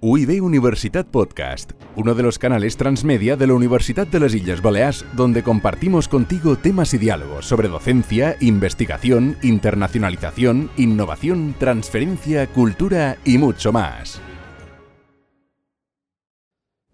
[0.00, 5.04] UIB Universitat Podcast, uno de los canales transmedia de la Universidad de las Islas Baleares,
[5.16, 13.72] donde compartimos contigo temas y diálogos sobre docencia, investigación, internacionalización, innovación, transferencia, cultura y mucho
[13.72, 14.20] más.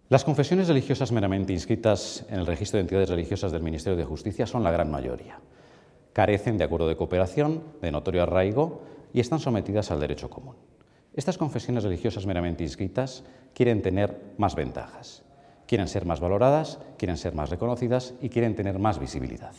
[0.09, 4.47] Las confesiones religiosas meramente inscritas en el registro de entidades religiosas del Ministerio de Justicia
[4.47, 5.41] son la gran mayoría.
[6.15, 8.83] Carecen de acuerdo de cooperación, de notorio arraigo
[9.13, 10.55] y están sometidas al derecho común.
[11.15, 13.23] Estas confesiones religiosas meramente inscritas
[13.55, 15.23] quieren tener más ventajas,
[15.69, 19.55] quieren ser más valoradas, quieren ser más reconocidas y quieren tener más visibilidad.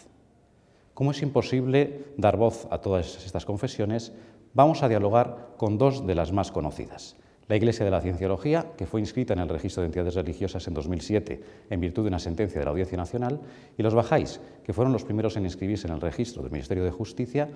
[0.93, 4.11] Como es imposible dar voz a todas estas confesiones,
[4.53, 7.15] vamos a dialogar con dos de las más conocidas.
[7.47, 10.73] La Iglesia de la Cienciología, que fue inscrita en el registro de entidades religiosas en
[10.73, 13.39] 2007 en virtud de una sentencia de la Audiencia Nacional,
[13.77, 16.91] y los Bajáis, que fueron los primeros en inscribirse en el registro del Ministerio de
[16.91, 17.49] Justicia,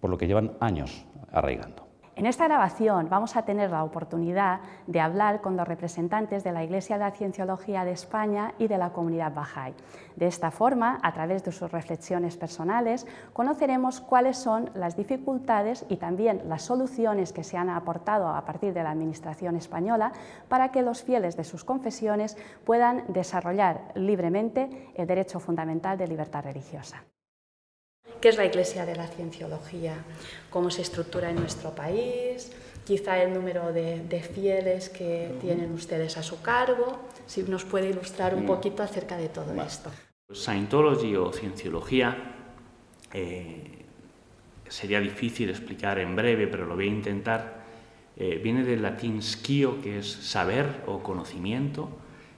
[0.00, 1.91] por lo que llevan años arraigando.
[2.14, 6.62] En esta grabación vamos a tener la oportunidad de hablar con los representantes de la
[6.62, 9.72] Iglesia de la Cienciología de España y de la comunidad Bahá'í.
[10.16, 15.96] De esta forma, a través de sus reflexiones personales, conoceremos cuáles son las dificultades y
[15.96, 20.12] también las soluciones que se han aportado a partir de la Administración española
[20.50, 26.44] para que los fieles de sus confesiones puedan desarrollar libremente el derecho fundamental de libertad
[26.44, 27.04] religiosa.
[28.22, 29.96] ¿Qué es la Iglesia de la Cienciología?
[30.48, 32.52] ¿Cómo se estructura en nuestro país?
[32.84, 37.00] Quizá el número de, fieles que tienen ustedes a su cargo.
[37.26, 39.90] Si nos puede ilustrar un poquito acerca de todo esto.
[40.32, 42.16] Scientology o cienciología
[43.12, 43.84] eh,
[44.68, 47.64] sería difícil explicar en breve, pero lo voy a intentar.
[48.16, 51.88] Eh, viene del latín scio, que es saber o conocimiento,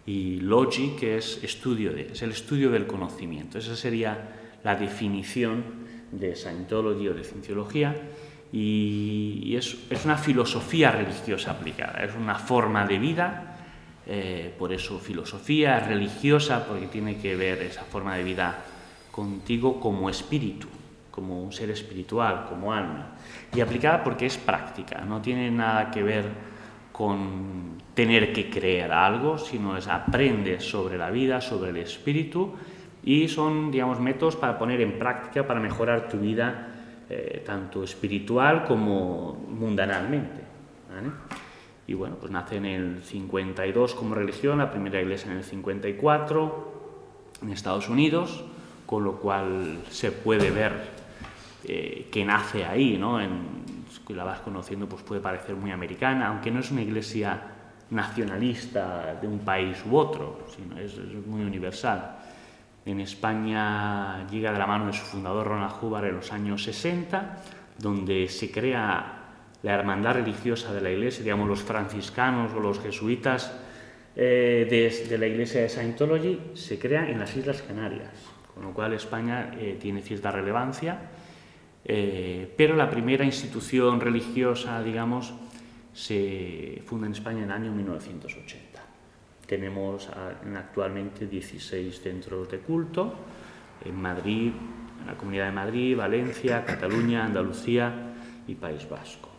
[0.07, 3.59] y logi, que es estudio de, es el estudio del conocimiento.
[3.59, 5.63] Esa sería la definición
[6.11, 7.95] de Scientology o de Cienciología
[8.53, 13.57] y, es, una filosofía religiosa aplicada, es una forma de vida,
[14.07, 18.65] eh, por eso filosofía religiosa, porque tiene que ver esa forma de vida
[19.11, 20.69] contigo como espíritu,
[21.11, 23.17] como un ser espiritual, como alma,
[23.55, 26.55] y aplicada porque es práctica, no tiene nada que ver
[26.93, 32.55] con tener que creer algo, sino es aprender sobre la vida, sobre el espíritu
[33.05, 36.69] y son, digamos, métodos para poner en práctica, para mejorar tu vida,
[37.11, 40.43] eh, tanto espiritual como mundanalmente.
[41.87, 46.73] Y bueno, pues nace en el 52 como religión, la primera iglesia en el 54
[47.43, 48.45] en Estados Unidos,
[48.87, 50.73] con lo cual se puede ver
[51.65, 53.21] eh, que nace ahí, ¿no?
[53.21, 53.65] En,
[54.09, 57.41] la vas conociendo, pues puede parecer muy americana, aunque no es una iglesia
[57.91, 62.19] nacionalista de un país u otro, sino es muy universal.
[62.87, 67.43] En España llega de la mano de su fundador Ronald Hubbard en los años 60,
[67.79, 69.25] donde se crea
[69.63, 73.51] la hermandad religiosa de la iglesia, digamos los franciscanos o los jesuitas
[74.15, 74.67] eh,
[75.09, 78.13] de, la iglesia de Scientology, se crea en las Islas Canarias,
[78.55, 80.99] con lo cual España eh, tiene cierta relevancia,
[81.85, 85.33] eh, pero la primera institución religiosa, digamos,
[85.95, 88.64] se funda en España en el año 1980.
[89.47, 90.09] Tenemos
[90.57, 93.15] actualmente 16 centros de culto
[93.85, 94.53] en Madrid,
[95.01, 98.15] en la Comunidad de Madrid, Valencia, Cataluña, Andalucía
[98.47, 99.31] y País Vasco.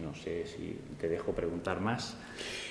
[0.00, 2.16] No sé si te dejo preguntar más.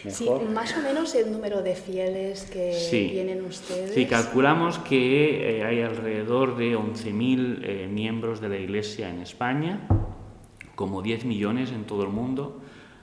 [0.08, 3.94] Sí, más o menos el número de fieles que tienen ustedes.
[3.94, 9.88] Sí, calculamos que eh, hay alrededor de 11.000 eh, miembros de la Iglesia en España,
[10.76, 12.61] como 10 millones en todo el mundo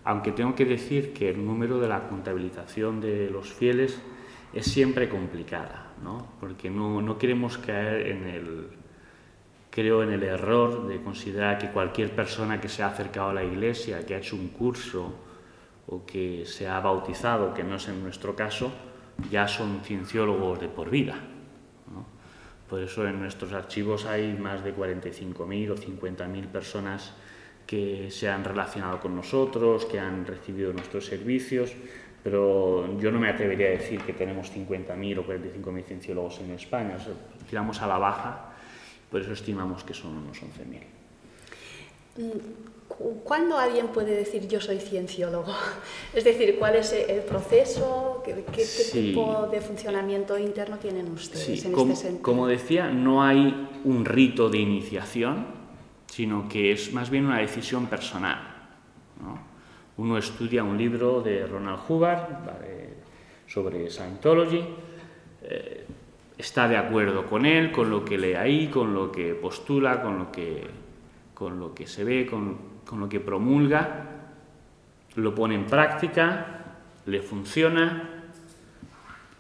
[0.09, 4.01] aunque tengo que decir que el número de la contabilización de los fieles
[4.55, 6.27] es siempre complicada, ¿no?
[6.41, 8.69] porque no, no queremos caer en el,
[9.69, 13.45] creo, en el error de considerar que cualquier persona que se ha acercado a la
[13.45, 15.15] iglesia, que ha hecho un curso
[15.87, 18.73] o que se ha bautizado, que no es en nuestro caso,
[19.31, 21.17] ya son cienciólogos de por vida.
[21.93, 22.07] ¿no?
[22.67, 27.13] Por eso en nuestros archivos hay más de 45.000 o 50.000 personas
[27.69, 31.75] que se han relacionado con nosotros, que han recibido nuestros servicios,
[32.25, 36.97] pero yo no me atrevería a decir que tenemos 50.000 o 45.000 cienciólogos en España,
[36.97, 37.13] o sea,
[37.47, 38.55] tiramos a la baja,
[39.11, 40.81] por eso estimamos que son unos 11.000.
[42.17, 42.39] Mm,
[43.23, 45.53] ¿Cuándo alguien puede decir yo soy cienciólogo?
[46.15, 48.23] Es decir, ¿cuál es el proceso?
[48.25, 48.33] ¿Qué,
[48.93, 52.23] tipo de funcionamiento interno tienen ustedes en como, este sentido?
[52.23, 55.58] Como decía, no hay un rito de iniciación,
[56.09, 58.57] sino que es más bien una decisión personal.
[59.97, 62.27] Uno estudia un libro de Ronald Hubbard
[63.47, 64.65] sobre Scientology,
[65.43, 65.87] eh,
[66.37, 70.19] está de acuerdo con él, con lo que lee ahí, con lo que postula, con
[70.19, 70.67] lo que,
[71.35, 74.07] con lo que se ve, con, con lo que promulga,
[75.17, 76.59] lo pone en práctica
[77.09, 78.23] le funciona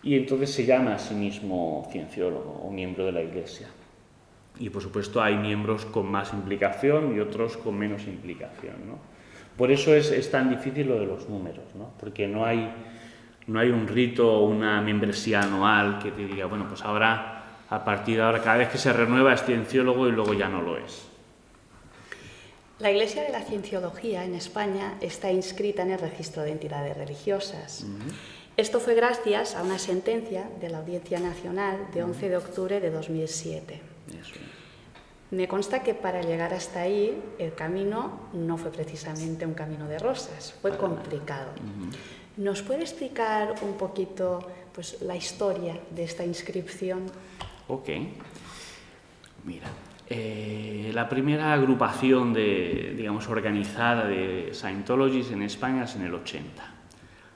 [0.03, 3.69] y entonces se llama a sí mismo cienciólogo o miembro de la Iglesia.
[4.58, 8.75] Y por supuesto hay miembros con más implicación y otros con menos implicación.
[9.56, 11.64] Por eso es, tan difícil lo de los números,
[11.99, 12.72] porque no hay,
[13.49, 17.84] no hay un rito o una membresía anual que te diga, bueno, pues ahora, a
[17.84, 20.76] partir de ahora, cada vez que se renueva es cienciólogo y luego ya no lo
[20.76, 21.08] es.
[22.78, 27.84] La Iglesia de la Cienciología en España está inscrita en el registro de entidades religiosas.
[28.56, 32.90] Esto fue gracias a una sentencia de la Audiencia Nacional de 11 de octubre de
[32.90, 33.98] 2007.
[35.31, 39.99] Me consta que para llegar hasta ahí el camino no fue precisamente un camino de
[39.99, 41.50] rosas, fue complicado.
[42.38, 44.38] ¿Nos puede explicar un poquito
[44.72, 47.02] pues, la historia de esta inscripción?
[47.66, 47.88] Ok.
[49.44, 49.69] Mira,
[50.08, 56.62] eh, la primera agrupación de, digamos, organizada de Scientologists en España es en el 80.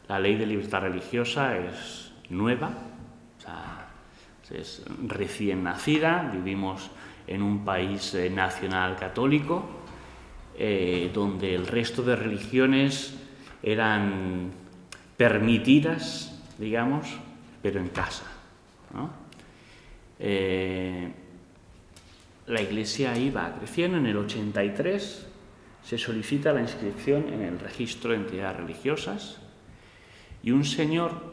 [0.09, 2.71] La ley de libertad religiosa es nueva,
[4.53, 6.91] es recién nacida, vivimos
[7.27, 9.65] en un país eh, nacional católico,
[10.59, 13.15] eh, donde el resto de religiones
[13.63, 14.51] eran
[15.17, 17.07] permitidas, digamos,
[17.63, 18.25] pero en casa.
[20.19, 21.11] Eh,
[22.47, 25.29] la iglesia iba creciendo, en el 83
[25.83, 29.39] se solicita la inscripción en el registro de entidades religiosas
[30.43, 31.33] y un señor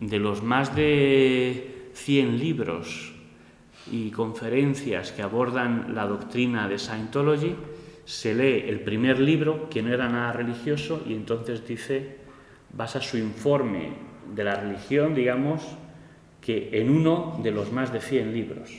[0.00, 3.14] de los más de 100 libros
[3.90, 7.54] y conferencias que abordan la doctrina de Scientology,
[8.04, 12.16] se lee el primer libro, que no era nada religioso, y entonces dice,
[12.72, 13.90] basa su informe
[14.34, 15.62] de la religión, digamos,
[16.40, 18.70] que en uno de los más de 100 libros,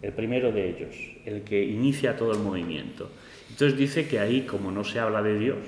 [0.00, 3.10] el primero de ellos, el que inicia todo el movimiento.
[3.50, 5.58] Entonces dice que ahí, como no se habla de Dios,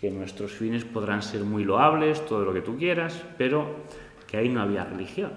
[0.00, 3.84] que nuestros fines podrán ser muy loables, todo lo que tú quieras, pero
[4.26, 5.32] que ahí no había religión.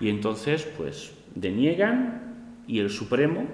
[0.00, 3.46] Y entonces, pues, deniegan y el Supremo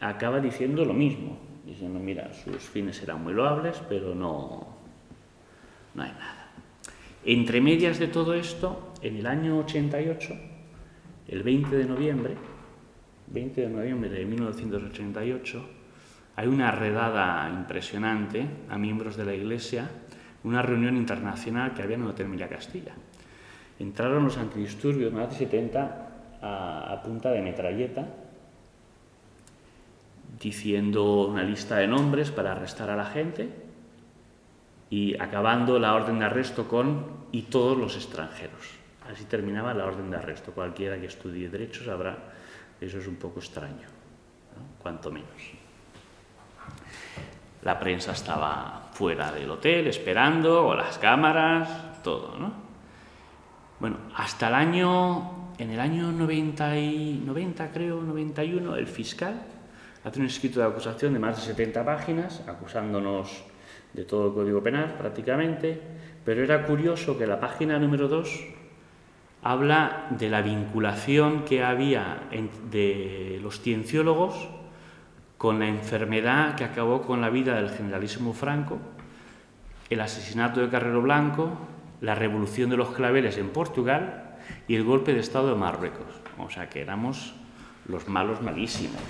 [0.00, 4.66] acaba diciendo lo mismo, diciendo, mira, sus fines serán muy loables, pero no,
[5.94, 6.50] no hay nada.
[7.24, 10.34] Entre medias de todo esto, en el año 88,
[11.28, 12.34] el 20 de noviembre,
[13.28, 15.79] 20 de noviembre de 1988,
[16.40, 19.90] hay una redada impresionante a miembros de la Iglesia,
[20.42, 22.94] una reunión internacional que había en el Hotel Milla Castilla.
[23.78, 26.08] Entraron los antidisturbios más de 70
[26.40, 28.06] a, punta de metralleta,
[30.40, 33.50] diciendo una lista de nombres para arrestar a la gente
[34.88, 38.78] y acabando la orden de arresto con y todos los extranjeros.
[39.12, 40.52] Así terminaba la orden de arresto.
[40.52, 42.16] Cualquiera que estudie derecho sabrá
[42.80, 43.88] eso es un poco extraño,
[44.80, 45.59] cuanto menos.
[47.62, 52.52] La prensa estaba fuera del hotel esperando, o las cámaras, todo, ¿no?
[53.78, 59.40] Bueno, hasta el año, en el año 90, y, 90 creo, 91, el fiscal
[60.04, 63.44] hace un escrito de acusación de más de 70 páginas, acusándonos
[63.92, 65.80] de todo el Código Penal prácticamente,
[66.24, 68.44] pero era curioso que la página número 2
[69.42, 72.28] habla de la vinculación que había
[72.70, 74.48] de los cienciólogos
[75.40, 78.78] con la enfermedad que acabó con la vida del generalísimo Franco,
[79.88, 81.56] el asesinato de Carrero Blanco,
[82.02, 84.36] la revolución de los claveles en Portugal
[84.68, 86.04] y el golpe de Estado de Marruecos.
[86.36, 87.32] O sea que éramos
[87.86, 89.00] los malos malísimos.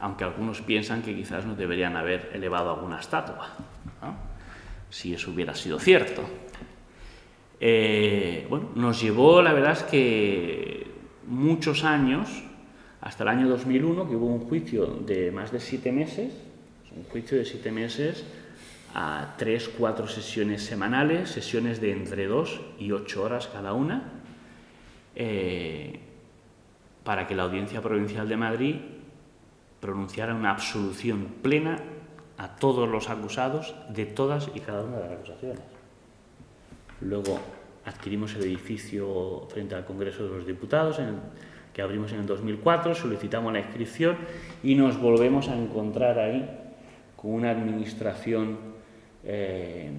[0.00, 3.50] Aunque algunos piensan que quizás nos deberían haber elevado alguna estatua,
[4.90, 6.24] si eso hubiera sido cierto.
[7.60, 10.90] Eh, bueno, nos llevó, la verdad es que
[11.28, 12.42] muchos años,
[13.06, 16.34] hasta el año 2001, que hubo un juicio de más de siete meses,
[16.96, 18.24] un juicio de siete meses
[18.94, 24.10] a tres, cuatro sesiones semanales, sesiones de entre dos y ocho horas cada una,
[25.14, 26.00] eh,
[27.04, 28.74] para que la Audiencia Provincial de Madrid
[29.78, 31.78] pronunciara una absolución plena
[32.38, 35.60] a todos los acusados de todas y cada una de las acusaciones.
[37.02, 37.38] Luego
[37.84, 40.98] adquirimos el edificio frente al Congreso de los Diputados,
[41.76, 44.16] que abrimos en el 2004, solicitamos la inscripción
[44.62, 46.48] y nos volvemos a encontrar ahí
[47.14, 48.56] con una administración
[49.22, 49.90] eh,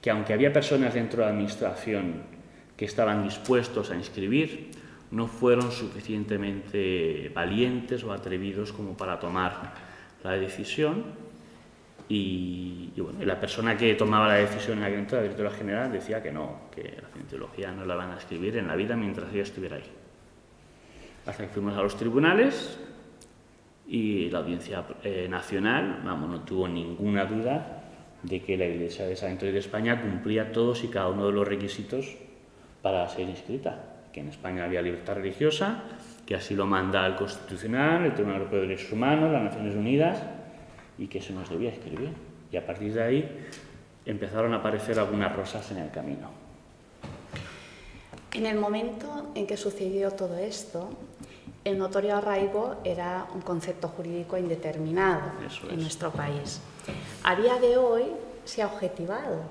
[0.00, 2.24] que aunque había personas dentro de la Administración
[2.76, 4.72] que estaban dispuestos a inscribir,
[5.12, 9.72] no fueron suficientemente valientes o atrevidos como para tomar
[10.24, 11.04] la decisión.
[12.08, 16.20] Y, bueno, la persona que tomaba la decisión en aquel entonces, la directora general, decía
[16.20, 19.44] que no, que la cientología no la van a escribir en la vida mientras ella
[19.44, 20.03] estuviera ahí.
[21.26, 22.78] Hasta que fuimos a los tribunales
[23.86, 27.82] y la Audiencia eh, Nacional, vamos, no tuvo ninguna duda
[28.22, 31.46] de que la Iglesia de San de España cumplía todos y cada uno de los
[31.46, 32.16] requisitos
[32.82, 33.78] para ser inscrita,
[34.12, 35.84] que en España había libertad religiosa,
[36.26, 40.22] que así lo manda el Constitucional, el Tribunal Europeo de Derechos Humanos, las Naciones Unidas,
[40.98, 42.10] y que se nos debía escribir.
[42.52, 43.46] Y a partir de ahí
[44.06, 46.30] empezaron a aparecer algunas rosas en el camino.
[48.32, 50.90] En el momento en que sucedió todo esto,
[51.64, 55.22] el notorio arraigo era un concepto jurídico indeterminado
[55.70, 56.60] en nuestro país.
[57.22, 58.04] A día de hoy
[58.44, 59.42] se ha objetivado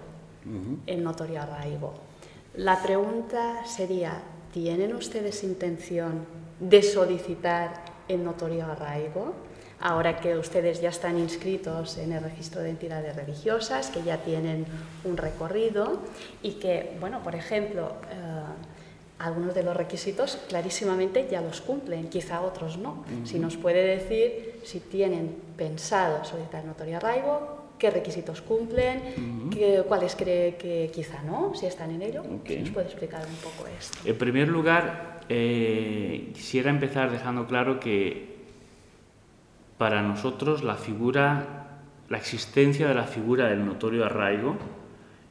[0.86, 1.93] el notorio arraigo.
[2.55, 6.25] La pregunta sería, ¿tienen ustedes intención
[6.60, 9.34] de solicitar el notorio arraigo?
[9.79, 14.65] Ahora que ustedes ya están inscritos en el registro de entidades religiosas, que ya tienen
[15.03, 16.00] un recorrido
[16.41, 18.43] y que, bueno, por ejemplo, eh,
[19.20, 23.05] algunos de los requisitos clarísimamente ya los cumplen, quizá otros no.
[23.24, 29.50] Si nos puede decir si tienen pensado solicitar notorio arraigo, qué requisitos cumplen,
[29.88, 32.24] cuáles cree que quizá no, si están en ello.
[32.24, 33.98] ¿Nos puede explicar un poco esto?
[34.05, 38.34] En primer lugar, eh, quisiera empezar dejando claro que
[39.77, 44.58] para nosotros la figura, la existencia de la figura del notorio arraigo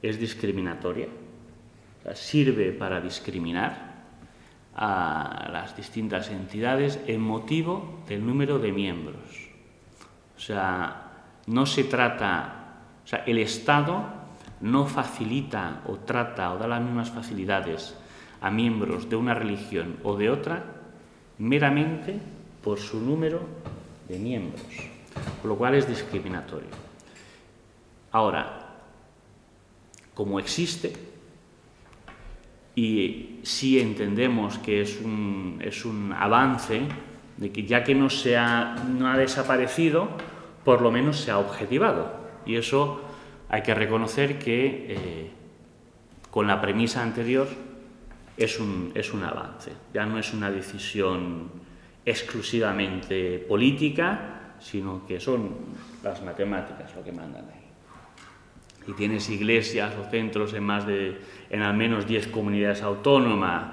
[0.02, 1.08] es discriminatoria
[2.14, 3.92] sirve para discriminar
[4.74, 9.50] a las distintas entidades en motivo del número de miembros.
[10.36, 11.12] O sea,
[11.46, 14.04] no se trata, o sea, el Estado
[14.60, 17.94] no facilita o trata o da las mismas facilidades
[18.40, 20.64] a miembros de una religión o de otra
[21.38, 22.18] meramente
[22.62, 23.42] por su número
[24.08, 24.62] de miembros,
[25.40, 26.68] con lo cual es discriminatorio.
[28.12, 28.68] Ahora,
[30.14, 31.11] como existe,
[32.74, 36.82] y sí entendemos que es un, es un avance
[37.36, 40.08] de que ya que no, se ha, no ha desaparecido,
[40.64, 42.12] por lo menos se ha objetivado.
[42.46, 43.02] Y eso
[43.48, 45.30] hay que reconocer que eh,
[46.30, 47.48] con la premisa anterior
[48.36, 49.72] es un, es un avance.
[49.92, 51.50] Ya no es una decisión
[52.04, 55.50] exclusivamente política, sino que son
[56.02, 57.61] las matemáticas lo que mandan ahí
[58.86, 61.18] y tienes iglesias o centros en, más de,
[61.50, 63.72] en al menos 10 comunidades autónomas,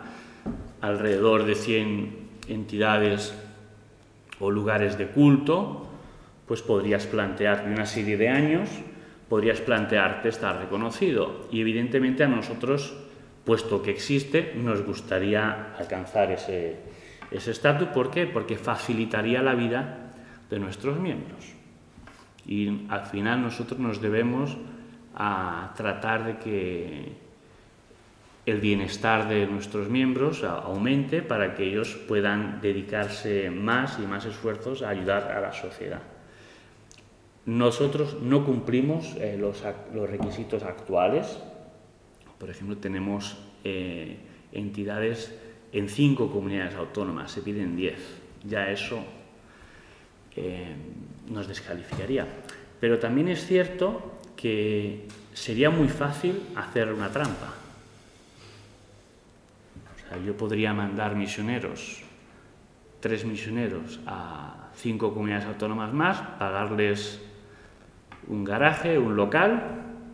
[0.81, 3.33] alrededor de 100 entidades
[4.39, 5.87] o lugares de culto,
[6.47, 8.69] pues podrías plantearte una serie de años,
[9.27, 11.47] podrías plantearte estar reconocido.
[11.51, 12.95] Y evidentemente a nosotros,
[13.45, 16.79] puesto que existe, nos gustaría alcanzar ese
[17.31, 17.89] estatus.
[17.89, 18.25] ¿Por qué?
[18.25, 20.13] Porque facilitaría la vida
[20.49, 21.53] de nuestros miembros.
[22.47, 24.57] Y al final nosotros nos debemos
[25.19, 27.29] a tratar de que
[28.45, 34.81] el bienestar de nuestros miembros aumente para que ellos puedan dedicarse más y más esfuerzos
[34.81, 36.01] a ayudar a la sociedad.
[37.45, 39.61] Nosotros no cumplimos eh, los,
[40.09, 41.39] requisitos actuales.
[42.37, 44.17] Por ejemplo, tenemos eh,
[44.53, 45.37] entidades
[45.73, 47.99] en cinco comunidades autónomas, se piden diez.
[48.45, 49.03] Ya eso
[50.35, 50.75] eh,
[51.29, 52.25] nos descalificaría.
[52.79, 55.01] Pero también es cierto que
[55.33, 57.55] sería muy fácil hacer una trampa.
[60.25, 62.01] yo podría mandar misioneros,
[63.01, 67.21] tres misioneros a cinco comunidades autónomas más, pagarles
[68.27, 69.61] un garaje, un local,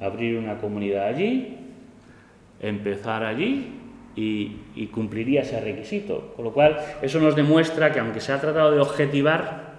[0.01, 1.57] abrir una comunidad allí,
[2.59, 3.79] empezar allí
[4.15, 6.33] y, y, cumpliría ese requisito.
[6.35, 9.77] Con lo cual, eso nos demuestra que aunque se ha tratado de objetivar,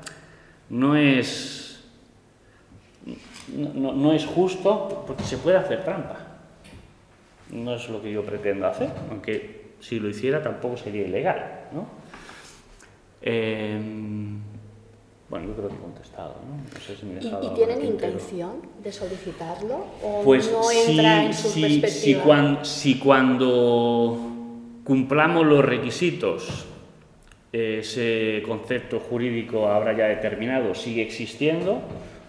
[0.71, 1.66] no es
[3.55, 6.17] no, es justo porque se puede hacer trampa.
[7.51, 11.69] No es lo que yo pretendo hacer, aunque si lo hiciera tampoco sería ilegal.
[11.73, 11.87] ¿no?
[13.23, 14.41] Em,
[15.29, 16.35] bueno, yo creo que he contestado.
[16.45, 16.81] ¿no?
[16.81, 21.61] sé si me he ¿Y, tienen intención de solicitarlo o pues no entra en su
[21.61, 21.89] perspectiva?
[21.89, 24.19] Si cuando, si cuando
[24.85, 26.67] cumplamos los requisitos
[27.53, 31.81] ese concepto jurídico ahora ya determinado sigue existiendo,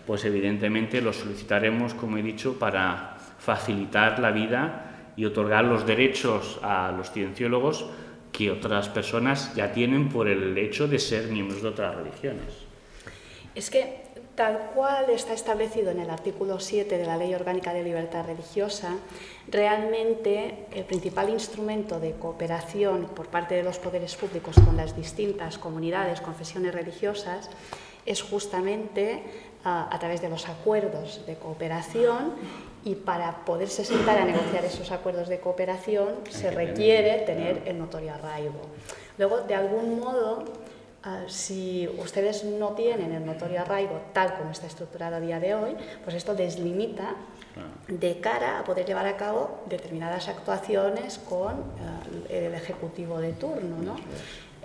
[0.08, 6.60] pues evidentemente lo solicitaremos, como he dicho, para facilitar la vida y otorgar los derechos
[6.64, 7.86] a los cienciólogos
[8.32, 12.54] que otras personas ya tienen por el hecho de ser miembros de otras religiones.
[13.54, 17.84] Es que tal cual está establecido en el artículo 7 de la Ley Orgánica de
[17.84, 18.96] Libertad Religiosa,
[19.50, 25.58] realmente el principal instrumento de cooperación por parte de los poderes públicos con las distintas
[25.58, 27.50] comunidades, confesiones religiosas,
[28.06, 29.24] es justamente
[29.68, 32.34] a, través de los acuerdos de cooperación
[32.86, 38.14] y para poderse sentar a negociar esos acuerdos de cooperación se requiere tener el notorio
[38.14, 38.62] arraigo.
[39.18, 40.46] Luego, de algún modo,
[41.10, 45.56] Ah, si ustedes no tienen el notorio arraigo tal como está estructurado a día de
[45.56, 47.16] hoy, pues esto deslimita
[47.88, 51.54] de cara a poder llevar a cabo determinadas actuaciones con
[52.28, 53.78] eh, el ejecutivo de turno.
[53.78, 53.96] ¿no?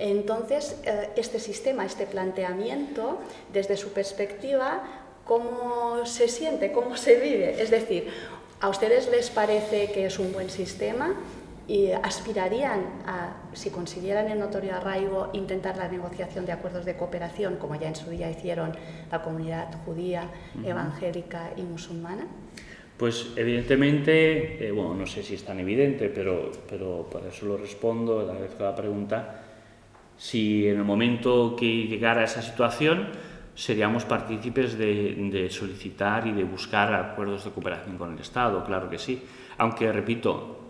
[0.02, 3.20] Entonces, eh, este sistema, este planteamiento,
[3.52, 4.82] desde su perspectiva,
[5.24, 6.72] ¿cómo se siente?
[6.72, 7.62] ¿Cómo se vive?
[7.62, 8.08] Es decir,
[8.60, 11.14] ¿a ustedes les parece que es un buen sistema?
[11.68, 17.54] y aspirarían a, si consiguieran el notorio arraigo, intentar la negociación de acuerdos de cooperación,
[17.54, 18.72] como ya en su día hicieron
[19.10, 20.28] la comunidad judía,
[20.66, 22.26] evangélica y musulmana?
[22.96, 27.56] Pues evidentemente, eh, bueno, no sé si es tan evidente, pero, pero por eso lo
[27.56, 29.41] respondo, agradezco la pregunta,
[30.22, 33.08] si en el momento que llegara a esa situación
[33.56, 38.88] seríamos partícipes de, de solicitar y de buscar acuerdos de cooperación con el Estado, claro
[38.88, 39.20] que sí.
[39.58, 40.60] Aunque, repito,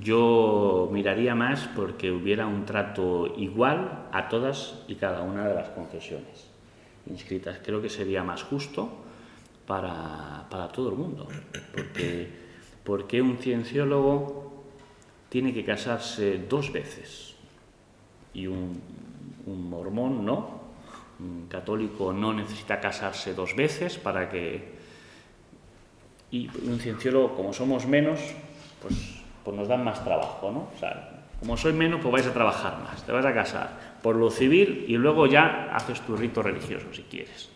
[0.00, 5.68] yo miraría más porque hubiera un trato igual a todas y cada una de las
[5.68, 6.50] confesiones
[7.08, 7.60] inscritas.
[7.64, 8.90] Creo que sería más justo
[9.68, 11.28] para, todo el mundo.
[11.72, 12.28] Porque,
[12.82, 14.64] porque un cienciólogo
[15.28, 17.36] tiene que casarse dos veces
[18.36, 18.95] y un,
[19.46, 20.66] un mormón no.
[21.18, 24.76] Un católico no necesita casarse dos veces para que...
[26.30, 28.20] Y un cienciólogo, como somos menos,
[28.82, 30.68] pues pues nos dan más trabajo, ¿no?
[30.74, 33.70] O sea, como soy menos, pues vais a trabajar más, te vas a casar
[34.02, 37.48] por lo civil y luego ya haces tu rito religioso si quieres,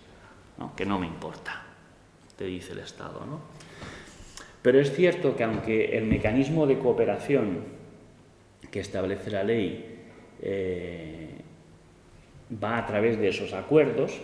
[0.56, 0.72] ¿no?
[0.76, 1.64] que no me importa,
[2.36, 3.40] te dice el Estado, ¿no?
[4.62, 7.64] Pero es cierto que aunque el mecanismo de cooperación
[8.70, 10.04] que establece la ley
[10.40, 11.40] eh,
[12.62, 14.20] va a través de esos acuerdos,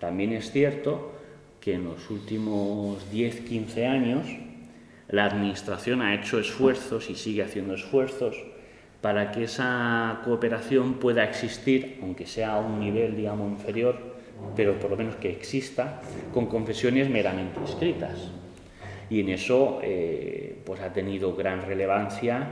[0.00, 1.12] también es cierto
[1.60, 4.26] que en los últimos 10-15 años
[5.08, 8.36] la Administración ha hecho esfuerzos y sigue haciendo esfuerzos
[9.00, 13.96] para que esa cooperación pueda existir, aunque sea a un nivel, digamos, inferior,
[14.56, 16.00] pero por lo menos que exista,
[16.32, 18.30] con confesiones meramente escritas.
[19.10, 22.48] Y en eso eh, pues ha tenido gran relevancia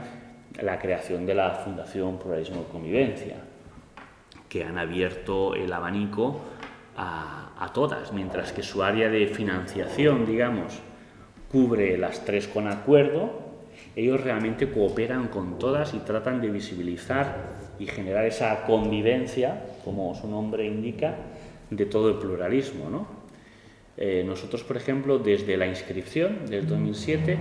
[0.61, 3.35] la creación de la Fundación Pluralismo y Convivencia,
[4.49, 6.41] que han abierto el abanico
[6.95, 10.79] a, a todas, mientras que su área de financiación, digamos,
[11.51, 13.47] cubre las tres con acuerdo,
[13.95, 20.27] ellos realmente cooperan con todas y tratan de visibilizar y generar esa convivencia, como su
[20.27, 21.15] nombre indica,
[21.69, 23.07] de todo el pluralismo.
[23.97, 27.39] Eh, nosotros, por ejemplo, desde la inscripción del 2007,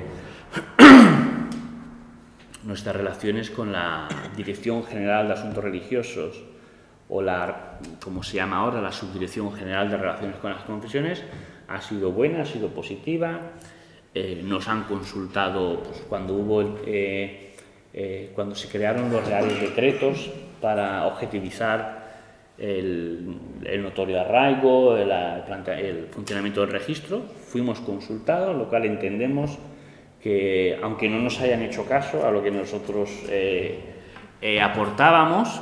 [2.65, 6.43] nuestras relaciones con la Dirección General de Asuntos Religiosos
[7.09, 11.23] o la, como se llama ahora, la Subdirección General de Relaciones con las Confesiones,
[11.69, 13.41] ha sido buena, ha sido positiva.
[14.15, 17.55] Eh, nos han consultado pues, cuando hubo eh,
[17.93, 22.07] eh, cuando se crearon los reales decretos para objetivizar
[22.59, 23.37] el,
[23.83, 29.59] notorio arraigo, el, funcionamiento del registro, fuimos consultados, lo cual entendemos
[30.23, 33.11] que, aunque no nos hayan hecho caso a lo que nosotros
[34.63, 35.61] aportábamos,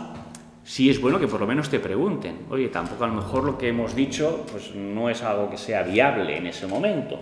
[0.65, 2.47] sí es bueno que por lo menos te pregunten.
[2.51, 5.83] Oye, tampoco a lo mejor lo que hemos dicho pues, no es algo que sea
[5.83, 7.21] viable en ese momento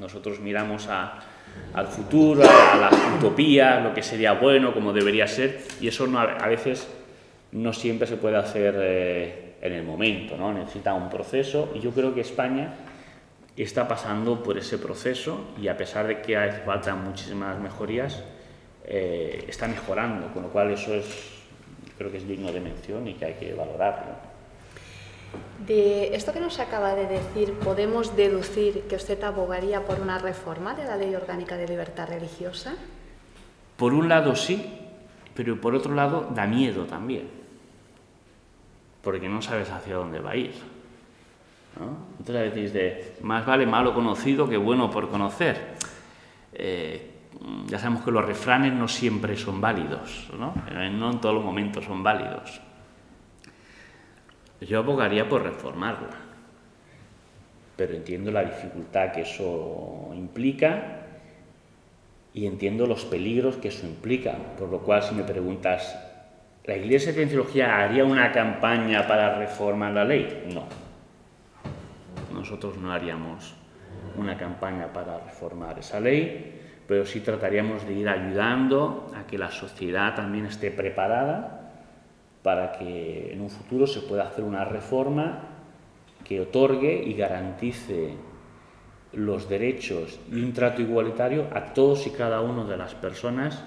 [0.00, 5.88] nosotros miramos al futuro, a, las utopías, lo que sería bueno, como debería ser, y
[5.88, 6.88] eso a veces
[7.52, 10.52] no siempre se puede hacer eh, en el momento, ¿no?
[10.52, 12.74] necesita un proceso, y yo creo que España
[13.56, 18.22] está pasando por ese proceso y a pesar de que hace falta muchísimas mejorías,
[18.84, 21.37] eh, está mejorando, con lo cual eso es,
[21.98, 24.12] creo que es digno de mención y que hay que valorarlo.
[25.66, 30.74] De esto que nos acaba de decir, ¿podemos deducir que usted abogaría por una reforma
[30.74, 32.76] de la Ley Orgánica de Libertad Religiosa?
[33.76, 34.78] Por un lado sí,
[35.34, 37.28] pero por otro lado da miedo también,
[39.02, 40.54] porque no sabes hacia dónde va a ir.
[42.18, 45.76] Entonces decís de, más vale malo conocido que bueno por conocer.
[46.54, 47.17] Eh,
[47.66, 50.54] ya sabemos que los refranes no siempre son válidos, ¿no?
[50.72, 52.60] no en todos los momentos son válidos.
[54.60, 56.10] Yo abogaría por reformarla,
[57.76, 60.98] pero entiendo la dificultad que eso implica
[62.34, 65.96] y entiendo los peligros que eso implica, por lo cual si me preguntas,
[66.64, 70.48] ¿la Iglesia de Cienciología haría una campaña para reformar la ley?
[70.52, 70.64] No.
[72.32, 73.54] Nosotros no haríamos
[74.16, 76.57] una campaña para reformar esa ley,
[76.88, 81.70] pero sí trataríamos de ir ayudando a que la sociedad también esté preparada
[82.42, 85.42] para que en un futuro se pueda hacer una reforma
[86.24, 88.14] que otorgue y garantice
[89.12, 93.62] los derechos y un trato igualitario a todos y cada uno de las personas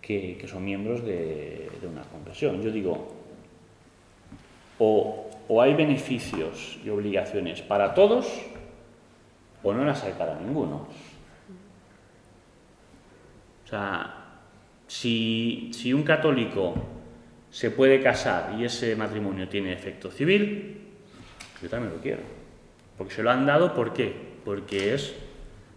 [0.00, 2.62] que, son miembros de, una confesión.
[2.62, 3.08] Yo digo,
[4.78, 8.26] o, o hay beneficios y obligaciones para todos
[9.62, 10.86] o no las hay para ninguno.
[13.66, 14.14] O sea,
[14.86, 16.74] si, si un católico
[17.50, 20.78] se puede casar y ese matrimonio tiene efecto civil,
[21.60, 22.22] yo también lo quiero.
[22.96, 24.14] Porque se lo han dado, ¿por qué?
[24.44, 25.14] Porque es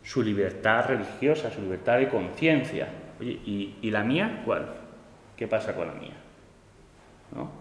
[0.03, 2.89] su libertad religiosa, su libertad de conciencia.
[3.19, 4.67] Oye, ¿y, ¿y, la mía cuál?
[5.35, 6.13] ¿Qué pasa con la mía?
[7.35, 7.51] ¿No?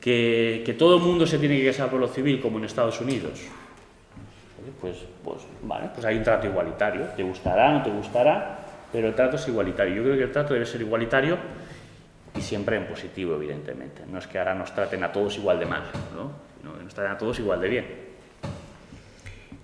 [0.00, 3.00] Que, que, todo el mundo se tiene que casar por lo civil, como en Estados
[3.00, 3.40] Unidos.
[4.62, 7.06] Oye, pues, pues, vale, pues hay un trato igualitario.
[7.16, 8.57] Te gustará, no te gustará,
[8.92, 9.96] pero el trato es igualitario.
[9.96, 11.38] Yo creo que el trato debe ser igualitario
[12.36, 14.02] y siempre en positivo, evidentemente.
[14.06, 15.82] No es que ahora nos traten a todos igual de mal,
[16.14, 16.48] ¿no?
[16.62, 18.08] no nos traten a todos igual de bien.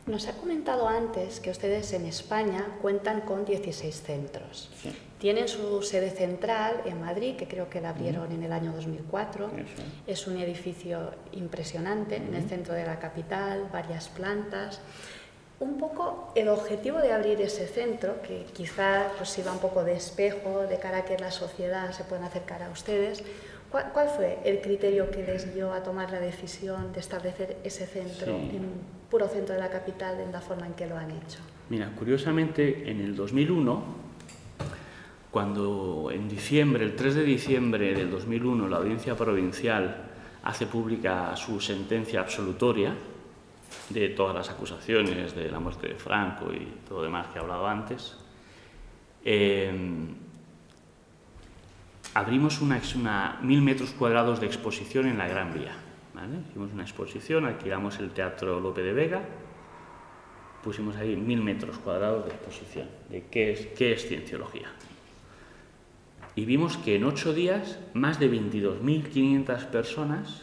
[0.06, 4.70] Nos ha comentado antes que ustedes en España cuentan con 16 centros.
[4.82, 4.92] Sí.
[5.18, 9.46] Tienen su sede central en Madrid, que creo que la abrieron en el año 2004.
[9.46, 9.82] Eso.
[10.06, 14.82] Es un edificio impresionante en el centro de la capital, varias plantas.
[15.60, 19.94] Un poco el objetivo de abrir ese centro, que quizá pues, sirva un poco de
[19.94, 23.22] espejo de cara a que la sociedad se pueda acercar a ustedes,
[23.70, 27.86] ¿Cuál, ¿Cuál, fue el criterio que les dio a tomar la decisión de establecer ese
[27.86, 28.56] centro Sí.
[28.56, 28.70] en
[29.10, 31.40] puro centro de la capital en la forma en que lo han hecho?
[31.70, 33.82] Mira, curiosamente, en el 2001,
[35.32, 39.96] cuando en diciembre, el 3 de diciembre del 2001, la audiencia provincial
[40.44, 42.94] hace pública su sentencia absolutoria
[43.90, 47.42] de todas las acusaciones de la muerte de Franco y todo lo demás que he
[47.42, 48.16] hablado antes,
[49.24, 49.72] eh,
[52.14, 55.76] abrimos una, una, mil metros cuadrados de exposición en la Gran Vía.
[56.48, 59.22] Hicimos una exposición, alquilamos el Teatro Lope de Vega,
[60.62, 64.68] pusimos ahí mil metros cuadrados de exposición de qué es, qué es cienciología.
[66.36, 70.42] Y vimos que en ocho días más de 22.500 personas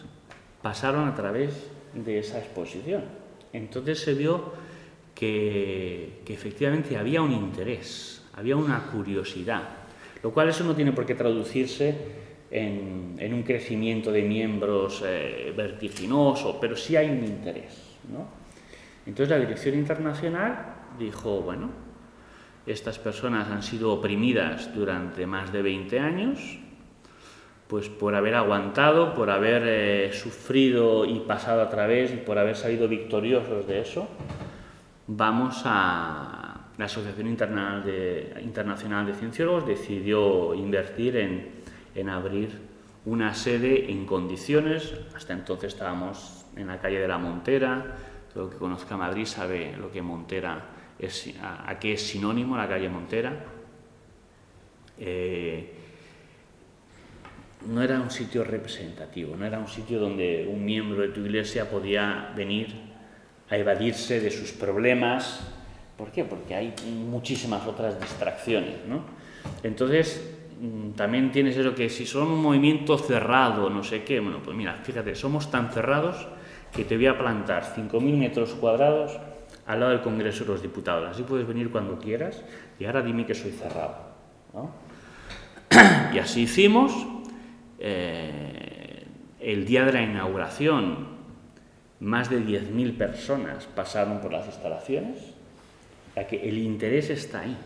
[0.62, 3.21] pasaron a través de esa exposición.
[3.54, 4.54] Entonces se vio
[5.16, 9.64] que, efectivamente había un interés, había una curiosidad,
[10.24, 11.96] lo cual eso no tiene por qué traducirse
[12.50, 17.98] en, en un crecimiento de miembros eh, vertiginoso, pero sí hay un interés.
[18.12, 18.28] ¿no?
[19.06, 21.70] Entonces la Dirección Internacional dijo, bueno,
[22.66, 26.40] estas personas han sido oprimidas durante más de 20 años,
[27.72, 32.58] pues por haber aguantado, por haber eh, sufrido y pasado a través y por haber
[32.58, 34.10] salido victoriosos de eso,
[35.08, 41.50] vamos a la Asociación Internacional de, Internacional Cienciólogos decidió invertir en,
[41.96, 42.60] en abrir
[43.06, 47.96] una sede en condiciones, hasta entonces estábamos en la calle de la Montera,
[48.34, 50.62] todo el que conozca Madrid sabe lo que Montera
[51.00, 53.32] es, a, a qué es sinónimo la calle Montera.
[55.00, 55.78] Eh,
[57.68, 61.70] no era un sitio representativo, no era un sitio donde un miembro de tu iglesia
[61.70, 62.74] podía venir
[63.50, 65.42] a evadirse de sus problemas.
[65.98, 66.24] ¿Por qué?
[66.24, 66.74] Porque hay
[67.08, 68.86] muchísimas otras distracciones.
[68.88, 69.04] ¿no?
[69.64, 70.36] Entonces,
[70.96, 74.80] también tienes eso que si son un movimiento cerrado, no sé qué, bueno, pues mira,
[74.84, 76.28] fíjate, somos tan cerrados
[76.72, 79.20] que te voy a plantar 5.000 metros cuadrados
[79.68, 81.10] al lado del Congreso de los Diputados.
[81.10, 82.44] Así puedes venir cuando quieras
[82.80, 83.96] y ahora dime que soy cerrado.
[84.54, 84.72] ¿no?
[86.14, 87.21] Y así hicimos.
[87.84, 89.04] Eh,
[89.40, 91.08] el día de la inauguración,
[92.00, 95.18] más de 10.000 personas pasaron por las instalaciones.
[96.14, 97.58] Sea que el interés está ahí.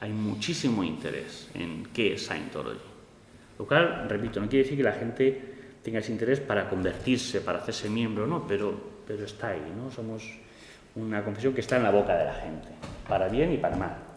[0.00, 2.78] Hay muchísimo interés en qué es Scientology.
[3.58, 5.40] Lo cual, repito, no quiere decir que la gente
[5.82, 8.74] tenga ese interés para convertirse, para hacerse miembro, no, pero,
[9.06, 9.90] pero está ahí, ¿no?
[9.90, 10.24] Somos
[10.94, 12.68] una confesión que está en la boca de la gente,
[13.08, 14.11] para bien y para mal.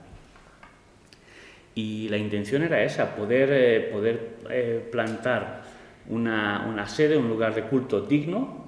[1.75, 5.63] Y la intención era esa, poder, eh, poder eh, plantar
[6.07, 8.65] una, una sede, un lugar de culto digno,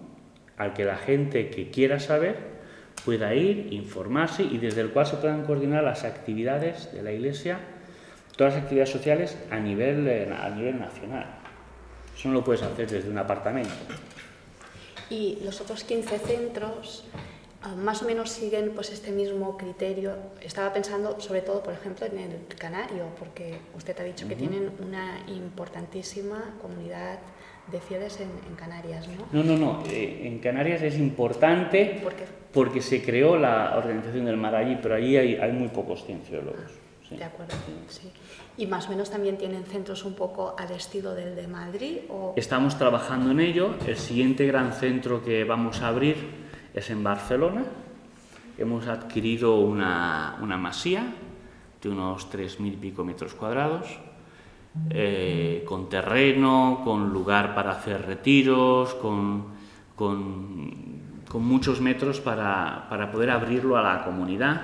[0.58, 2.58] al que la gente que quiera saber
[3.06, 7.60] pueda ir, informarse y desde el cual se puedan coordinar las actividades de la Iglesia,
[8.36, 11.26] todas las actividades sociales a nivel, eh, a nivel nacional.
[12.17, 13.70] Eso no lo puedes hacer desde un apartamento.
[15.10, 17.06] Y los otros 15 centros
[17.75, 20.13] más o menos siguen pues este mismo criterio.
[20.41, 24.30] Estaba pensando sobre todo, por ejemplo, en el canario, porque usted ha dicho uh -huh.
[24.30, 27.19] que tienen una importantísima comunidad
[27.71, 29.43] de fieles en, en Canarias, ¿no?
[29.43, 29.84] No, no, no.
[29.89, 32.01] Eh, en Canarias es importante
[32.53, 36.71] porque se creó la organización del mar allí, pero allí hay, hay muy pocos cienciólogos.
[37.08, 37.15] Sí.
[37.15, 37.56] De acuerdo,
[37.88, 38.12] sí.
[38.58, 41.99] ¿Y más o menos también tienen centros un poco al estilo del de Madrid?
[42.10, 42.34] O...
[42.36, 43.75] Estamos trabajando en ello.
[43.86, 47.63] El siguiente gran centro que vamos a abrir es en Barcelona.
[48.58, 51.13] Hemos adquirido una, una masía
[51.82, 53.99] de unos 3.000 y pico metros cuadrados
[54.89, 59.58] eh, con terreno, con lugar para hacer retiros, con,
[61.34, 64.62] muchos metros para, poder abrirlo a la comunidad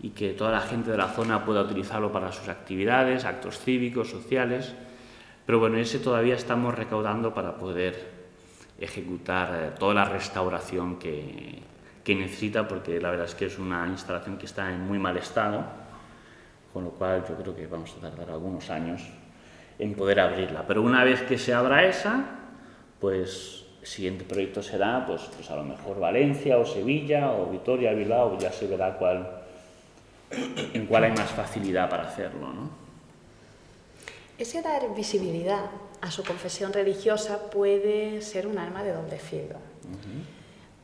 [0.00, 4.08] y que toda la gente de la zona pueda utilizarlo para sus actividades, actos cívicos,
[4.08, 4.74] sociales.
[5.44, 8.15] Pero bueno, ese todavía estamos recaudando para poder
[8.78, 11.62] ejecutar eh, toda la restauración que,
[12.04, 15.16] que necesita, porque la verdad es que es una instalación que está en muy mal
[15.16, 15.64] estado,
[16.72, 19.02] con lo cual yo creo que vamos a tardar algunos años
[19.78, 20.64] en poder abrirla.
[20.66, 22.24] Pero una vez que se abra esa,
[23.00, 27.92] pues el siguiente proyecto será, pues, pues a lo mejor Valencia o Sevilla o Vitoria,
[27.92, 29.42] Bilbao, ya se verá cuál,
[30.74, 32.52] en cuál hay más facilidad para hacerlo.
[32.52, 32.70] ¿no?
[34.38, 39.56] Ese dar visibilidad a su confesión religiosa puede ser un arma de doble filo.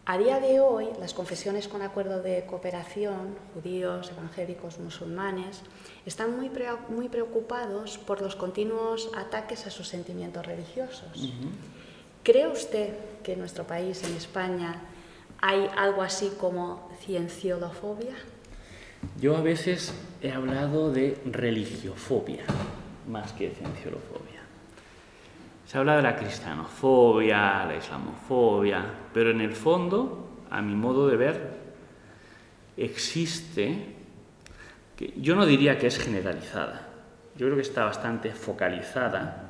[0.04, 5.62] A día de hoy, las confesiones con acuerdo de cooperación, judíos, evangélicos, musulmanes,
[6.04, 6.50] están muy,
[6.88, 11.32] muy preocupados por los continuos ataques a sus sentimientos religiosos.
[12.24, 14.82] ¿Cree usted que en nuestro país, en España,
[15.40, 18.14] hay algo así como cienciolofobia?
[19.20, 22.44] Yo a veces he hablado de religiofobia
[23.08, 24.31] más que cienciolofobia.
[25.72, 31.16] Se habla de la cristianofobia, la islamofobia, pero en el fondo, a mi modo de
[31.16, 31.50] ver,
[32.76, 33.96] existe,
[35.16, 36.88] yo no diría que es generalizada,
[37.38, 39.48] yo creo que está bastante focalizada,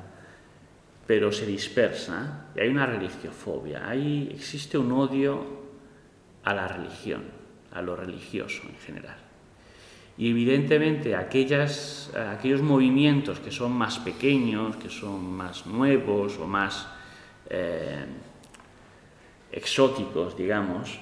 [1.05, 5.45] pero se dispersa, y hay una religiofobia, hay, existe un odio
[6.45, 7.25] a la religión,
[7.73, 9.22] a lo religioso en general.
[10.17, 16.87] Y evidentemente aquellas, aquellos movimientos que son más pequeños, que son más nuevos o más
[17.49, 18.05] eh,
[19.51, 20.99] exóticos, digamos,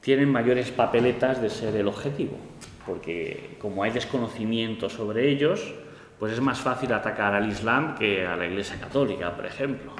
[0.00, 2.36] tienen mayores papeletas de ser el objetivo,
[2.84, 5.72] porque como hay desconocimiento sobre ellos,
[6.18, 9.92] pues es más fácil atacar al Islam que a la Iglesia Católica, por ejemplo.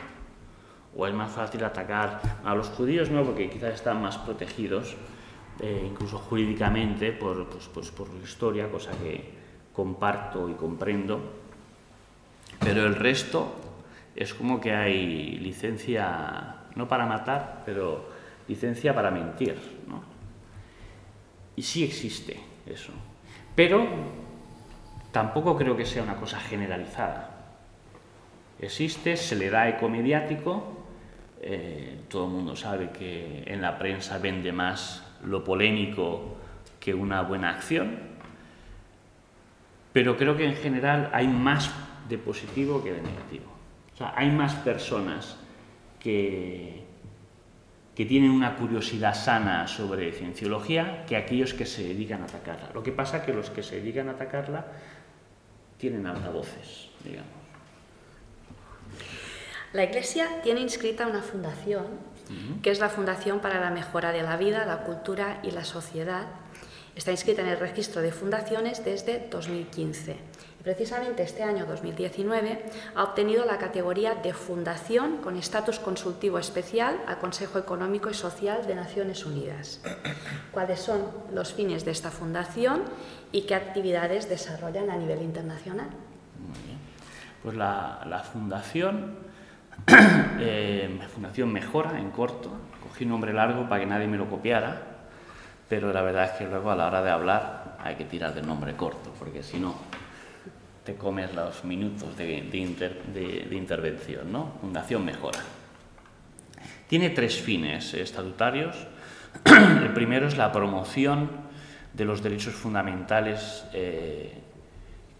[0.95, 3.25] O es más fácil atacar a los judíos, ¿no?
[3.25, 4.95] porque quizás están más protegidos
[5.63, 9.31] eh, incluso jurídicamente, por, pues, pues, por historia, cosa que
[9.73, 11.21] comparto y comprendo.
[12.59, 13.55] Pero el resto
[14.17, 18.09] es como que hay licencia, no para matar, pero
[18.49, 19.55] licencia para mentir.
[19.87, 20.03] ¿no?
[21.55, 22.93] Y sí existe eso.
[23.55, 23.87] Pero
[25.13, 27.31] tampoco creo que sea una cosa generalizada.
[28.59, 30.85] Existe, se le da eco mediático,
[31.41, 36.37] eh, todo el mundo sabe que en la prensa vende más lo polémico
[36.81, 37.99] que una buena acción,
[39.93, 41.71] pero creo que en general hay más
[42.09, 43.53] de positivo que de negativo.
[43.95, 45.37] O sea, hay más personas
[46.01, 46.83] que,
[47.95, 52.71] que tienen una curiosidad sana sobre cienciología que aquellos que se dedican a atacarla.
[52.75, 54.67] Lo que pasa es que los que se dedican a atacarla
[55.77, 57.31] tienen altavoces, digamos.
[59.73, 62.12] La Iglesia tiene inscrita una fundación
[62.63, 66.27] que es la Fundación para la Mejora de la Vida, la Cultura y la Sociedad.
[66.95, 70.13] Está inscrita en el registro de fundaciones desde 2015.
[70.61, 72.65] Y precisamente este año 2019
[72.95, 78.67] ha obtenido la categoría de Fundación con estatus consultivo especial al Consejo Económico y Social
[78.67, 79.81] de Naciones Unidas.
[80.53, 82.83] ¿Cuáles son los fines de esta fundación
[83.33, 85.89] y qué actividades desarrollan a nivel internacional?
[87.43, 89.32] Pues la, la fundación
[90.39, 92.51] eh, Fundación Mejora, en corto.
[92.83, 94.83] Cogí un nombre largo para que nadie me lo copiara,
[95.69, 98.47] pero la verdad es que luego a la hora de hablar hay que tirar del
[98.47, 99.75] nombre corto, porque si no
[100.85, 104.33] te comes los minutos de, intervención.
[104.33, 104.55] ¿no?
[104.61, 105.41] Fundación Mejora.
[106.89, 108.77] Tiene tres fines estatutarios.
[109.45, 111.31] El primero es la promoción
[111.93, 114.41] de los derechos fundamentales eh,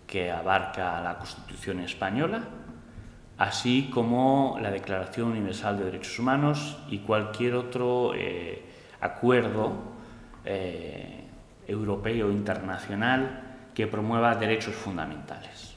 [0.07, 2.43] que abarca la Constitución española
[3.39, 8.63] así como la Declaración Universal de Derechos Humanos y cualquier otro eh,
[9.01, 9.73] acuerdo
[10.45, 11.25] eh,
[11.67, 15.75] europeo internacional que promueva derechos fundamentales.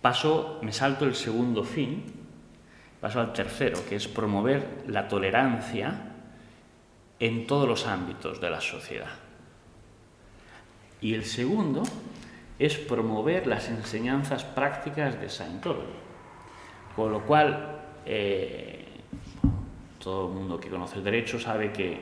[0.00, 2.04] Paso, me salto el segundo fin,
[3.00, 6.12] paso al tercero, que es promover la tolerancia
[7.18, 9.10] en todos los ámbitos de la sociedad.
[11.00, 11.82] Y el segundo
[12.58, 15.98] es promover las enseñanzas prácticas de Scientology.
[16.94, 18.84] Con lo cual, eh,
[20.02, 22.00] todo el mundo que conoce el derecho sabe que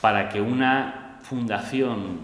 [0.00, 2.20] para que una fundación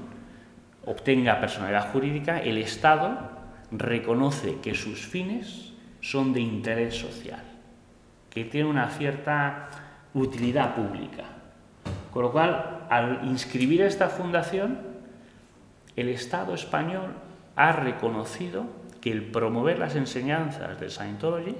[0.84, 3.30] obtenga personalidad jurídica, el Estado
[3.70, 7.42] reconoce que sus fines son de interés social,
[8.30, 9.68] que tienen una cierta
[10.12, 11.24] utilidad pública.
[12.12, 14.78] Con lo cual, al inscribir esta fundación,
[15.96, 17.14] el Estado español
[17.56, 18.66] ha reconocido
[19.00, 21.54] que el promover las enseñanzas de Scientology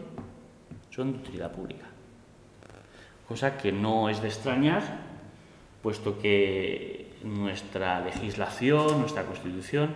[0.91, 1.87] son de utilidad pública.
[3.29, 4.83] Cosa que no es de extrañar,
[5.83, 9.95] puesto que nuestra legislación, nuestra constitución,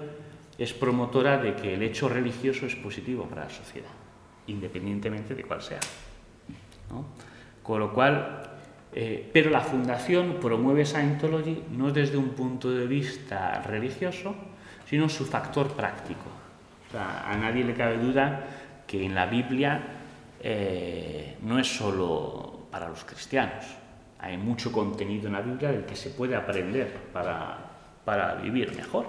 [0.59, 3.91] es promotora de que el hecho religioso es positivo para la sociedad,
[4.49, 5.81] independientemente de cuál sea.
[7.63, 8.43] Con lo cual,
[8.93, 14.35] eh, pero la Fundación promueve Scientology no desde un punto de vista religioso,
[14.89, 16.25] sino su factor práctico.
[16.95, 18.47] a nadie le cabe duda
[18.87, 19.83] que en la Biblia
[20.41, 23.65] eh, no es solo para los cristianos.
[24.19, 27.59] Hay mucho contenido en la Biblia del que se puede aprender para,
[28.05, 29.07] para vivir mejor.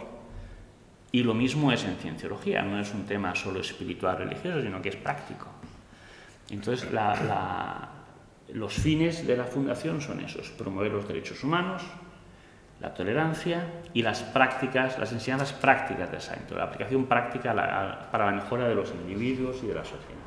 [1.12, 4.89] Y lo mismo es en cienciología, no es un tema solo espiritual religioso, sino que
[4.89, 5.48] es práctico.
[6.52, 6.88] Entonces,
[8.54, 11.84] los fines de la Fundación son esos, promover los derechos humanos,
[12.80, 13.63] la tolerancia
[13.94, 17.54] y las prácticas, las enseñanzas prácticas de Santo, la aplicación práctica
[18.12, 20.20] para la mejora de los individuos y de la sociedad.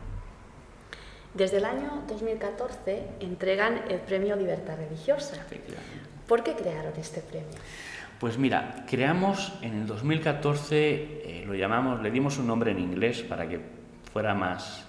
[1.35, 5.37] Desde el año 2014 entregan el Premio Libertad Religiosa.
[6.29, 7.49] ¿Por qué crearon este premio?
[8.21, 13.23] Pues mira, creamos en el 2014, eh, lo llamamos, le dimos un nombre en inglés
[13.23, 13.61] para que
[14.13, 14.85] fuera más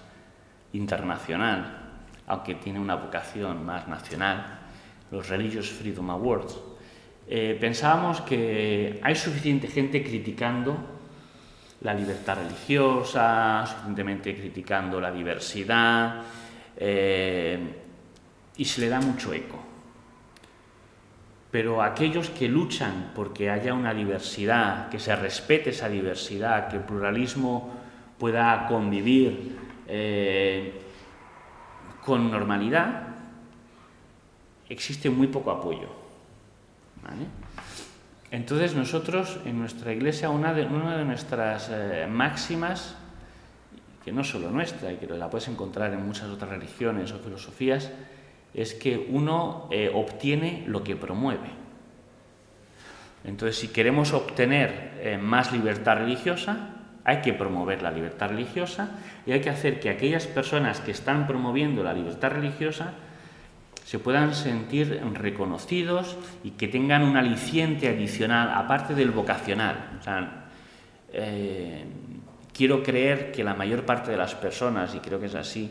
[0.74, 4.60] internacional, aunque tiene una vocación más nacional,
[5.10, 6.73] los Religious Freedom Awards.
[7.36, 10.76] Eh, pensábamos que hay suficiente gente criticando
[11.80, 16.22] la libertad religiosa, suficientemente criticando la diversidad,
[16.76, 17.58] eh,
[18.56, 19.58] y se le da mucho eco.
[21.50, 26.84] Pero aquellos que luchan porque haya una diversidad, que se respete esa diversidad, que el
[26.84, 27.74] pluralismo
[28.16, 30.72] pueda convivir, eh,
[32.00, 33.08] con normalidad,
[34.68, 35.93] existe muy poco apoyo.
[38.30, 42.96] Entonces nosotros en nuestra iglesia, una de, nuestras eh, máximas,
[44.04, 47.90] que no solo nuestra, y que la puedes encontrar en muchas otras religiones o filosofías,
[48.52, 51.64] es que uno eh, obtiene lo que promueve.
[53.24, 56.70] Entonces, si queremos obtener eh, más libertad religiosa,
[57.04, 58.90] hay que promover la libertad religiosa
[59.26, 62.94] y hay que hacer que aquellas personas que están promoviendo la libertad religiosa
[63.84, 70.00] se puedan sentir reconocidos y que tengan un aliciente adicional, aparte del vocacional.
[71.12, 71.84] Eh,
[72.52, 75.70] quiero creer que la mayor parte de las personas, y creo que es así,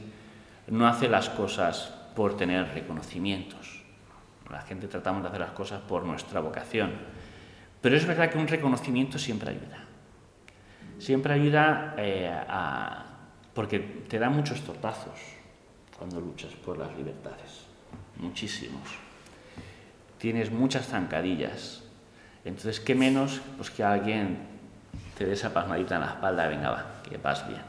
[0.68, 3.84] no hace las cosas por tener reconocimientos.
[4.50, 6.92] La gente tratamos de hacer las cosas por nuestra vocación.
[7.82, 9.84] Pero es verdad que un reconocimiento siempre ayuda
[11.04, 13.06] siempre ayuda eh, a,
[13.54, 15.20] porque te da muchos tortazos
[15.98, 17.53] cuando luchas por las libertades,
[18.24, 18.82] muchísimos.
[20.18, 21.84] Tienes muchas zancadillas.
[22.46, 24.54] Entonces, ¿qué menos pues que alguien
[25.18, 27.62] te dé esa palmadita en la espalda, venga, va, que vas bien.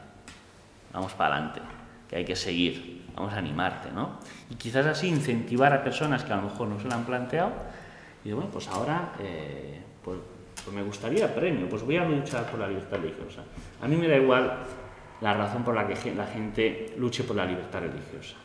[0.92, 1.60] Vamos para adelante,
[2.08, 4.18] que hay que seguir, vamos a animarte, ¿no?
[4.50, 7.52] Y quizás así incentivar a personas que a lo mejor no se lo han planteado
[8.24, 10.18] y bueno, pues ahora eh, pues
[10.64, 13.42] pues me gustaría premio, pues voy a luchar por la libertad religiosa.
[13.82, 14.60] A mí me da igual
[15.20, 18.36] la razón por la que la gente luche por la libertad religiosa.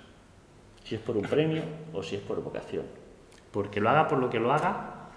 [0.89, 1.61] Si es por un premio
[1.93, 2.83] o si es por vocación.
[3.51, 5.11] Porque lo haga por lo que lo haga,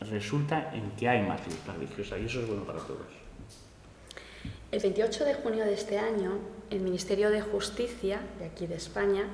[0.00, 3.06] resulta en que hay más libertad religiosa y eso es bueno para todos.
[4.72, 6.40] El 28 de junio de este año,
[6.70, 9.28] el Ministerio de Justicia de aquí de España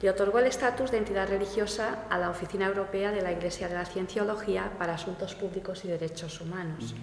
[0.00, 3.74] le otorgó el estatus de entidad religiosa a la Oficina Europea de la Iglesia de
[3.74, 6.94] la Cienciología para Asuntos Públicos y Derechos Humanos.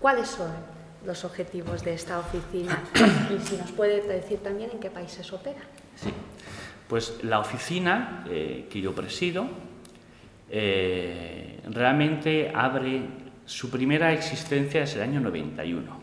[0.00, 0.50] ¿Cuáles son
[1.06, 2.82] los objetivos de esta oficina?
[3.30, 5.60] y si nos puede decir también en qué países opera.
[5.94, 6.12] Sí,
[6.92, 9.46] pues la oficina eh, que yo presido
[10.50, 13.00] eh, realmente abre
[13.46, 16.00] su primera existencia desde el año 91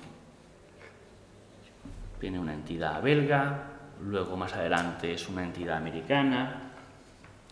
[2.20, 3.66] Viene una entidad belga,
[4.02, 6.72] luego más adelante es una entidad americana,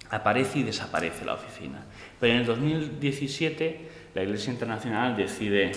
[0.10, 1.86] aparece y desaparece la oficina.
[2.20, 5.74] Pero en el 2017 la Iglesia Internacional decide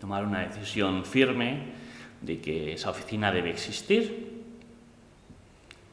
[0.00, 1.72] tomar una decisión firme
[2.22, 4.33] de que esa oficina debe existir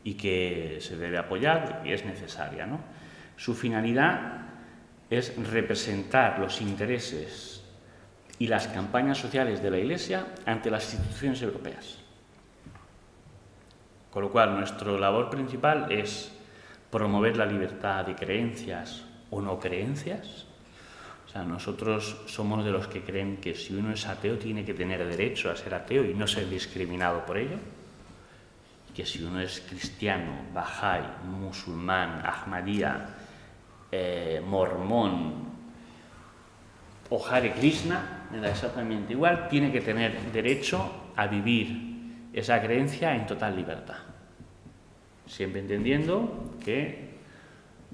[0.04, 2.68] y que se debe apoyar y es necesaria.
[3.38, 4.48] Su finalidad
[5.10, 7.64] es representar los intereses
[8.40, 12.00] y las campañas sociales de la Iglesia ante las instituciones europeas.
[14.10, 16.32] Con lo cual, nuestra labor principal es
[16.90, 20.46] promover la libertad de creencias o no creencias.
[21.26, 24.74] O sea, nosotros somos de los que creen que si uno es ateo tiene que
[24.74, 27.58] tener derecho a ser ateo y no ser discriminado por ello.
[29.02, 33.04] Que si uno es cristiano, bajay, musulmán, ahmadía,
[33.92, 35.50] eh, mormón
[37.10, 43.16] o Hare Krishna, me da exactamente igual, tiene que tener derecho a vivir esa creencia
[43.16, 43.98] en total libertad.
[45.26, 47.18] Siempre entendiendo que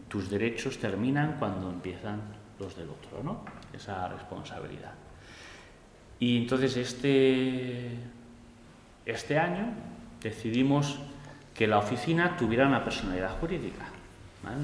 [0.09, 2.19] tus derechos terminan cuando empiezan
[2.59, 3.45] los del otro, ¿no?
[3.71, 4.91] Esa responsabilidad.
[6.19, 7.91] Y entonces este,
[9.05, 9.67] este año
[10.21, 10.99] decidimos
[11.53, 13.85] que la oficina tuviera una personalidad jurídica.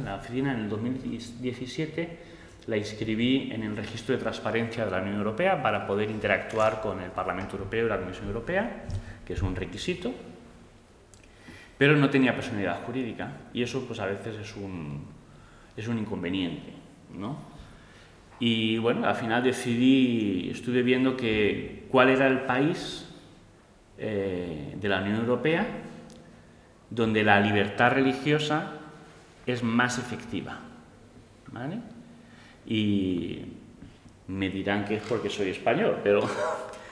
[0.03, 2.19] La oficina en el 2017
[2.67, 7.01] la inscribí en el registro de transparencia de la Unión Europea para poder interactuar con
[7.01, 8.85] el Parlamento Europeo y la Comisión Europea,
[9.25, 10.13] que es un requisito,
[11.77, 15.05] pero no tenía personalidad jurídica y eso pues a veces es un,
[15.75, 16.71] es un inconveniente.
[17.13, 17.37] ¿no?
[18.39, 23.09] Y bueno, al final decidí, estuve viendo que cuál era el país
[24.03, 25.65] eh, de la Unión Europea
[26.89, 28.73] donde la libertad religiosa
[29.47, 30.59] es más efectiva.
[31.51, 31.77] ¿vale?
[32.65, 33.45] y
[34.27, 36.21] me dirán que es porque soy español, pero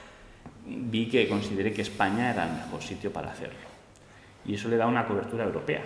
[0.66, 3.58] vi que consideré que España era el mejor sitio para hacerlo.
[4.44, 5.82] Y eso le da una cobertura europea.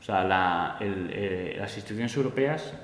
[0.00, 2.74] O sea, eh, las instituciones europeas,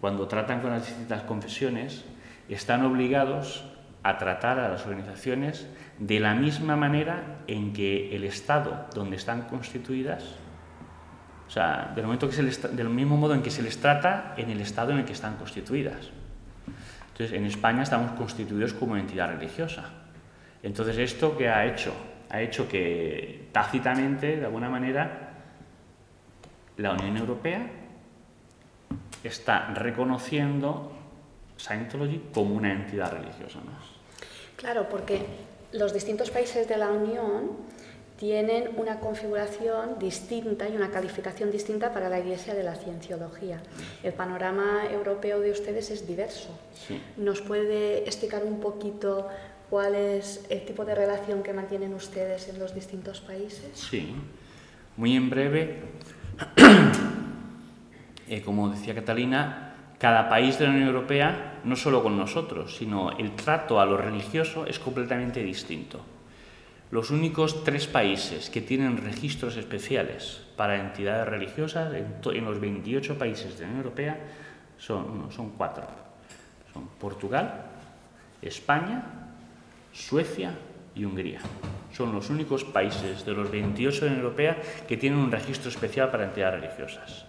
[0.00, 2.04] cuando tratan con las distintas confesiones,
[2.48, 3.64] están obligados
[4.02, 5.66] a tratar a las organizaciones
[5.98, 10.44] de la misma manera en que el Estado donde están constituidas
[11.46, 14.50] o sea, del, momento que se del mismo modo en que se les trata en
[14.50, 16.10] el estado en el que están constituidas.
[17.12, 19.90] Entonces, en España estamos constituidos como entidad religiosa.
[20.62, 21.94] Entonces, ¿esto qué ha hecho?
[22.30, 25.34] Ha hecho que tácitamente, de alguna manera,
[26.78, 27.70] la Unión Europea
[29.22, 30.90] está reconociendo
[31.56, 33.84] Scientology como una entidad religiosa más.
[34.56, 35.24] Claro, porque
[35.74, 37.50] los distintos países de la Unión
[38.16, 43.60] tienen una configuración distinta y una calificación distinta para la Iglesia de la Cienciología.
[44.04, 46.48] El panorama europeo de ustedes es diverso.
[47.16, 49.28] ¿Nos puede explicar un poquito
[49.68, 53.70] cuál es el tipo de relación que mantienen ustedes en los distintos países?
[53.74, 54.14] Sí,
[54.96, 55.82] muy en breve.
[58.26, 63.16] Eh, como decía Catalina, cada país de la Unión Europea, no solo con nosotros, sino
[63.18, 66.00] el trato a lo religioso es completamente distinto.
[66.90, 73.58] Los únicos tres países que tienen registros especiales para entidades religiosas en, los 28 países
[73.58, 74.20] de la Unión Europea
[74.78, 75.86] son, son cuatro.
[76.72, 77.66] Son Portugal,
[78.42, 79.04] España,
[79.92, 80.54] Suecia
[80.94, 81.40] y Hungría.
[81.92, 85.70] Son los únicos países de los 28 de la Unión Europea que tienen un registro
[85.70, 87.26] especial para entidades religiosas.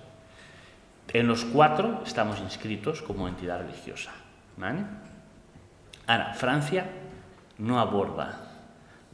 [1.14, 4.12] En los cuatro estamos inscritos como entidad religiosa.
[6.08, 6.86] Ahora, Francia
[7.58, 8.46] no aborda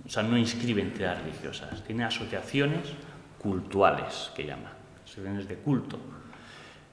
[0.05, 2.93] o sea, no inscribe entidades religiosas, tiene asociaciones
[3.39, 4.71] cultuales, que llama,
[5.03, 5.99] asociaciones de culto.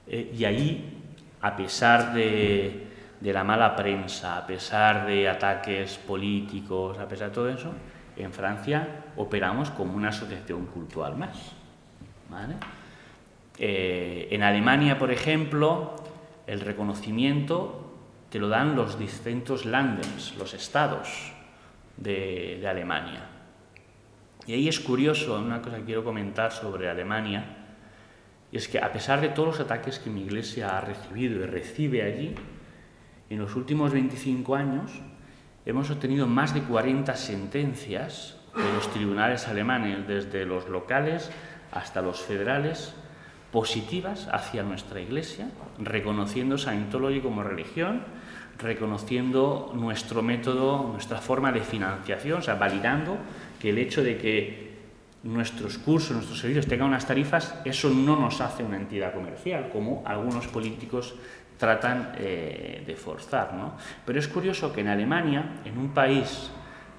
[0.07, 1.01] Eh, y ahí,
[1.41, 2.87] a pesar de,
[3.19, 7.73] de, la mala prensa, a pesar de ataques políticos, a pesar de todo eso,
[8.15, 11.37] en Francia operamos como una asociación cultural más.
[13.57, 15.95] Eh, en Alemania, por ejemplo,
[16.47, 17.88] el reconocimiento
[18.29, 21.33] te lo dan los distintos Landens, los estados
[21.97, 23.27] de, Alemania.
[24.45, 27.57] Y ahí es curioso, una cosa que quiero comentar sobre Alemania,
[28.51, 31.45] y es que a pesar de todos los ataques que mi iglesia ha recibido y
[31.45, 32.35] recibe allí,
[33.29, 34.91] en los últimos 25 años
[35.65, 41.29] hemos obtenido más de 40 sentencias de los tribunales alemanes, desde los locales
[41.71, 42.95] hasta los federales,
[43.51, 48.03] positivas hacia nuestra iglesia, reconociendo Scientology como religión
[48.59, 53.17] reconociendo nuestro método, nuestra forma de financiación, o sea, validando
[53.59, 54.69] que el hecho de que
[55.23, 60.03] nuestros cursos, nuestros servicios tengan unas tarifas, eso no nos hace una entidad comercial, como
[60.05, 61.15] algunos políticos
[61.57, 63.53] tratan eh, de forzar.
[63.53, 63.75] ¿no?
[64.05, 66.51] Pero es curioso que en Alemania, en un país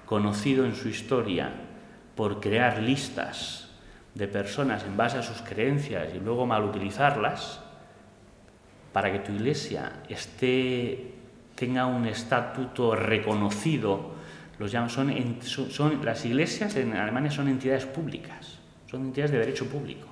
[0.05, 1.51] conocido en su historia
[2.15, 3.60] por crear listas
[4.15, 7.61] de personas en base a sus creencias y luego mal utilizarlas,
[8.91, 11.11] para que tu iglesia esté
[11.55, 14.11] tenga un estatuto reconocido.
[14.57, 18.59] Los llaman, son, son, las iglesias en Alemania son entidades públicas,
[18.89, 20.07] son entidades de derecho público.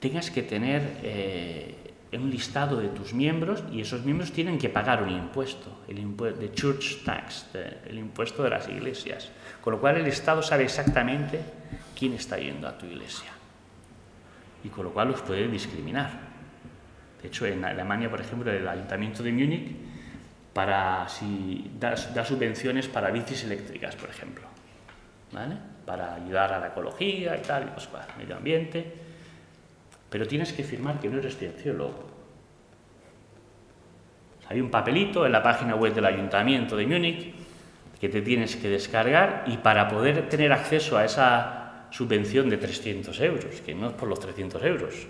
[0.00, 1.74] Tengas que tener eh,
[2.12, 6.40] un listado de tus miembros y esos miembros tienen que pagar un impuesto, el impuesto
[6.40, 7.46] de church tax,
[7.86, 9.30] el impuesto de las iglesias.
[9.64, 11.40] Con lo cual el Estado sabe exactamente
[11.98, 13.30] quién está yendo a tu iglesia
[14.62, 16.10] y con lo cual los puede discriminar.
[17.22, 19.74] De hecho, en Alemania, por ejemplo, el Ayuntamiento de Múnich
[20.52, 24.44] para si da, subvenciones para bicis eléctricas, por ejemplo,
[25.32, 25.56] ¿vale?
[25.86, 28.84] para ayudar a la ecología y tal, y pues, para el medio ambiente.
[30.10, 32.04] Pero tienes que firmar que no eres cienciólogo.
[34.46, 37.43] Hay un papelito en la página web del Ayuntamiento de Múnich
[38.04, 43.18] que te tienes que descargar y para poder tener acceso a esa subvención de 300
[43.20, 45.06] euros, que no es por los 300 euros,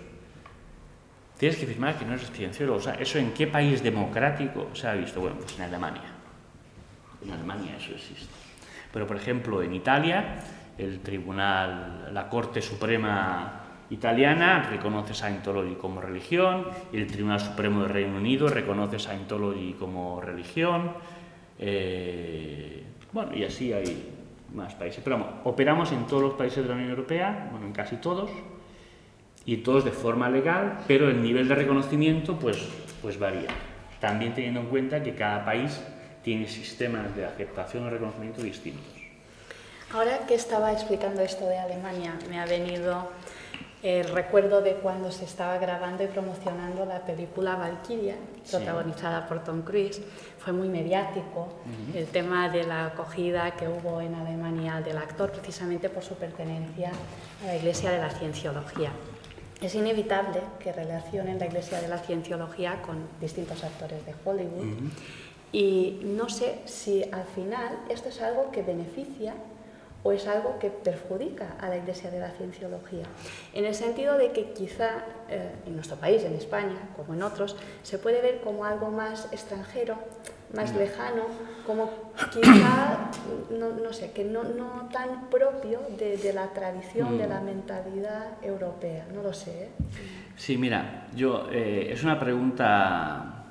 [1.37, 2.79] tienes que firmar que no eres cienciólogo.
[2.79, 5.19] O sea, ¿eso en qué país democrático se ha visto?
[5.19, 6.09] Bueno, pues en Alemania.
[7.21, 8.33] En Alemania eso existe.
[8.93, 10.37] Pero, por ejemplo, en Italia,
[10.77, 18.15] el Tribunal, la Corte Suprema italiana reconoce Scientology como religión, el Tribunal Supremo del Reino
[18.15, 20.93] Unido reconoce Scientology como religión,
[21.59, 24.11] eh, bueno, y así hay
[24.53, 25.01] más países.
[25.03, 28.29] Pero vamos, operamos en todos los países de la Unión Europea, bueno, en casi todos,
[29.45, 32.57] y todos de forma legal, pero el nivel de reconocimiento pues,
[33.01, 33.49] pues varía.
[33.99, 35.81] También teniendo en cuenta que cada país
[36.23, 38.83] tiene sistemas de aceptación o reconocimiento distintos.
[39.93, 43.11] Ahora que estaba explicando esto de Alemania, me ha venido
[43.85, 48.15] el recuerdo de cuando se estaba grabando y promocionando la película Valkyria,
[48.49, 50.01] protagonizada por Tom Cruise.
[50.39, 51.49] Fue muy mediático
[51.93, 56.91] el tema de la acogida que hubo en Alemania del actor, precisamente por su pertenencia
[57.43, 58.91] a la Iglesia de la Cienciología.
[59.61, 64.89] Es inevitable que relacionen la Iglesia de la Cienciología con distintos actores de Hollywood.
[65.51, 69.35] Y no sé si al final esto es algo que beneficia
[70.05, 73.05] o es algo que perjudica a la Iglesia de la Cienciología.
[73.53, 77.55] En el sentido de que quizá eh, en nuestro país, en España, como en otros,
[77.81, 79.97] se puede ver como algo más extranjero,
[80.53, 80.77] más mm.
[80.77, 81.23] lejano,
[81.65, 81.89] como
[82.31, 83.09] quizá,
[83.49, 87.45] no, sé, que no, no, tan propio de, la tradición, de la mm.
[87.45, 89.07] mentalidad europea.
[89.11, 89.63] No lo sé.
[89.63, 89.69] ¿eh?
[90.37, 93.45] Sí, mira, yo, eh, es una pregunta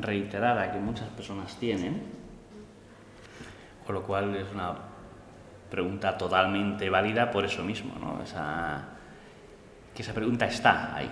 [0.00, 2.02] reiterada que muchas personas tienen,
[3.86, 4.90] con lo cual es una
[5.72, 8.22] pregunta totalmente válida por eso mismo, ¿no?
[8.22, 8.84] esa,
[9.94, 11.08] que esa pregunta está ahí.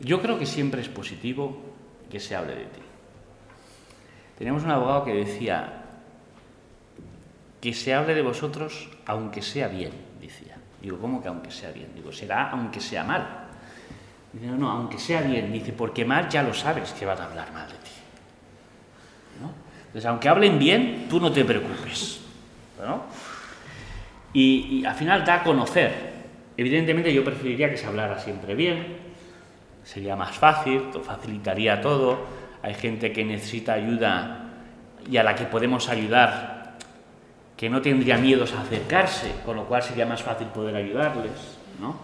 [0.00, 1.56] Yo creo que siempre es positivo
[2.10, 2.80] que se hable de ti.
[4.36, 5.84] Tenemos un abogado que decía
[7.58, 10.58] que se hable de vosotros aunque sea bien, decía.
[10.82, 11.94] Digo, ¿cómo que aunque sea bien?
[11.94, 13.48] Digo, será aunque sea mal.
[14.34, 17.24] Dice, no, no, aunque sea bien, dice, porque mal ya lo sabes que van a
[17.24, 17.90] hablar mal de ti.
[19.86, 22.20] Entonces, aunque hablen bien, tú no te preocupes.
[22.84, 23.04] ¿no?
[24.36, 26.12] Y, al final da a conocer.
[26.58, 28.98] Evidentemente yo preferiría que se hablara siempre bien,
[29.82, 32.18] sería más fácil, facilitaría todo.
[32.62, 34.50] Hay gente que necesita ayuda
[35.10, 36.76] y a la que podemos ayudar,
[37.56, 41.58] que no tendría miedos a acercarse, con lo cual sería más fácil poder ayudarles.
[41.80, 41.96] ¿no?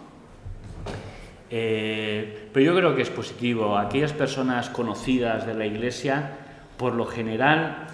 [1.51, 3.77] Eh, pero yo creo que es positivo.
[3.77, 6.31] Aquellas personas conocidas de la Iglesia,
[6.79, 7.89] por lo general,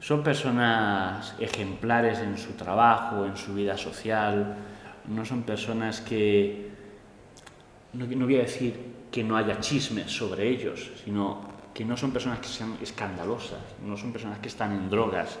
[0.00, 4.56] son personas ejemplares en su trabajo, en su vida social,
[5.08, 6.70] no son personas que,
[7.92, 8.74] no, voy a decir
[9.10, 11.42] que no haya chismes sobre ellos, sino
[11.74, 15.38] que no son personas que sean escandalosas, no son personas que están en drogas,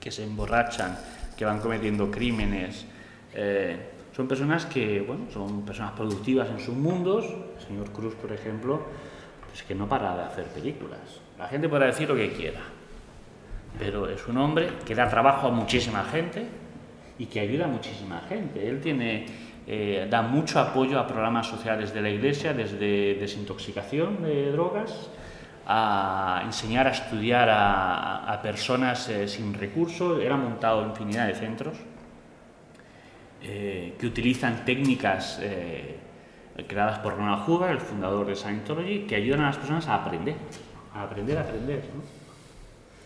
[0.00, 0.98] que se emborrachan,
[1.36, 2.86] que van cometiendo crímenes.
[3.34, 7.24] Eh, son personas que, bueno, son personas productivas en sus mundos.
[7.24, 8.82] El señor Cruz, por ejemplo,
[9.48, 11.20] pues que no para de hacer películas.
[11.38, 12.60] La gente podrá decir lo que quiera,
[13.78, 16.46] pero es un hombre que da trabajo a muchísima gente
[17.18, 18.68] y que ayuda a muchísima gente.
[18.68, 19.26] Él tiene,
[19.66, 25.10] eh, da mucho apoyo a programas sociales de la Iglesia, desde desintoxicación de drogas
[25.66, 30.20] a enseñar a estudiar a, personas eh, sin recursos.
[30.20, 31.76] Él ha montado infinidad de centros
[33.42, 35.40] eh, que utilizan técnicas
[36.68, 40.34] creadas por Ronald Hoover, el fundador de Scientology, que ayudan a las personas a aprender,
[40.94, 41.82] a aprender a aprender.
[41.94, 42.21] ¿no?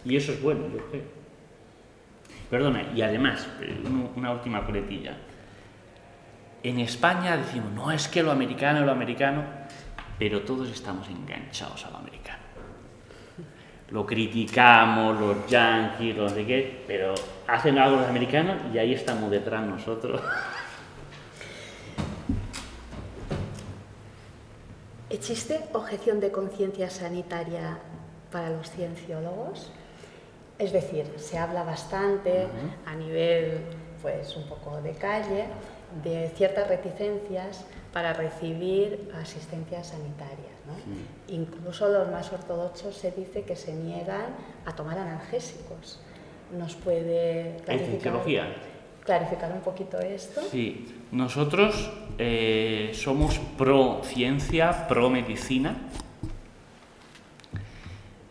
[0.06, 1.02] Y eso es bueno, yo creo.
[2.48, 3.76] Perdona, y además, eh,
[4.14, 5.16] una última coletilla.
[6.62, 9.44] En España decimos, no es que lo americano es lo americano,
[10.16, 12.38] pero todos estamos enganchados a lo americano.
[13.90, 17.14] Lo criticamos, los yankees, los de qué, pero
[17.48, 20.20] hacen algo los americanos y ahí estamos detrás nosotros.
[25.10, 27.78] ¿Existe objeción de conciencia sanitaria
[28.30, 29.72] para los cienciólogos?
[30.58, 32.46] Es decir, se habla bastante
[32.86, 33.60] a nivel,
[34.00, 35.44] pues un poco de calle,
[36.02, 40.56] de ciertas reticencias para recibir asistencia sanitaria.
[41.28, 44.34] Incluso los más ortodoxos se dice que se niegan
[44.64, 46.00] a tomar analgésicos.
[46.56, 48.22] ¿Nos puede clarificar,
[49.04, 50.40] clarificar un poquito esto?
[50.50, 55.76] Sí, nosotros eh, somos pro ciencia, pro medicina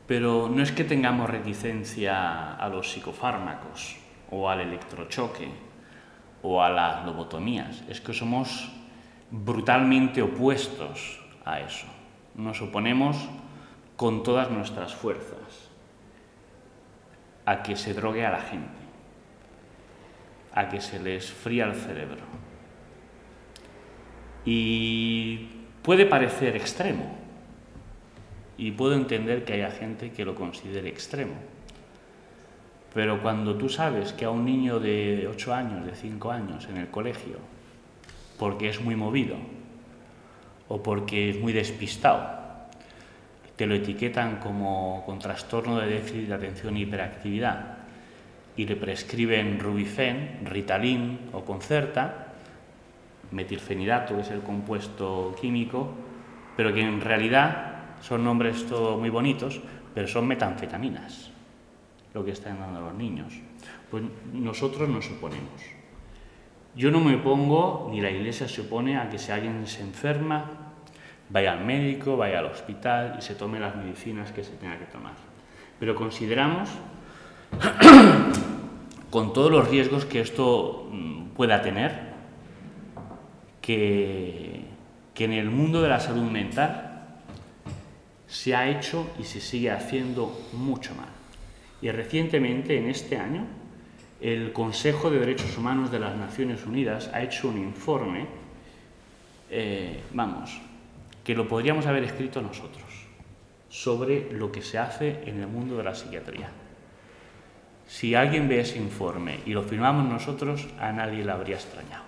[0.08, 3.98] pero no es que tengamos reticencia a los psicofármacos
[4.30, 5.50] o al electrochoque
[6.42, 8.72] o a las lobotomías, es que somos
[9.32, 11.88] brutalmente opuestos a eso.
[12.36, 13.18] Nos oponemos
[13.96, 15.72] con todas nuestras fuerzas
[17.46, 18.80] a que se drogue a la gente,
[20.54, 22.24] a que se les fría el cerebro.
[24.46, 25.50] Y
[25.82, 27.25] puede parecer extremo,
[28.58, 31.36] y puedo entender que haya gente que lo considere extremo.
[32.94, 36.78] Pero cuando tú sabes que a un niño de 8 años, de 5 años en
[36.78, 37.38] el colegio,
[38.40, 39.36] porque es muy movido
[40.70, 42.46] o porque es muy despistado,
[43.56, 47.78] te lo etiquetan como con trastorno de déficit de atención y hiperactividad
[48.58, 52.28] y le prescriben Rubifen, Ritalin o Concerta,
[53.32, 55.94] metilfenidato es el compuesto químico,
[56.56, 59.62] pero que en realidad son nombres todo muy bonitos,
[59.94, 61.32] pero son metanfetaminas
[62.16, 63.34] lo que están dando los niños.
[63.92, 65.62] Pues nosotros nos oponemos.
[66.76, 70.46] Yo no me opongo, ni la Iglesia se opone a que si alguien se enferma,
[71.30, 74.86] vaya al médico, vaya al hospital y se tome las medicinas que se tenga que
[74.86, 75.14] tomar.
[75.80, 76.70] Pero consideramos,
[79.10, 82.16] con todos los riesgos que esto mm, pueda tener,
[83.62, 84.66] que,
[85.14, 86.85] que en el mundo de la salud mental
[88.28, 91.10] se ha hecho y se sigue haciendo mucho mal.
[91.82, 93.46] Y recientemente, en este año,
[94.22, 98.26] el Consejo de Derechos Humanos de las Naciones Unidas ha hecho un informe,
[99.52, 100.60] eh, vamos,
[101.24, 102.86] que lo podríamos haber escrito nosotros,
[103.70, 106.50] sobre lo que se hace en el mundo de la psiquiatría.
[107.88, 112.04] Si alguien ve ese informe y lo firmamos nosotros, a nadie le habría extrañado.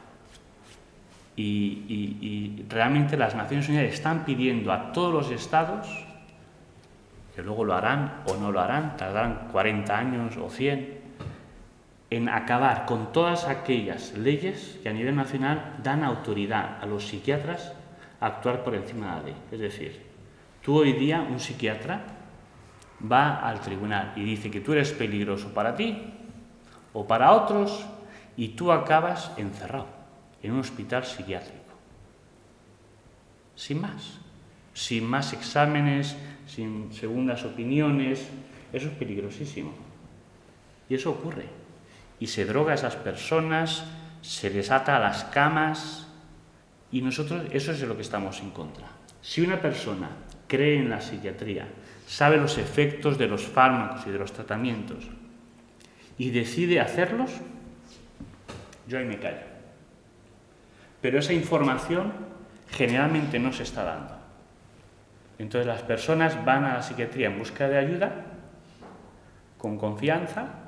[1.36, 6.07] Y, y realmente las Naciones Unidas están pidiendo a todos los estados
[7.38, 10.98] que luego lo harán o no lo harán, tardarán 40 años o 100,
[12.10, 17.74] en acabar con todas aquellas leyes que a nivel nacional dan autoridad a los psiquiatras
[18.20, 19.36] a actuar por encima de la ley.
[19.52, 20.02] Es decir,
[20.64, 22.02] tú hoy día, un psiquiatra,
[23.00, 26.16] va al tribunal y dice que tú eres peligroso para ti
[26.92, 27.86] o para otros
[28.36, 29.86] y tú acabas encerrado
[30.42, 31.76] en un hospital psiquiátrico.
[33.54, 34.22] Sin más.
[34.74, 36.18] Sin más exámenes,
[36.48, 38.28] sin segundas opiniones,
[38.74, 39.74] eso es peligrosísimo.
[40.90, 41.46] Y eso ocurre.
[42.20, 43.84] Y se droga a esas personas,
[44.22, 46.08] se les ata a las camas,
[46.92, 48.88] y nosotros eso es de lo que estamos en contra.
[49.22, 50.10] Si una persona
[50.48, 51.68] cree en la psiquiatría,
[52.08, 55.06] sabe los efectos de los fármacos y de los tratamientos,
[56.18, 57.32] y decide hacerlos,
[58.88, 59.46] yo ahí me callo.
[61.02, 62.12] Pero esa información
[62.72, 64.17] generalmente no se está dando.
[65.40, 68.26] Entonces las personas van a la psiquiatría en busca de ayuda,
[69.58, 70.68] con confianza,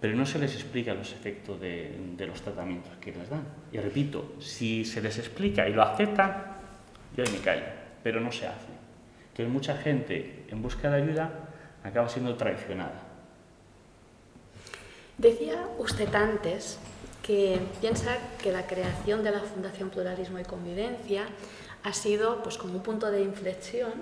[0.00, 3.44] pero no se les explica los efectos de, los tratamientos que les dan.
[3.72, 6.56] Y repito, si se les explica y lo aceptan,
[7.16, 7.64] yo ahí me callo,
[8.02, 8.76] pero no se hace.
[9.30, 11.30] Entonces mucha gente en busca de ayuda
[11.84, 13.02] acaba siendo traicionada.
[15.18, 16.78] Decía usted antes
[17.22, 21.24] que piensa que la creación de la Fundación Pluralismo y Convivencia
[21.86, 23.92] ha sido pues, como un punto de inflexión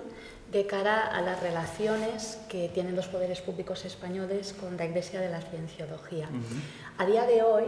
[0.51, 5.29] de cara a las relaciones que tienen los poderes públicos españoles con la Iglesia de
[5.29, 6.27] la Cienciología.
[6.97, 7.65] A día de hoy,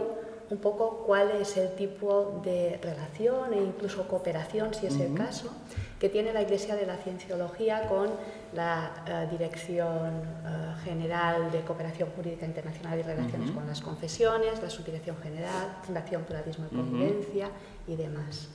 [0.50, 5.52] un poco cuál es el tipo de relación e incluso cooperación, si es el caso,
[6.00, 8.08] que tiene la Iglesia de la Cienciología con
[8.54, 14.70] la eh, Dirección eh, General de Cooperación Jurídica Internacional y Relaciones con las Confesiones, la
[14.70, 17.50] Subdirección General, Fundación Pluralismo y Convivencia
[17.88, 18.50] y demás.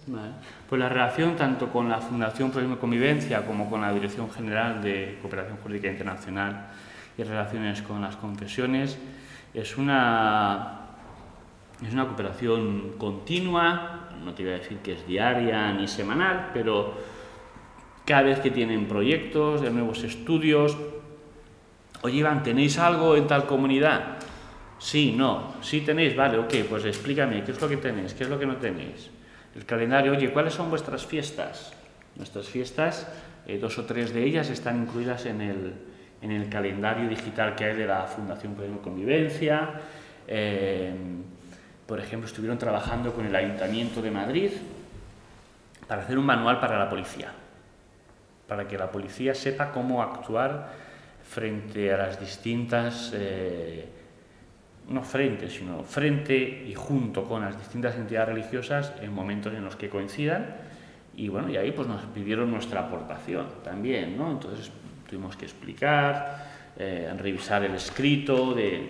[0.69, 5.17] Pues la relación tanto con la Fundación y Convivencia como con la Dirección General de
[5.21, 6.67] Cooperación Jurídica Internacional
[7.17, 8.97] y Relaciones con las Confesiones
[9.53, 10.81] es una,
[11.85, 16.93] es una cooperación continua, no te voy a decir que es diaria ni semanal, pero
[18.05, 20.77] cada vez que tienen proyectos, de nuevos estudios.
[22.01, 24.17] Oye, Iván, ¿tenéis algo en tal comunidad?
[24.77, 25.53] Sí, no.
[25.61, 28.13] Sí tenéis, vale, ok, pues explícame, ¿qué es lo que tenéis?
[28.13, 29.09] ¿Qué es lo que no tenéis?
[29.55, 31.73] El calendario, oye, ¿cuáles son vuestras fiestas?
[32.15, 33.07] Nuestras fiestas,
[33.45, 35.73] eh, dos o tres de ellas están incluidas en el,
[36.21, 39.81] en el calendario digital que hay de la Fundación Premio Convivencia.
[40.27, 40.93] Eh,
[41.85, 44.51] por ejemplo, estuvieron trabajando con el Ayuntamiento de Madrid
[45.87, 47.33] para hacer un manual para la policía
[48.47, 50.69] para que la policía sepa cómo actuar
[51.23, 53.87] frente a las distintas, eh,
[54.89, 59.75] no frente, sino frente y junto con las distintas entidades religiosas en momentos en los
[59.75, 60.55] que coincidan.
[61.15, 64.31] Y bueno, y ahí pues nos pidieron nuestra aportación también, ¿no?
[64.31, 64.71] Entonces
[65.07, 68.87] tuvimos que explicar, eh, revisar el escrito de,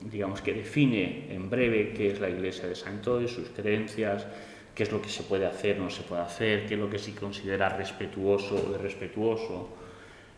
[0.00, 4.26] digamos, que define en breve qué es la Iglesia de Santo y sus creencias,
[4.74, 6.98] qué es lo que se puede hacer, no se puede hacer, qué es lo que
[6.98, 9.76] se considera respetuoso o irrespetuoso.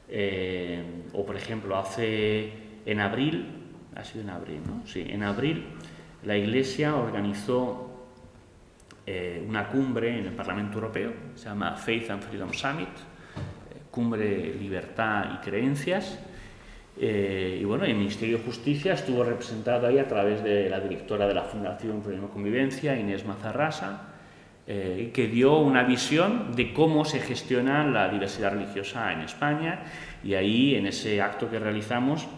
[0.08, 0.82] Eh,
[1.12, 2.50] o por ejemplo, hace
[2.86, 3.59] en abril,
[3.94, 4.86] ha sido en abril, ¿no?
[4.86, 5.64] Sí, en abril
[6.24, 8.06] la Iglesia organizó
[9.06, 14.54] eh, una cumbre en el Parlamento Europeo, se llama Faith and Freedom Summit, eh, cumbre
[14.54, 16.18] libertad y creencias.
[17.00, 21.32] y bueno, el Ministerio de Justicia estuvo representado ahí a través de la directora de
[21.32, 24.10] la Fundación Premio Convivencia, Inés Mazarrasa,
[24.72, 29.80] eh, que dio una visión de cómo se gestiona la diversidad religiosa en España
[30.22, 32.28] y ahí en ese acto que realizamos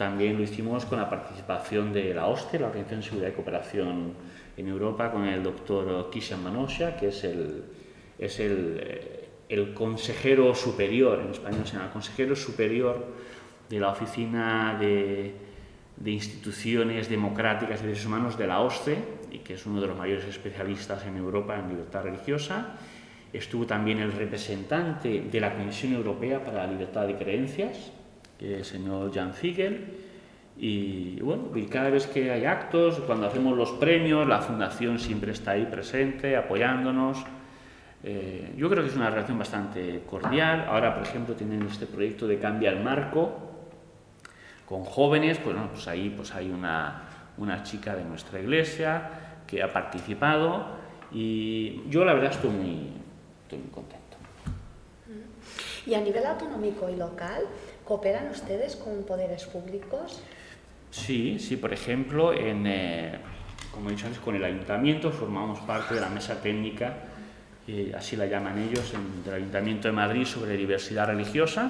[0.00, 4.14] también lo hicimos con la participación de la OSCE, la Organización de Seguridad y Cooperación
[4.56, 7.64] en Europa, con el doctor Kishan Manosha, que es el,
[8.18, 13.08] es eh, el consejero superior, en español se llama consejero superior
[13.68, 15.34] de la Oficina de,
[15.98, 18.96] de Instituciones Democráticas y Derechos Humanos de la OSCE,
[19.30, 22.78] y que es uno de los mayores especialistas en Europa en libertad religiosa.
[23.34, 27.92] Estuvo también el representante de la Comisión Europea para la Libertad de Creencias,
[28.40, 29.86] el señor Jan Ziegel.
[30.58, 35.32] Y bueno, y cada vez que hay actos, cuando hacemos los premios, la Fundación siempre
[35.32, 37.24] está ahí presente, apoyándonos.
[38.02, 40.66] Eh, yo creo que es una relación bastante cordial.
[40.68, 43.50] Ahora, por ejemplo, tienen este proyecto de Cambia el Marco
[44.66, 47.02] con jóvenes, pues, bueno, pues ahí pues hay una,
[47.38, 49.10] una chica de nuestra iglesia
[49.44, 50.64] que ha participado
[51.10, 52.92] y yo la verdad estoy muy,
[53.42, 53.98] estoy muy contento.
[55.86, 57.46] ¿Y a nivel autonómico y local,
[57.90, 60.22] cooperan ustedes con poderes públicos?
[60.92, 63.18] Sí, sí, por ejemplo, en, eh,
[63.72, 66.94] como he dicho antes, con el ayuntamiento formamos parte de la mesa técnica,
[67.66, 68.92] eh, así la llaman ellos,
[69.24, 71.68] del Ayuntamiento de Madrid sobre diversidad religiosa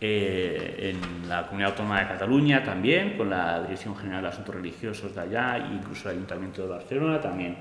[0.00, 5.12] eh, en la Comunidad Autónoma de Cataluña también, con la Dirección General de Asuntos Religiosos
[5.12, 7.56] de allá, incluso el Ayuntamiento de Barcelona también,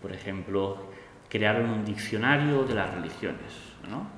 [0.00, 0.90] por ejemplo,
[1.28, 3.52] crearon un diccionario de las religiones.
[3.90, 4.13] ¿no?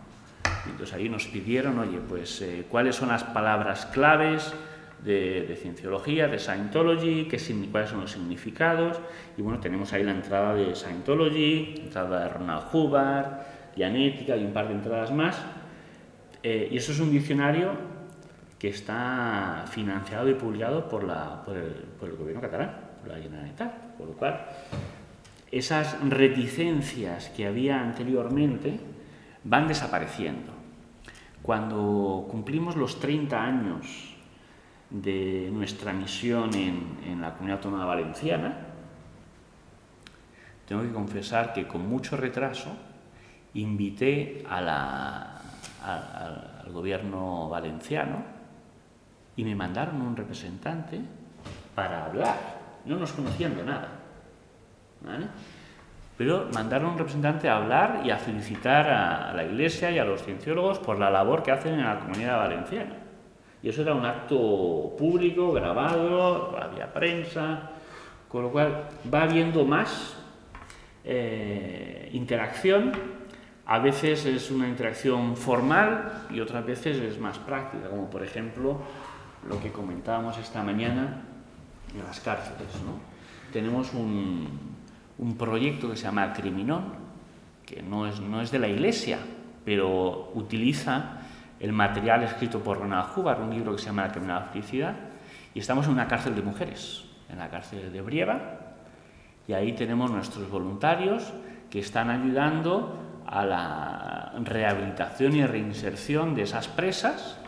[0.70, 4.52] Entonces ahí nos pidieron, oye, pues eh, cuáles son las palabras claves
[5.04, 7.38] de, cienciología, de Scientology, qué,
[7.70, 9.00] cuáles son los significados,
[9.36, 13.26] y bueno, tenemos ahí la entrada de Scientology, entrada de Ronald Hubbard,
[13.76, 15.40] Dianética y un par de entradas más,
[16.42, 17.72] eh, y eso es un diccionario
[18.58, 23.22] que está financiado y publicado por, la, por, el, por el, gobierno catalán, por la
[23.22, 24.46] Generalitat, por lo cual
[25.52, 28.80] esas reticencias que había anteriormente
[29.44, 30.55] van desapareciendo.
[31.46, 34.16] Cuando cumplimos los 30 años
[34.90, 38.66] de nuestra misión en, la Comunidad Autónoma Valenciana,
[40.66, 42.76] tengo que confesar que con mucho retraso
[43.54, 45.38] invité al
[46.72, 48.24] gobierno valenciano
[49.36, 51.00] y me mandaron un representante
[51.76, 52.82] para hablar.
[52.86, 53.88] No nos conocían de nada.
[56.16, 60.22] Pero mandaron un representante a hablar y a felicitar a la Iglesia y a los
[60.22, 62.96] cienciólogos por la labor que hacen en la comunidad valenciana.
[63.62, 67.70] Y eso era un acto público, grabado, había prensa,
[68.28, 70.16] con lo cual va habiendo más
[71.04, 72.92] eh, interacción
[73.66, 78.78] a veces es una interacción formal y otras veces es más práctica, como por ejemplo
[79.48, 81.22] lo que comentábamos esta mañana
[81.92, 82.68] en las cárceles.
[83.52, 84.75] Tenemos un,
[85.18, 86.84] un, proyecto que se llama Criminón,
[87.64, 89.18] que no es, no es de la Iglesia,
[89.64, 91.18] pero utiliza
[91.58, 94.50] el material escrito por Ronald Hubbard, un libro que se llama La criminal
[95.54, 98.40] y estamos en una cárcel de mujeres, en la cárcel de Brieva,
[99.48, 101.32] y ahí tenemos nuestros voluntarios
[101.70, 107.38] que están ayudando a la rehabilitación y reinserción de esas presas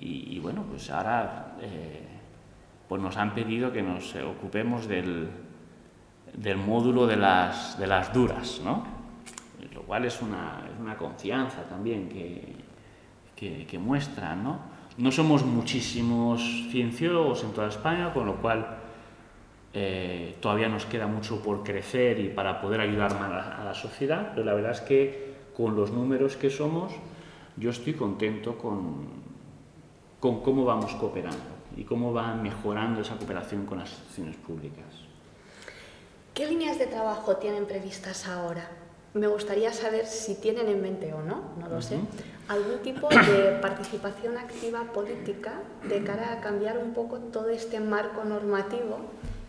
[0.00, 2.06] y, bueno, pues ahora eh,
[2.88, 5.28] pues nos han pedido que nos ocupemos del,
[6.40, 8.84] del módulo de las, de las duras, ¿no?
[9.72, 14.44] lo cual es una, es una confianza también que, que, muestran.
[14.44, 14.58] ¿no?
[14.98, 18.78] no somos muchísimos cienciólogos en toda España, con lo cual
[19.74, 24.44] eh, todavía nos queda mucho por crecer y para poder ayudar a la, sociedad, pero
[24.44, 26.92] la verdad es que con los números que somos,
[27.56, 29.06] yo estoy contento con,
[30.20, 35.07] con cómo vamos cooperando y cómo va mejorando esa cooperación con las instituciones públicas.
[36.38, 38.68] ¿Qué líneas de trabajo tienen previstas ahora?
[39.12, 41.96] Me gustaría saber si tienen en mente o no, no lo sé,
[42.46, 45.54] algún tipo de participación activa política
[45.88, 49.00] de cara a cambiar un poco todo este marco normativo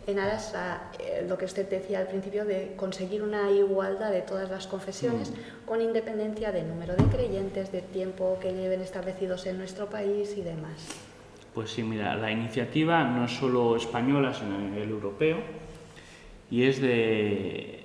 [0.08, 4.22] en aras a eh, lo que usted decía al principio de conseguir una igualdad de
[4.22, 5.66] todas las confesiones mm.
[5.66, 10.42] con independencia del número de creyentes, de tiempo que lleven establecidos en nuestro país y
[10.42, 10.88] demás.
[11.54, 15.69] Pues sí, mira, la iniciativa no es solo española, sino a nivel europeo
[16.50, 17.80] y es de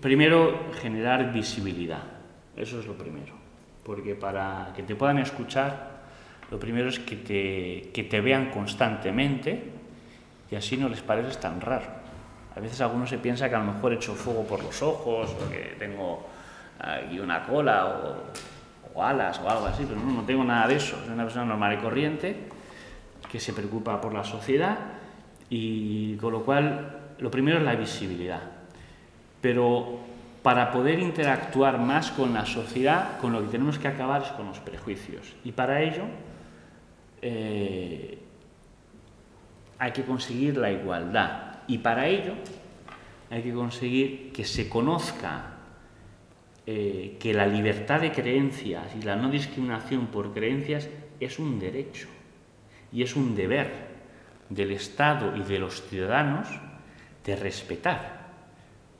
[0.00, 2.02] Primero, generar visibilidad.
[2.56, 3.34] Eso es lo primero.
[3.84, 6.02] Porque para que te puedan escuchar,
[6.50, 9.72] lo primero es que te, que te vean constantemente
[10.50, 11.86] y así no les pareces tan raro.
[12.56, 15.30] A veces algunos se piensa que a lo mejor he hecho fuego por los ojos
[15.30, 16.26] o que tengo
[16.78, 20.76] aquí una cola o, o alas o algo así, pero no, no tengo nada de
[20.76, 20.96] eso.
[21.04, 22.36] Soy una persona normal y corriente
[23.30, 24.78] que se preocupa por la sociedad
[25.50, 28.42] y con lo cual lo primero es la visibilidad.
[29.40, 29.98] Pero
[30.42, 34.46] para poder interactuar más con la sociedad, con lo que tenemos que acabar es con
[34.46, 35.34] los prejuicios.
[35.42, 36.02] Y para ello
[37.22, 38.18] eh,
[39.78, 41.60] hay que conseguir la igualdad.
[41.66, 42.34] Y para ello
[43.30, 45.54] hay que conseguir que se conozca
[46.66, 52.06] eh, que la libertad de creencias y la no discriminación por creencias es un derecho
[52.92, 53.70] y es un deber
[54.50, 56.48] del Estado y de los ciudadanos
[57.24, 58.24] de respetar,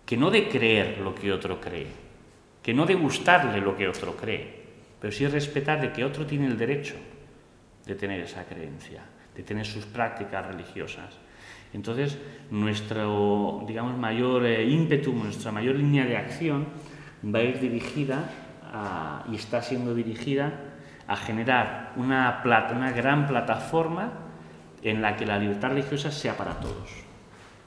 [0.07, 1.87] que no de creer lo que otro cree,
[2.63, 4.65] que no de gustarle lo que otro cree,
[5.01, 6.95] pero sí respetar de que otro tiene el derecho
[7.85, 9.03] de tener esa creencia,
[9.35, 11.19] de tener sus prácticas religiosas.
[11.75, 12.19] Entonces,
[12.51, 16.67] nuestro, digamos, mayor eh, ímpetu, nuestra mayor línea de acción
[17.23, 18.31] va a ir dirigida
[19.31, 20.53] y está siendo dirigida
[21.07, 24.13] a generar una, una gran plataforma
[24.83, 27.04] en la que la libertad religiosa sea para todos.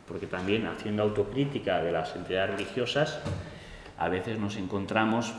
[0.08, 3.20] Porque también haciendo autocrítica de las entidades religiosas,
[3.98, 5.34] a veces nos encontramos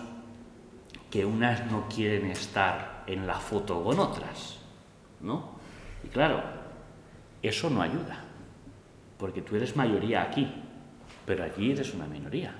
[1.10, 4.58] que unas no quieren estar en la foto con otras,
[5.20, 5.58] ¿no?
[6.04, 6.42] Y claro,
[7.42, 8.24] eso no ayuda,
[9.16, 10.52] porque tú eres mayoría aquí,
[11.24, 12.54] pero allí eres una minoría.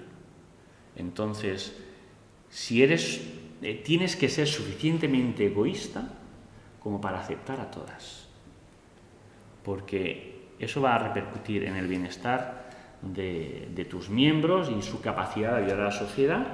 [0.97, 1.77] Entonces,
[2.49, 3.23] si eres,
[3.63, 6.09] eh, tienes que ser suficientemente egoísta
[6.81, 8.29] como para aceptar a todas,
[9.63, 10.28] porque
[10.59, 12.69] eso va a repercutir en el bienestar
[13.03, 16.47] de, tus miembros y su capacidad de ayudar a la sociedad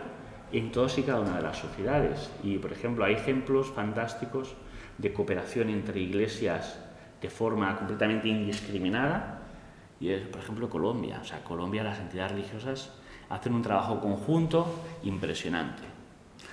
[0.52, 2.30] en todas y cada una de las sociedades.
[2.42, 4.54] Y, por ejemplo, hay ejemplos fantásticos
[4.98, 6.78] de cooperación entre iglesias
[7.20, 9.40] de forma completamente indiscriminada,
[9.98, 11.18] y es, por ejemplo, Colombia.
[11.22, 12.92] O sea, Colombia, las entidades religiosas
[13.30, 15.82] hacen un trabajo conjunto impresionante.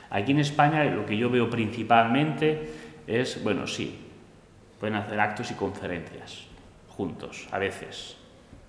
[0.09, 2.73] Aquí en España lo que yo veo principalmente
[3.07, 3.99] es, bueno, sí,
[4.79, 6.50] pueden hacer actos y conferencias
[7.01, 8.15] juntos, a veces,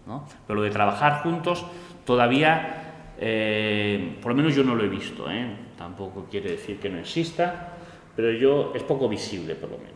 [0.07, 0.27] ¿no?
[0.47, 1.67] Pero lo de trabajar juntos
[2.07, 5.55] todavía, eh, por lo menos yo no lo he visto, ¿eh?
[5.77, 7.75] tampoco quiere decir que no exista,
[8.17, 9.93] pero yo es poco visible por lo menos.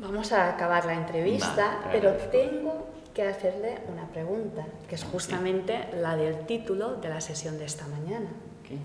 [0.00, 5.78] Vamos a acabar la entrevista, Vale, pero tengo que hacerle una pregunta, que es justamente
[5.94, 8.30] la del título de la sesión de esta mañana.
[8.66, 8.78] ¿Qué?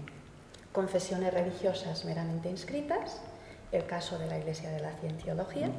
[0.72, 3.20] Confesiones religiosas meramente inscritas,
[3.72, 5.72] el caso de la Iglesia de la Cienciología.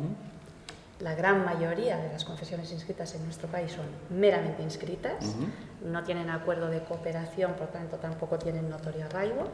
[1.00, 3.84] La gran mayoría de las confesiones inscritas en nuestro país son
[4.18, 5.36] meramente inscritas,
[5.84, 9.46] no tienen acuerdo de cooperación, por tanto tampoco tienen notorio arraigo.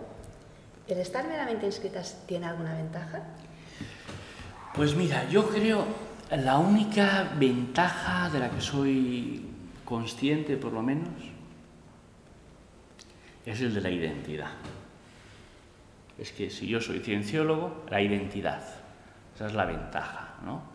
[0.86, 3.22] ¿El estar meramente inscritas tiene alguna ventaja?
[4.74, 5.84] Pues mira, yo creo
[6.30, 9.44] la única ventaja de la que soy
[9.84, 11.10] consciente, por lo menos,
[13.44, 14.50] es el de la identidad.
[16.18, 18.62] Es que si yo soy cienciólogo, la identidad,
[19.34, 20.71] esa es la ventaja, ¿no?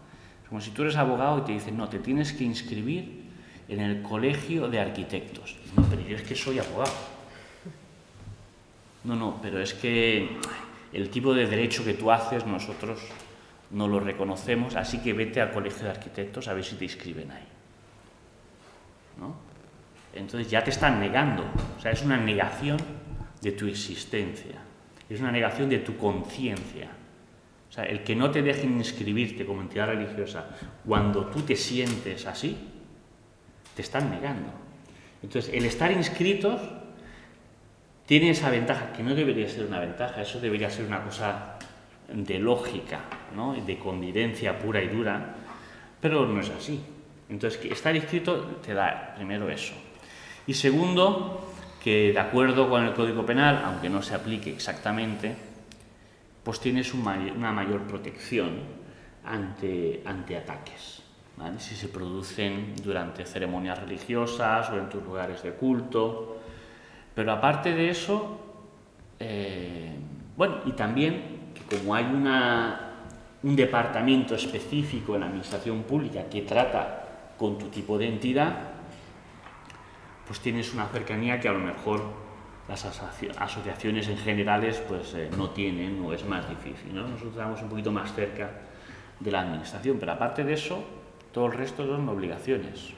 [0.49, 3.25] Como si tú eres abogado y te dicen, no, te tienes que inscribir
[3.67, 5.57] en el colegio de arquitectos.
[5.75, 6.93] No, pero yo es que soy abogado.
[9.03, 10.37] No, no, pero es que
[10.93, 12.99] el tipo de derecho que tú haces nosotros
[13.71, 17.31] no lo reconocemos, así que vete al colegio de arquitectos a ver si te inscriben
[17.31, 17.47] ahí.
[19.19, 19.35] ¿No?
[20.13, 21.43] Entonces ya te están negando,
[21.77, 22.77] o sea, es una negación
[23.41, 24.55] de tu existencia,
[25.09, 26.89] es una negación de tu conciencia.
[27.83, 30.49] El que no te dejen inscribirte como entidad religiosa
[30.85, 32.57] cuando tú te sientes así,
[33.75, 34.49] te están negando.
[35.21, 36.61] Entonces, el estar inscritos
[38.05, 41.59] tiene esa ventaja, que no debería ser una ventaja, eso debería ser una cosa
[42.11, 43.01] de lógica,
[43.35, 43.53] ¿no?
[43.53, 45.35] de convivencia pura y dura,
[45.99, 46.81] pero no es así.
[47.29, 49.73] Entonces, estar inscrito te da primero eso.
[50.45, 51.53] Y segundo,
[51.83, 55.35] que de acuerdo con el Código Penal, aunque no se aplique exactamente,
[56.47, 58.61] pues tienes una mayor protección
[59.25, 61.03] ante, ataques.
[61.57, 66.37] Si se producen durante ceremonias religiosas o en tus lugares de culto.
[67.13, 68.39] Pero aparte de eso,
[69.19, 69.93] eh,
[70.37, 77.33] bueno, y también que como hay un departamento específico en la administración pública que trata
[77.37, 78.57] con tu tipo de entidad,
[80.25, 82.26] pues tienes una cercanía que a lo mejor
[82.67, 86.93] las asoci- asociaciones en generales pues eh, no tienen o es más difícil.
[86.93, 87.03] ¿no?
[87.07, 88.49] Nosotros estamos un poquito más cerca
[89.19, 90.83] de la administración, pero aparte de eso,
[91.31, 92.93] todo el resto son obligaciones.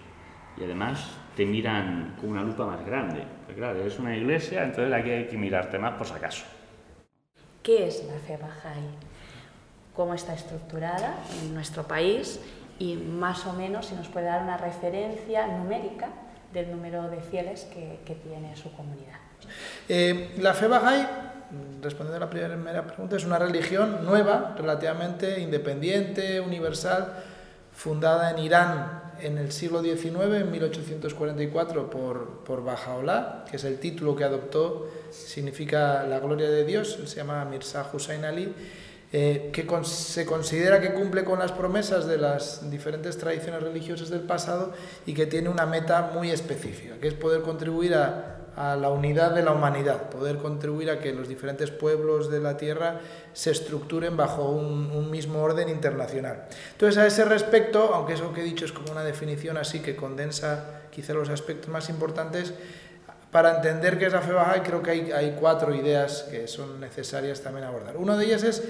[0.57, 3.23] Y además te miran con una lupa más grande.
[3.45, 6.45] Porque claro, es una iglesia, entonces aquí hay que mirarte más por si acaso.
[7.63, 8.95] ¿Qué es la fe Bahá'í?
[9.95, 12.41] ¿Cómo está estructurada en nuestro país?
[12.79, 16.09] Y más o menos si nos puede dar una referencia numérica
[16.53, 19.19] del número de fieles que, que tiene su comunidad.
[19.87, 21.07] Eh, la fe Bahá'í,
[21.81, 27.13] respondiendo a la primera pregunta, es una religión nueva, relativamente independiente, universal,
[27.73, 33.79] fundada en Irán en el siglo XIX, en 1844, por, por Bajaola, que es el
[33.79, 38.53] título que adoptó, significa la gloria de Dios, se llama Mirza Hussain Ali,
[39.11, 44.21] eh, que se considera que cumple con las promesas de las diferentes tradiciones religiosas del
[44.21, 44.73] pasado
[45.05, 49.31] y que tiene una meta muy específica, que es poder contribuir a, a la unidad
[49.31, 52.99] de la humanidad, poder contribuir a que los diferentes pueblos de la Tierra
[53.33, 56.45] se estructuren bajo un, mismo orden internacional.
[56.73, 59.95] Entonces, a ese respecto, aunque eso que he dicho es como una definición así que
[59.95, 62.53] condensa quizá los aspectos más importantes,
[63.31, 66.79] para entender qué es la fe baja, creo que hay, hay cuatro ideas que son
[66.79, 67.97] necesarias también abordar.
[67.97, 68.63] Una de ellas es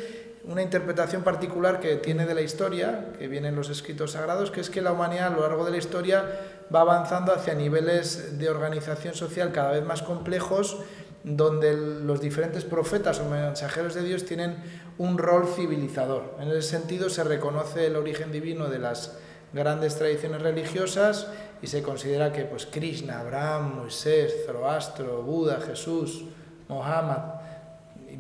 [0.43, 4.61] una interpretación particular que tiene de la historia, que viene en los escritos sagrados, que
[4.61, 6.25] es que la humanidad a lo largo de la historia
[6.73, 10.77] va avanzando hacia niveles de organización social cada vez más complejos,
[11.23, 14.57] donde los diferentes profetas o mensajeros de Dios tienen
[14.97, 16.35] un rol civilizador.
[16.39, 19.17] En ese sentido se reconoce el origen divino de las
[19.51, 21.27] grandes tradiciones religiosas
[21.61, 26.23] y se considera que pues, Krishna, Abraham, Moisés, Zoroastro, Buda, Jesús,
[26.67, 27.39] Mohammed,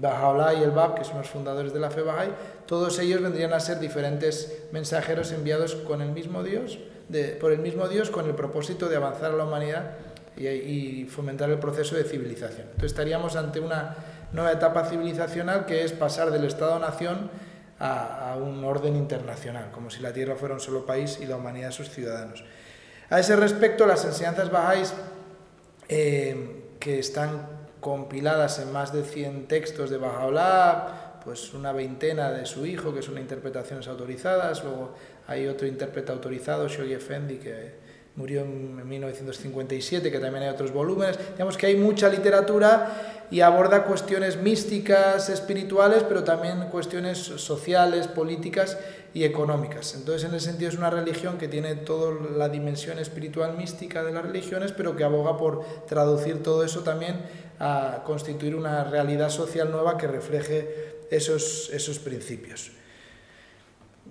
[0.01, 2.31] Bahá'u'lláh y el Bab, que son los fundadores de la fe Bahá'í,
[2.65, 6.79] todos ellos vendrían a ser diferentes mensajeros enviados con el mismo Dios,
[7.39, 9.91] por el mismo Dios con el propósito de avanzar a la humanidad
[10.37, 12.67] y, fomentar el proceso de civilización.
[12.67, 13.95] Entonces estaríamos ante una
[14.31, 17.29] nueva etapa civilizacional que es pasar del Estado-nación
[17.79, 21.71] a, un orden internacional, como si la Tierra fuera un solo país y la humanidad
[21.71, 22.43] sus ciudadanos.
[23.09, 24.93] A ese respecto, las enseñanzas bajáis,
[25.87, 27.47] eh, que están
[27.79, 33.01] compiladas en más de 100 textos de Bajaola, pues una veintena de su hijo, que
[33.01, 34.93] son interpretaciones autorizadas, luego
[35.29, 37.71] hay otro intérprete autorizado, Shoghi Effendi, que
[38.15, 41.19] murió en 1957, que también hay otros volúmenes.
[41.33, 48.79] Digamos que hay mucha literatura y aborda cuestiones místicas, espirituales, pero también cuestiones sociales, políticas
[49.13, 49.93] y económicas.
[49.93, 54.11] Entonces, en ese sentido, es una religión que tiene toda la dimensión espiritual mística de
[54.11, 57.17] las religiones, pero que aboga por traducir todo eso también
[57.59, 62.71] a constituir una realidad social nueva que refleje esos, esos principios.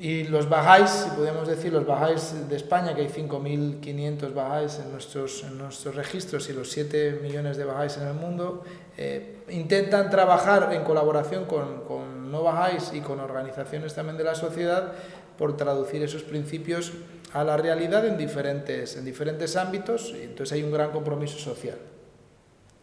[0.00, 4.92] Y los bajáis, si podemos decir, los bajáis de España, que hay 5.500 bajáis en
[4.92, 8.62] nuestros, en nuestros registros y los 7 millones de bajáis en el mundo,
[8.96, 14.36] eh, intentan trabajar en colaboración con, con no bajáis y con organizaciones también de la
[14.36, 14.92] sociedad
[15.36, 16.92] por traducir esos principios
[17.32, 21.78] a la realidad en diferentes, en diferentes ámbitos, y entonces hay un gran compromiso social.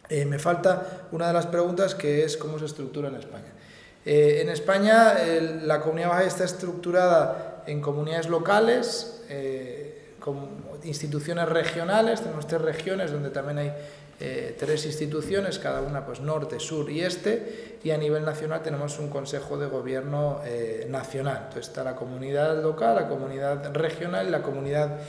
[0.10, 3.54] Eh, me falta una de las preguntas que es cómo se estructura en España.
[4.06, 5.16] Eh, en España
[5.64, 13.12] la comunidad baja está estructurada en comunidades locales, eh, con instituciones regionales, tenemos tres regiones
[13.12, 13.74] donde también hay
[14.58, 19.10] tres instituciones, cada una pues norte, sur y este, y a nivel nacional tenemos un
[19.10, 20.42] consejo de gobierno
[20.88, 21.42] nacional.
[21.48, 25.00] Entonces está la comunidad local, la comunidad regional y la comunidad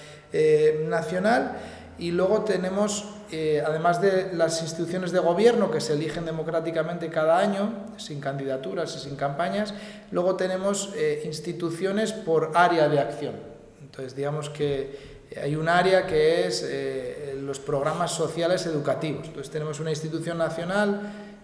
[0.88, 1.57] nacional
[1.99, 7.38] y luego tenemos, eh, además de las instituciones de gobierno que se eligen democráticamente cada
[7.38, 9.72] año, sin candidaturas y sin campañas,
[10.11, 13.34] luego tenemos eh, instituciones por área de acción.
[13.80, 19.26] Entonces, digamos que hay un área que es eh, los programas sociales educativos.
[19.26, 21.01] Entonces, tenemos una institución nacional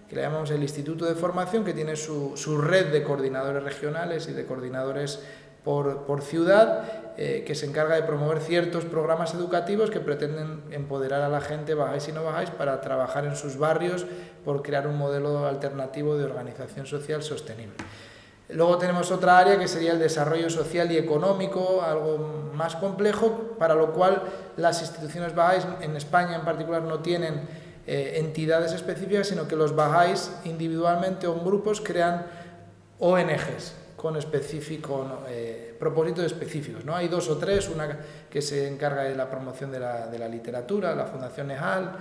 [0.07, 4.27] que le llamamos el Instituto de Formación, que tiene su, su red de coordinadores regionales
[4.27, 5.19] y de coordinadores
[5.63, 6.83] por, por ciudad
[7.15, 11.75] eh, que se encarga de promover ciertos programas educativos que pretenden empoderar a la gente,
[11.75, 14.05] bajáis y no bajáis, para trabajar en sus barrios
[14.43, 17.75] por crear un modelo alternativo de organización social sostenible.
[18.49, 23.75] Luego tenemos otra área que sería el desarrollo social y económico, algo más complejo, para
[23.75, 24.23] lo cual
[24.57, 27.47] las instituciones bajáis en España en particular no tienen
[27.85, 32.25] eh, entidades específicas, sino que los bajáis individualmente o en grupos crean
[32.99, 36.83] ONGs, con específico, eh, propósitos específicos.
[36.83, 36.93] ¿no?
[36.93, 37.99] Hay dos o tres, una
[38.29, 41.95] que se encarga de la promoción de la, de la literatura, la Fundación Nejal,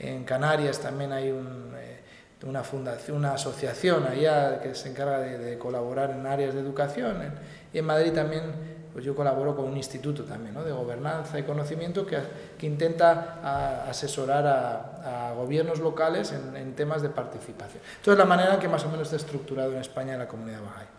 [0.00, 2.00] en Canarias también hay un, eh,
[2.44, 7.18] una, fundación, una asociación allá que se encarga de, colaborar en áreas de educación,
[7.72, 8.42] y en Madrid también
[8.92, 10.64] pues yo colaboro con un instituto también ¿no?
[10.64, 12.18] de gobernanza y conocimiento que,
[12.58, 17.80] que intenta asesorar a, a, gobiernos locales en, en, temas de participación.
[17.98, 20.93] Entonces, la manera en que más o menos está estructurado en España la comunidad Bahá'í.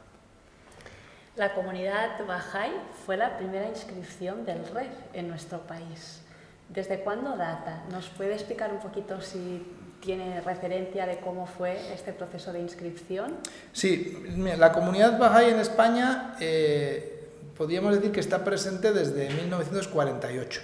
[1.35, 2.71] La comunidad Bahá'í
[3.05, 6.21] fue la primera inscripción del REF en nuestro país.
[6.69, 7.83] ¿Desde cuándo data?
[7.91, 9.61] ¿Nos puede explicar un poquito si
[9.99, 13.35] tiene referencia de cómo fue este proceso de inscripción?
[13.73, 14.23] Sí,
[14.57, 17.27] la comunidad Bahá'í en España eh,
[17.57, 20.61] podríamos decir que está presente desde 1948.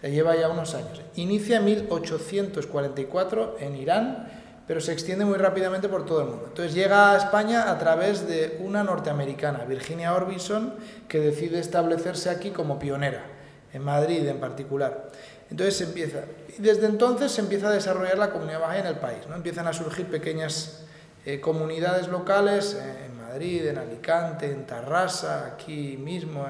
[0.00, 1.02] Se lleva ya unos años.
[1.16, 6.44] Inicia en 1844 en Irán, pero se extiende muy rápidamente por todo el mundo.
[6.48, 10.74] Entonces llega a España a través de una norteamericana, Virginia Orbison,
[11.08, 13.24] que decide establecerse aquí como pionera,
[13.72, 15.10] en Madrid en particular.
[15.50, 16.20] Entonces se empieza,
[16.56, 19.34] y desde entonces se empieza a desarrollar la comunidad baja en el país, ¿no?
[19.34, 20.84] Empiezan a surgir pequeñas
[21.26, 26.46] eh, comunidades locales eh, en Madrid, en Alicante, en Tarrasa, aquí mismo,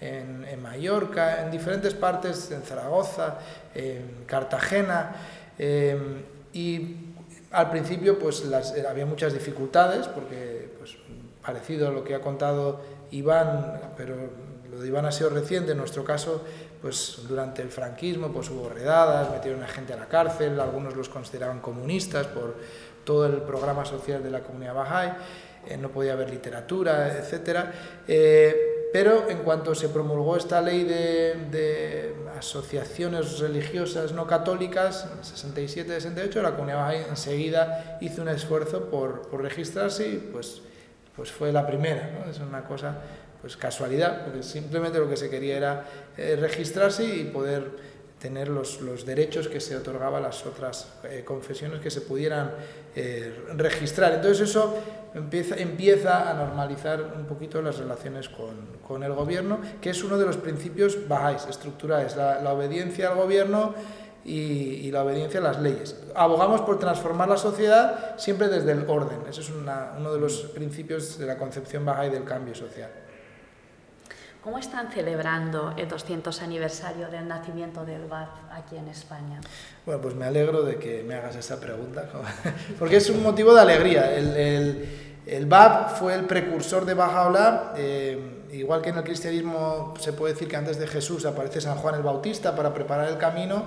[0.00, 3.38] en, Mallorca, en diferentes partes, en Zaragoza,
[3.74, 5.14] en Cartagena,
[5.58, 7.01] eh, y
[7.52, 8.44] al principio pues
[8.88, 10.96] había muchas dificultades, porque pues,
[11.42, 12.80] parecido a lo que ha contado
[13.10, 14.16] Iván, pero
[14.70, 16.42] lo de Iván ha sido reciente, en nuestro caso
[16.80, 21.08] pues durante el franquismo pues hubo redadas, metieron a gente a la cárcel, algunos los
[21.08, 22.56] consideraban comunistas por
[23.04, 25.12] todo el programa social de la comunidad Bahá'í,
[25.66, 27.66] eh, no podía haber literatura, etc.
[28.08, 36.42] Eh, pero en cuanto se promulgó esta ley de, asociaciones religiosas no católicas, en 67-68,
[36.42, 40.62] la comunidad enseguida hizo un esfuerzo por, por registrarse y pues,
[41.14, 42.24] pues fue la primera.
[42.28, 42.96] Es una cosa
[43.40, 45.84] pues casualidad, porque simplemente lo que se quería era
[46.16, 47.70] eh, registrarse y poder
[48.22, 52.52] tener los, los, derechos que se otorgaba a las otras eh, confesiones que se pudieran
[52.94, 54.12] eh, registrar.
[54.12, 54.78] Entonces eso
[55.12, 60.18] empieza, empieza a normalizar un poquito las relaciones con, con, el gobierno, que es uno
[60.18, 63.74] de los principios bajáis, estructurales, la, obediencia al gobierno
[64.24, 66.00] y, y, la obediencia a las leyes.
[66.14, 69.18] Abogamos por transformar la sociedad siempre desde el orden.
[69.28, 72.90] Ese es una, uno de los principios de la concepción bajáis del cambio social.
[74.42, 79.40] ¿Cómo están celebrando el 200 aniversario del nacimiento del BAP aquí en España?
[79.86, 82.08] Bueno, pues me alegro de que me hagas esa pregunta,
[82.78, 84.12] porque es un motivo de alegría.
[84.12, 84.36] El,
[85.24, 85.48] el,
[85.96, 90.56] fue el precursor de Bajaola, eh, igual que en el cristianismo se puede decir que
[90.56, 93.66] antes de Jesús aparece San Juan el Bautista para preparar el camino.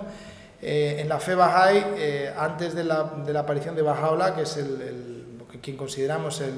[0.62, 4.42] Eh, en la fe Bahá'í, eh, antes de la, de la, aparición de Bajaola, que
[4.42, 5.26] es el, el,
[5.62, 6.54] quien consideramos el,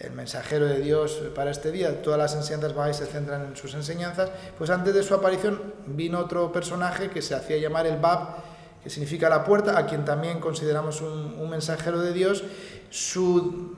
[0.00, 3.74] el mensajero de Dios para este día, todas las enseñanzas bajáis se centran en sus
[3.74, 8.36] enseñanzas, pues antes de su aparición vino otro personaje que se hacía llamar el Bab,
[8.82, 12.44] que significa la puerta, a quien también consideramos un, mensajero de Dios.
[12.88, 13.76] Su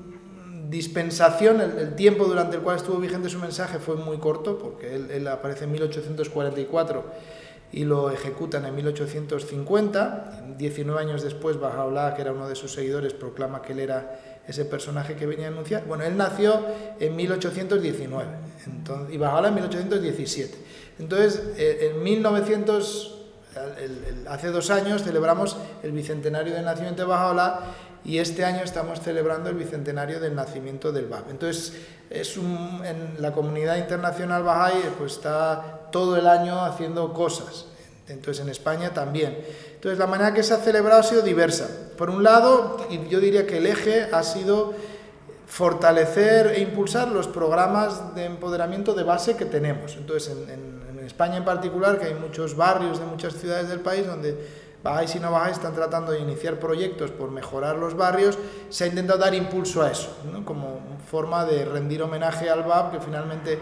[0.69, 5.27] dispensación, el, tiempo durante el cual estuvo vigente su mensaje fue muy corto, porque él,
[5.27, 7.05] aparece en 1844
[7.73, 10.55] y lo ejecutan en 1850.
[10.57, 14.65] 19 años después, Bajaola, que era uno de sus seguidores, proclama que él era ese
[14.65, 15.85] personaje que venía a anunciar.
[15.87, 16.65] Bueno, él nació
[16.99, 20.59] en 1819 entonces, y Bajaola en 1817.
[20.99, 23.19] Entonces, eh, en 1900,
[24.29, 27.61] hace dos años, celebramos el bicentenario del nacimiento de Bajaola
[28.05, 31.31] y este año estamos celebrando el bicentenario del nacimiento del BAB.
[31.31, 31.75] Entonces,
[32.11, 37.67] es un, en la comunidad internacional Bahá'í pues está todo el año haciendo cosas.
[38.09, 39.39] Entonces, en España también.
[39.75, 41.69] Entonces, la manera que se ha celebrado ha sido diversa.
[41.97, 42.77] Por un lado,
[43.09, 44.75] yo diría que el eje ha sido
[45.47, 49.97] fortalecer e impulsar los programas de empoderamiento de base que tenemos.
[49.97, 54.39] Entonces, en, España en particular, que hay muchos barrios de muchas ciudades del país donde
[54.85, 58.39] bajáis y no bajáis están tratando de iniciar proyectos por mejorar los barrios,
[58.71, 60.81] se ha intentado dar impulso a eso, como
[61.11, 63.59] forma de rendir homenaje al BAP, que finalmente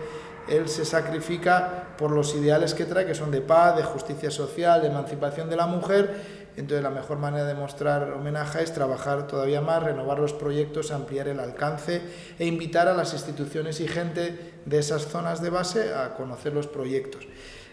[0.48, 4.82] él se sacrifica por los ideales que trae, que son de paz, de justicia social,
[4.82, 6.39] de emancipación de la mujer.
[6.56, 11.28] Entonces la mejor manera de mostrar homenaje es trabajar todavía más, renovar los proyectos, ampliar
[11.28, 12.02] el alcance
[12.38, 16.66] e invitar a las instituciones y gente de esas zonas de base a conocer los
[16.66, 17.26] proyectos.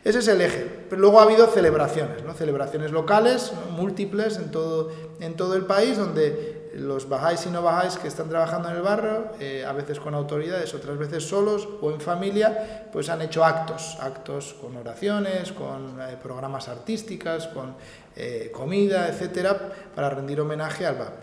[0.03, 0.65] Ese es el eje.
[0.89, 2.33] Pero luego ha habido celebraciones, ¿no?
[2.33, 7.97] celebraciones locales, múltiples en todo, en todo el país, donde los bajáis y no bajáis
[7.97, 11.91] que están trabajando en el barrio, eh, a veces con autoridades, otras veces solos o
[11.91, 17.73] en familia, pues han hecho actos, actos con oraciones, con eh, programas artísticas, con
[18.15, 19.57] eh, comida, etcétera,
[19.95, 21.13] para rendir homenaje al BAP.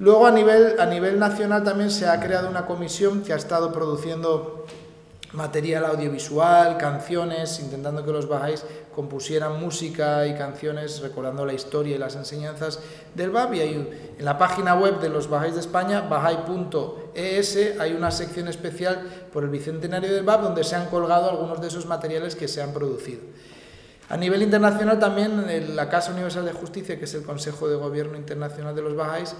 [0.00, 3.70] Luego a nivel, a nivel nacional también se ha creado una comisión que ha estado
[3.72, 4.66] produciendo
[5.32, 11.98] material audiovisual, canciones, intentando que los bajáis compusieran música y canciones recordando la historia y
[11.98, 12.80] las enseñanzas
[13.14, 13.54] del BAB.
[13.54, 18.48] Y hay, en la página web de los bajáis de España, bajai.es, hay una sección
[18.48, 22.48] especial por el bicentenario del BAB donde se han colgado algunos de esos materiales que
[22.48, 23.20] se han producido.
[24.08, 28.16] A nivel internacional también la Casa Universal de Justicia, que es el Consejo de Gobierno
[28.16, 29.36] Internacional de los Bajáis,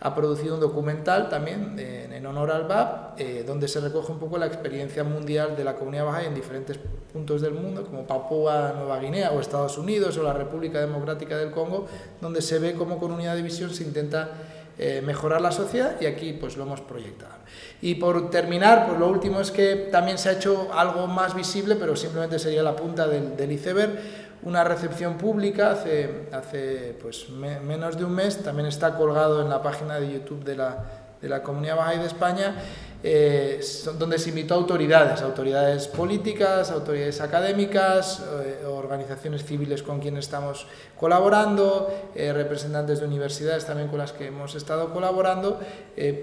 [0.00, 4.18] ha producido un documental también en en honor al BAP, eh, donde se recoge un
[4.18, 6.78] poco la experiencia mundial de la comunidad baja en diferentes
[7.12, 11.52] puntos del mundo, como Papúa Nueva Guinea o Estados Unidos o la República Democrática del
[11.52, 11.86] Congo,
[12.20, 14.30] donde se ve cómo con unidad de visión se intenta
[14.78, 17.34] eh, mejorar la sociedad y aquí pues lo hemos proyectado.
[17.80, 21.76] Y por terminar, pues lo último es que también se ha hecho algo más visible,
[21.76, 23.92] pero simplemente sería la punta del iceberg,
[24.42, 29.62] una recepción pública hace, hace pues, menos de un mes, también está colgado en la
[29.62, 30.84] página de YouTube de la
[31.20, 32.54] de la Comunidad Bahá'í de España,
[33.02, 33.60] eh,
[33.98, 40.66] donde se invitó a autoridades, autoridades políticas, autoridades académicas, eh, organizaciones civiles con quienes estamos
[40.98, 45.60] colaborando, eh, representantes de universidades también con las que hemos estado colaborando,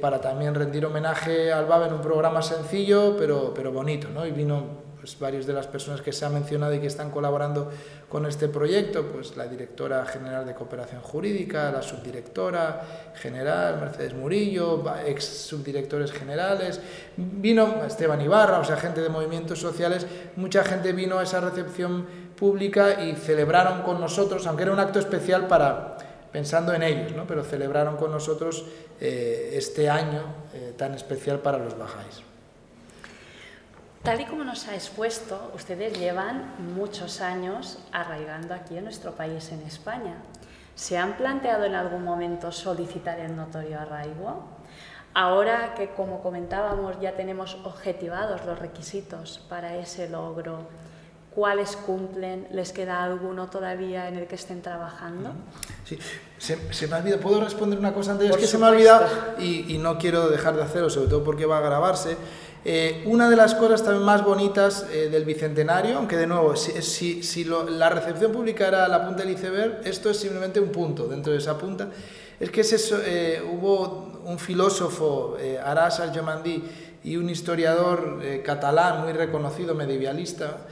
[0.01, 4.07] para también rendir homenaje al BAB en un programa sencillo pero, pero bonito.
[4.07, 4.25] ¿no?
[4.25, 7.71] Y vino pues, varias de las personas que se han mencionado y que están colaborando
[8.09, 14.83] con este proyecto, pues la directora general de cooperación jurídica, la subdirectora general, Mercedes Murillo,
[15.05, 16.81] ex subdirectores generales,
[17.17, 20.07] vino Esteban Ibarra, o sea, gente de movimientos sociales,
[20.37, 24.97] mucha gente vino a esa recepción pública y celebraron con nosotros, aunque era un acto
[24.97, 25.99] especial para
[26.31, 27.27] pensando en ellos, ¿no?
[27.27, 28.65] pero celebraron con nosotros
[28.99, 30.23] eh, este año
[30.55, 32.23] eh, tan especial para los bajáis.
[34.05, 39.51] Tal y como nos ha expuesto, ustedes llevan muchos años arraigando aquí en nuestro país,
[39.51, 40.17] en España.
[40.75, 44.43] ¿Se han planteado en algún momento solicitar el notorio arraigo?
[45.15, 50.67] Ahora que, como comentábamos, ya tenemos objetivados los requisitos para ese logro,
[51.33, 52.47] ¿cuáles cumplen?
[52.51, 55.31] ¿Les queda alguno todavía en el que estén trabajando?
[55.83, 55.97] Sí,
[56.37, 58.29] se, me ha olvidado, ¿puedo responder una cosa antes?
[58.29, 59.07] es que se me ha olvidado
[59.39, 62.17] y, y no quiero dejar de hacerlo, sobre todo porque va a grabarse
[62.67, 67.21] eh, una de las cosas también más bonitas eh, del Bicentenario, aunque de nuevo, si,
[67.21, 71.31] si, la recepción pública era la punta del iceberg, esto es simplemente un punto dentro
[71.31, 71.89] de esa punta,
[72.39, 76.63] es que eh, hubo un filósofo, Aras Al-Jomandi,
[77.03, 80.65] y un historiador catalán muy reconocido, medievalista,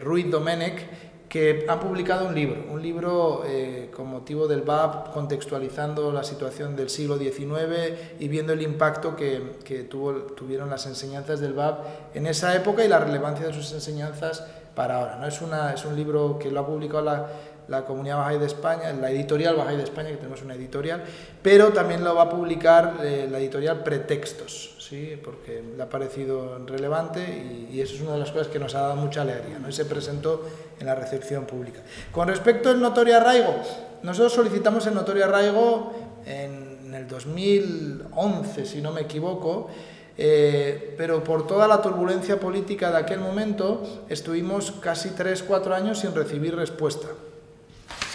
[0.00, 6.12] Ruiz Domènech, que han publicado un libro, un libro eh, con motivo del BAP contextualizando
[6.12, 11.40] la situación del siglo XIX y viendo el impacto que, que tuvo, tuvieron las enseñanzas
[11.40, 14.44] del BAP en esa época y la relevancia de sus enseñanzas
[14.76, 15.16] para ahora.
[15.16, 15.26] ¿no?
[15.26, 17.26] Es, una, es un libro que lo ha publicado la,
[17.68, 21.02] la Comunidad Bahá'í de España, la editorial Bahá'í de España, que tenemos una editorial,
[21.42, 25.18] pero también lo va a publicar eh, la editorial Pretextos, ¿sí?
[25.22, 28.80] porque le ha parecido relevante y, eso es una de las cosas que nos ha
[28.80, 29.68] dado mucha alegría, ¿no?
[29.68, 30.46] y se presentó
[30.78, 31.80] en la recepción pública.
[32.12, 33.54] Con respecto al notorio arraigo,
[34.02, 35.92] nosotros solicitamos el notorio arraigo
[36.24, 39.68] en, el 2011, si no me equivoco,
[40.16, 46.14] eh, pero por toda la turbulencia política de aquel momento estuvimos casi 3-4 años sin
[46.14, 47.08] recibir respuesta.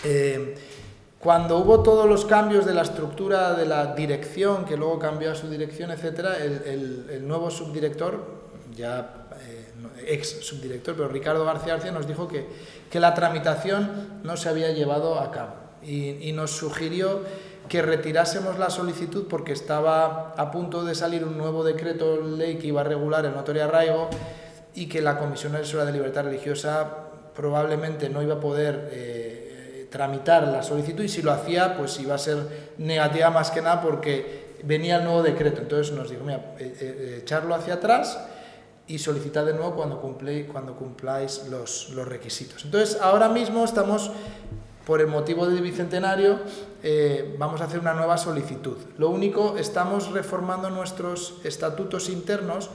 [0.04, 0.56] Eh,
[1.20, 5.36] cuando hubo todos los cambios de la estructura de la dirección, que luego cambió a
[5.36, 8.42] su dirección, etcétera, el, nuevo subdirector,
[8.76, 9.72] ya eh,
[10.08, 12.48] ex subdirector, pero Ricardo García García nos dijo que,
[12.90, 15.54] que la tramitación no se había llevado a cabo.
[15.84, 17.22] Y, nos sugirió
[17.70, 22.68] que retirásemos la solicitud porque estaba a punto de salir un nuevo decreto ley que
[22.68, 24.10] iba a regular el notorio arraigo
[24.74, 26.88] y que la Comisión Asesora de Libertad Religiosa
[27.36, 29.31] probablemente no iba a poder eh,
[29.92, 33.82] tramitar la solicitud y si lo hacía, pues iba a ser negativa más que nada
[33.82, 35.62] porque venía el nuevo decreto.
[35.62, 38.18] Entonces nos dijo, mira, eh, eh, echarlo hacia atrás
[38.88, 42.64] y solicitar de nuevo cuando, cumple, cuando cumpláis los, los, requisitos.
[42.66, 44.12] Entonces ahora mismo estamos,
[44.86, 46.40] por el motivo del Bicentenario,
[46.84, 48.78] eh, vamos a hacer una nueva solicitud.
[48.98, 52.70] Lo único, estamos reformando nuestros estatutos internos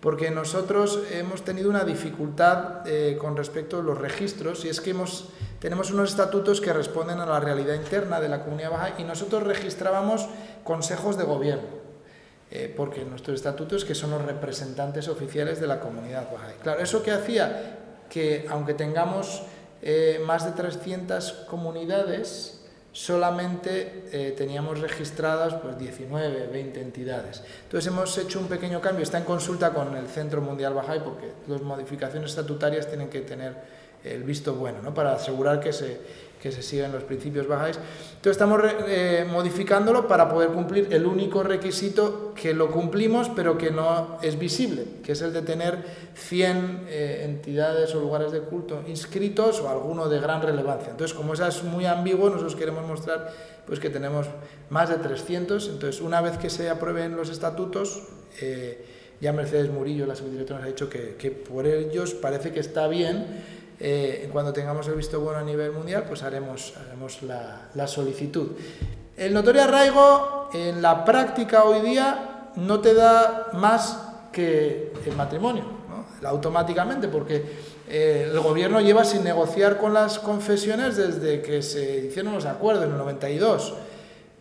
[0.00, 2.84] porque nosotros hemos tenido una dificultad
[3.18, 5.30] con respecto a los registros y es que hemos
[5.60, 9.42] tenemos unos estatutos que responden a la realidad interna de la comunidad baja y nosotros
[9.42, 10.28] registrábamos
[10.62, 11.68] consejos de gobierno,
[12.50, 16.52] eh, porque nuestros estatutos que son los representantes oficiales de la comunidad baja.
[16.62, 17.78] Claro, ¿eso que hacía?
[18.08, 19.42] Que aunque tengamos
[19.82, 22.57] eh, más de 300 comunidades,
[22.98, 27.44] solamente eh, teníamos registradas pues 19, 20 entidades.
[27.62, 31.30] Entonces hemos hecho un pequeño cambio, está en consulta con el Centro Mundial Bahá'í porque
[31.46, 33.54] las modificaciones estatutarias tienen que tener
[34.02, 34.92] el visto bueno, ¿no?
[34.94, 36.00] para asegurar que se,
[36.40, 37.76] que se sigan los principios bajáis.
[37.76, 43.70] Entonces estamos eh, modificándolo para poder cumplir el único requisito que lo cumplimos pero que
[43.70, 45.78] no es visible, que es el de tener
[46.14, 50.90] 100 eh, entidades o lugares de culto inscritos o alguno de gran relevancia.
[50.90, 53.32] Entonces como eso es muy ambiguo, nosotros queremos mostrar
[53.66, 54.26] pues, que tenemos
[54.70, 55.68] más de 300.
[55.68, 58.04] Entonces una vez que se aprueben los estatutos,
[58.40, 58.84] eh,
[59.20, 62.86] ya Mercedes Murillo, la subdirectora, nos ha dicho que, que por ellos parece que está
[62.86, 68.48] bien eh, cuando tengamos el visto bueno a nivel mundial, pues haremos, haremos la, solicitud.
[69.16, 74.02] El notorio arraigo, en la práctica hoy día, no te da más
[74.32, 75.64] que el matrimonio,
[76.24, 77.44] automáticamente, porque
[77.88, 82.84] eh, el gobierno lleva sin negociar con las confesiones desde que se hicieron los acuerdos
[82.84, 83.74] en el 92.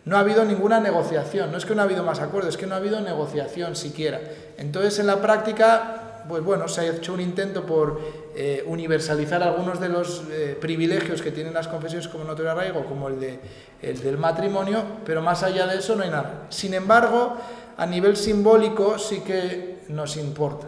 [0.06, 2.66] No ha habido ninguna negociación, no es que no ha habido más acuerdos, es que
[2.66, 4.22] no ha habido negociación siquiera.
[4.58, 8.00] Entonces, en la práctica, pues bueno, se ha hecho un intento por
[8.36, 13.08] eh, universalizar algunos de los eh, privilegios que tienen las confesiones como notorio arraigo, como
[13.08, 13.40] el, de,
[13.82, 16.46] el del matrimonio, pero más allá de eso no hay nada.
[16.50, 17.38] Sin embargo,
[17.78, 20.68] a nivel simbólico sí que nos importa.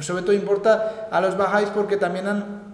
[0.00, 2.65] Sobre todo importa a los bajáis porque también han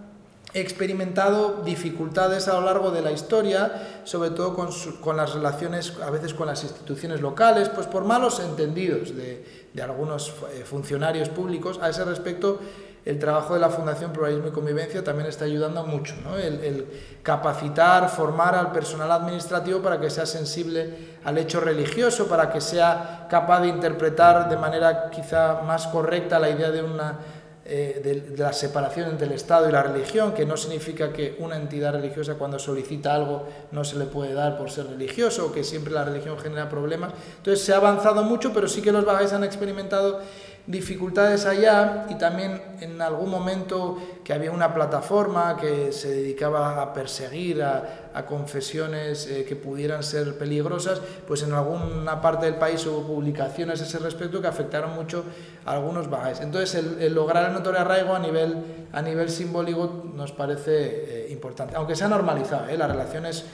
[0.55, 4.69] experimentado dificultades a lo largo de la historia, sobre todo con,
[5.01, 9.83] con, las relaciones, a veces con las instituciones locales, pues por malos entendidos de, de
[9.83, 11.79] algunos eh, funcionarios públicos.
[11.83, 12.61] A ese respecto,
[13.05, 16.37] el trabajo de la Fundación Pluralismo y Convivencia también está ayudando mucho, ¿no?
[16.37, 16.87] el,
[17.23, 23.27] capacitar, formar al personal administrativo para que sea sensible al hecho religioso, para que sea
[23.29, 27.19] capaz de interpretar de manera quizá más correcta la idea de una
[27.64, 31.56] eh, de, la separación entre el Estado y la religión, que no significa que una
[31.56, 35.62] entidad religiosa cuando solicita algo no se le puede dar por ser religioso, o que
[35.62, 37.12] siempre la religión genera problemas.
[37.36, 40.20] Entonces se ha avanzado mucho, pero sí que los bajáis han experimentado
[40.66, 46.93] dificultades allá y también en algún momento que había una plataforma que se dedicaba a
[46.93, 47.98] perseguir a,
[48.28, 53.84] confesiones eh, que pudieran ser peligrosas, pues en alguna parte del país hubo publicaciones a
[53.84, 55.24] ese respecto que afectaron mucho
[55.64, 56.40] a algunos bajáis.
[56.40, 61.74] Entonces el, lograr el notorio arraigo a nivel, a nivel simbólico nos parece eh, importante,
[61.74, 62.76] aunque se ha normalizado, ¿eh?
[62.76, 63.47] las relaciones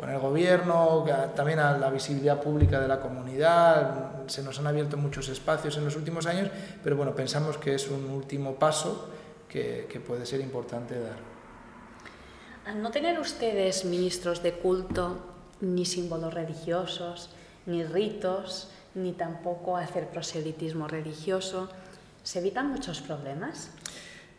[0.00, 1.04] con el gobierno,
[1.36, 4.26] también a la visibilidad pública de la comunidad.
[4.28, 6.48] Se nos han abierto muchos espacios en los últimos años,
[6.82, 9.10] pero bueno, pensamos que es un último paso
[9.46, 11.18] que, que puede ser importante dar.
[12.64, 15.18] Al no tener ustedes ministros de culto,
[15.60, 17.28] ni símbolos religiosos,
[17.66, 21.68] ni ritos, ni tampoco hacer proselitismo religioso,
[22.22, 23.70] ¿se evitan muchos problemas?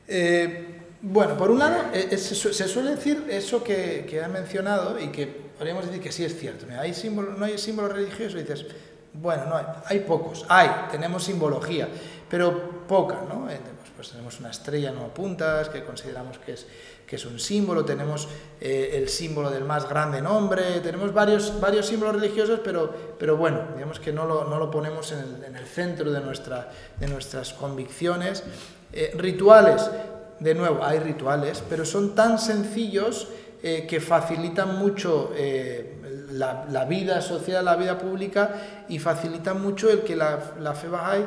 [0.07, 5.07] Eh, bueno, por un lado, eh, se, suele decir eso que, que ha mencionado y
[5.07, 6.65] que podríamos decir que sí es cierto.
[6.79, 8.65] hay símbolo, no hay símbolo religioso dices,
[9.13, 11.89] bueno, no hay, hay pocos, hay, tenemos simbología,
[12.29, 13.49] pero poca, ¿no?
[13.49, 13.59] Eh,
[13.95, 16.65] pues, tenemos una estrella no puntas que consideramos que es,
[17.05, 18.27] que es un símbolo, tenemos
[18.59, 23.59] eh, el símbolo del más grande nombre, tenemos varios, varios símbolos religiosos, pero, pero bueno,
[23.75, 27.07] digamos que no lo, no lo ponemos en el, en el, centro de, nuestra, de
[27.07, 28.43] nuestras convicciones.
[29.13, 29.89] Rituales,
[30.41, 33.27] de nuevo, hay rituales, pero son tan sencillos
[33.61, 40.01] eh, que facilitan mucho eh, la, vida social, la vida pública y facilitan mucho el
[40.01, 41.23] que la, la fe Bahá'í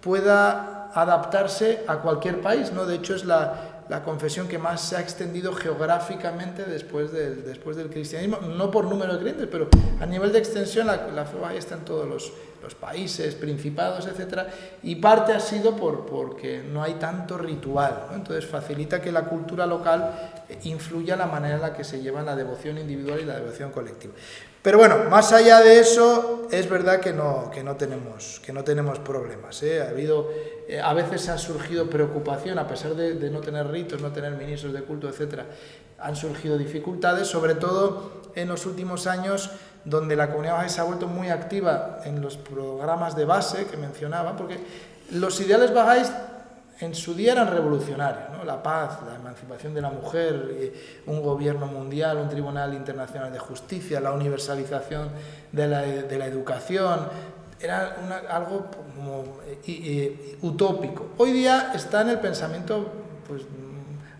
[0.00, 2.72] pueda adaptarse a cualquier país.
[2.72, 2.86] ¿no?
[2.86, 7.76] De hecho, es la, la confesión que más se ha extendido geográficamente después del, después
[7.76, 9.68] del cristianismo, no por número de creyentes, pero
[10.00, 12.32] a nivel de extensión la, la fe Bahá'í está en todos los,
[12.64, 14.48] los países, principados, etc.
[14.82, 19.66] Y parte ha sido por, porque no hay tanto ritual, entonces facilita que la cultura
[19.66, 23.70] local influya la manera en la que se lleva la devoción individual y la devoción
[23.70, 24.14] colectiva.
[24.62, 28.64] Pero bueno, más allá de eso, es verdad que no, que no, tenemos, que no
[28.64, 29.62] tenemos problemas.
[29.62, 29.82] ¿eh?
[29.82, 30.30] Ha habido,
[30.66, 34.32] eh, a veces ha surgido preocupación, a pesar de, de, no tener ritos, no tener
[34.32, 35.42] ministros de culto, etc.,
[35.98, 39.50] han surgido dificultades, sobre todo en los últimos años,
[39.84, 43.76] donde la comunidad bajáis se ha vuelto muy activa en los programas de base que
[43.76, 44.58] mencionaba, porque
[45.12, 46.12] los ideales bajáis
[46.80, 51.66] en su día eran revolucionarios, la paz, la emancipación de la mujer, eh, un gobierno
[51.66, 55.08] mundial, un tribunal internacional de justicia, la universalización
[55.52, 57.08] de la, de la educación,
[57.60, 57.96] era
[58.28, 58.66] algo
[58.96, 61.10] como, eh, eh, utópico.
[61.16, 62.92] Hoy día está en el pensamiento
[63.26, 63.42] pues,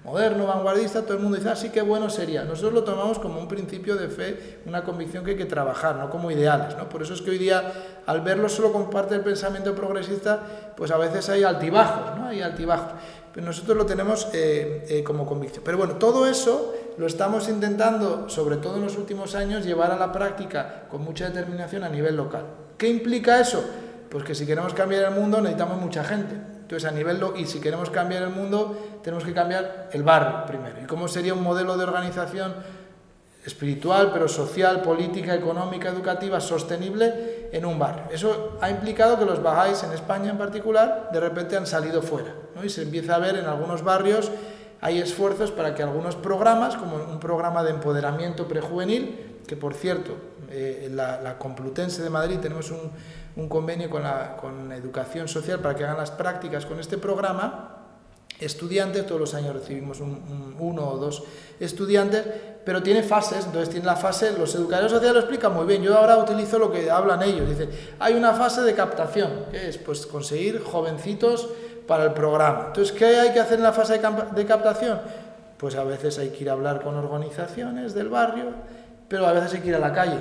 [0.05, 2.44] moderno, vanguardista, todo el mundo dice, así ah, que bueno sería.
[2.44, 6.10] Nosotros lo tomamos como un principio de fe, una convicción que hay que trabajar, no
[6.10, 6.76] como ideales.
[6.76, 6.89] ¿no?
[6.90, 7.72] Por eso es que hoy día,
[8.05, 10.40] al verlo solo con parte del pensamiento progresista,
[10.76, 12.26] pues a veces hay altibajos, ¿no?
[12.26, 12.93] hay altibajos.
[13.32, 15.64] Pero nosotros lo tenemos eh, eh, como convicción.
[15.64, 19.97] Pero bueno, todo eso lo estamos intentando, sobre todo en los últimos años, llevar a
[19.97, 22.44] la práctica con mucha determinación a nivel local.
[22.76, 23.64] ¿Qué implica eso?
[24.10, 26.53] Pues que si queremos cambiar el mundo necesitamos mucha gente.
[26.74, 30.82] Entonces, a nivel y si queremos cambiar el mundo, tenemos que cambiar el barrio primero.
[30.82, 32.52] ¿Y cómo sería un modelo de organización
[33.46, 38.06] espiritual, pero social, política, económica, educativa, sostenible en un barrio?
[38.10, 42.34] Eso ha implicado que los bajáis en España en particular de repente han salido fuera.
[42.60, 44.32] Y se empieza a ver en algunos barrios
[44.80, 50.16] hay esfuerzos para que algunos programas, como un programa de empoderamiento prejuvenil, que por cierto,
[50.51, 52.90] eh, la, la Complutense de Madrid tenemos un,
[53.36, 57.70] un convenio con, la, con Educación Social para que hagan las prácticas con este programa,
[58.39, 61.24] estudiantes, todos los años recibimos uno o dos
[61.61, 62.24] estudiantes,
[62.65, 65.97] pero tiene fases, entonces tiene la fase, los educadores sociales lo explican muy bien, yo
[65.97, 70.06] ahora utilizo lo que hablan ellos, dice, hay una fase de captación, que es pues
[70.06, 71.48] conseguir jovencitos
[71.86, 72.65] para el programa.
[72.69, 75.01] Entonces, ¿qué hay que hacer en la fase de captación?
[75.59, 78.52] Pues a veces hay que ir a hablar con organizaciones del barrio,
[79.09, 80.20] pero a veces hay que ir a la calle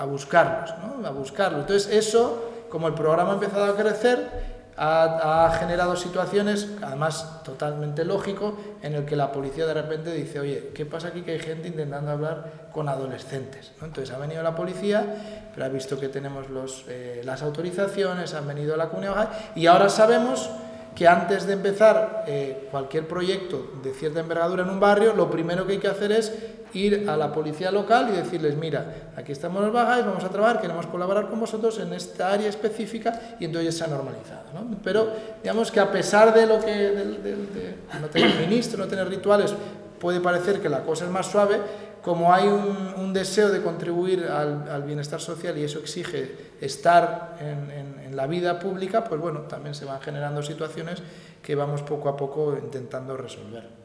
[0.00, 1.06] a buscarlos, ¿no?
[1.06, 1.60] a buscarlos.
[1.60, 8.56] Entonces, eso, como el programa ha empezado a crecer, ha, generado situaciones, además totalmente lógico,
[8.82, 11.68] en el que la policía de repente dice, oye, ¿qué pasa aquí que hay gente
[11.68, 13.72] intentando hablar con adolescentes?
[13.82, 15.04] Entonces ha venido la policía,
[15.52, 19.66] pero ha visto que tenemos los, eh, las autorizaciones, han venido a la comunidad y
[19.66, 20.48] ahora sabemos
[20.94, 25.66] que antes de empezar eh, cualquier proyecto de cierta envergadura en un barrio, lo primero
[25.66, 26.32] que hay que hacer es
[26.74, 30.60] ir a la policía local y decirles, mira, aquí estamos los bajáis, vamos a trabajar,
[30.60, 34.44] queremos colaborar con vosotros en esta área específica y entonces se ha normalizado.
[34.54, 34.76] ¿no?
[34.82, 35.08] Pero
[35.42, 39.54] digamos que a pesar de lo que de, no tener ministro, no tener rituales,
[39.98, 41.60] puede parecer que la cosa es más suave,
[42.02, 48.26] como hay un, deseo de contribuir al, bienestar social y eso exige estar en, la
[48.26, 51.00] vida pública, pues bueno, también se van generando situaciones
[51.42, 53.79] que vamos poco a poco intentando resolver.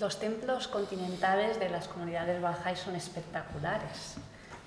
[0.00, 4.14] Los templos continentales de las comunidades bajáis son espectaculares.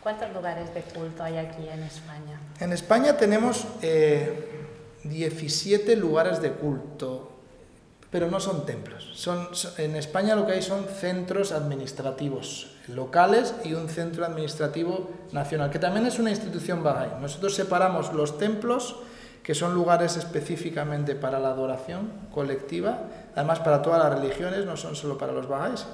[0.04, 2.40] ¿Cuántos lugares de culto hay aquí en España?
[2.60, 4.66] En España tenemos eh,
[5.04, 7.32] 17 lugares de culto
[8.12, 9.10] pero no son templos.
[9.14, 9.48] Son,
[9.78, 15.80] en España lo que hay son centros administrativos locales y un centro administrativo nacional, que
[15.80, 17.20] también es una institución Bahá'í.
[17.22, 18.98] Nosotros separamos los templos,
[19.44, 23.00] que son lugares específicamente para la adoración colectiva,
[23.36, 25.86] además para todas las religiones, no son solo para los Bahá'ís.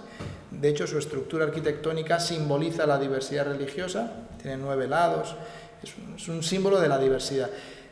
[0.52, 4.12] De hecho, su estructura arquitectónica simboliza la diversidad religiosa,
[4.42, 5.36] tiene nueve lados,
[6.16, 7.50] es un símbolo de la diversidad.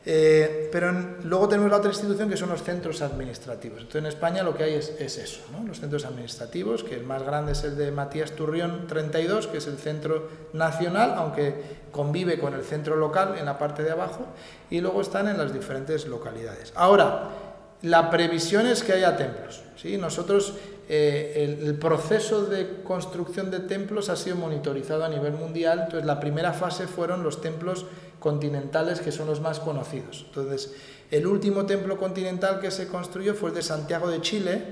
[0.08, 0.92] Eh, pero
[1.24, 3.80] luego tenemos la otra institución que son los centros administrativos.
[3.80, 7.54] Entonces en España lo que hay es, eso, los centros administrativos, que el más grande
[7.54, 11.56] es el de Matías Turrión 32, que es el centro nacional, aunque
[11.92, 14.28] convive con el centro local en la parte de abajo,
[14.70, 16.72] y luego están en las diferentes localidades.
[16.76, 17.30] Ahora,
[17.86, 19.62] la previsión es que haya templos.
[19.76, 19.98] ¿sí?
[19.98, 20.56] Nosotros,
[20.90, 26.20] eh, el, proceso de construcción de templos ha sido monitorizado a nivel mundial, entonces la
[26.20, 27.86] primera fase fueron los templos
[28.20, 30.26] continentales que son los más conocidos.
[30.28, 30.74] Entonces,
[31.12, 34.64] el último templo continental que se construyó fue el de Santiago de Chile,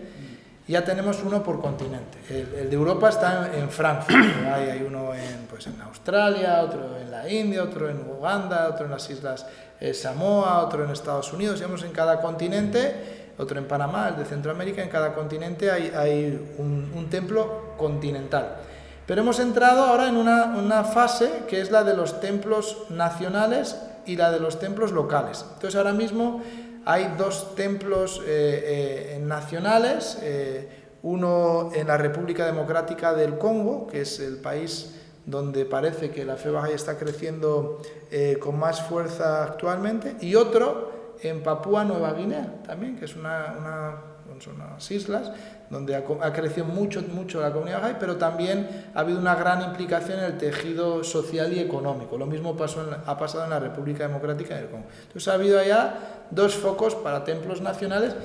[0.67, 2.17] ya tenemos uno por continente.
[2.29, 4.15] El, de Europa está en, Francia,
[4.55, 8.91] hay, uno en, pues, en Australia, otro en la India, otro en Uganda, otro en
[8.91, 9.45] las Islas
[9.91, 14.81] Samoa, otro en Estados Unidos, digamos en cada continente, otro en Panamá, el de Centroamérica,
[14.81, 18.57] en cada continente hay, un templo continental.
[19.05, 24.15] Pero hemos entrado ahora en una, fase que es la de los templos nacionales y
[24.15, 25.45] la de los templos locales.
[25.53, 26.41] Entonces ahora mismo
[26.85, 30.69] hay dos templos eh, eh, nacionales, eh,
[31.01, 36.35] uno en la República Democrática del Congo, que es el país donde parece que la
[36.35, 37.81] fe baja está creciendo
[38.39, 44.55] con más fuerza actualmente, y otro en Papúa Nueva Guinea también, que es una son
[44.55, 45.31] unas islas
[45.69, 50.19] donde ha, crecido mucho, mucho la comunidad bahá'í, pero también ha habido una gran implicación
[50.19, 52.17] en el tejido social y económico.
[52.17, 54.85] Lo mismo pasó ha pasado en la República Democrática del Congo.
[55.07, 58.15] Entonces ha habido allá dos focos para templos nacionales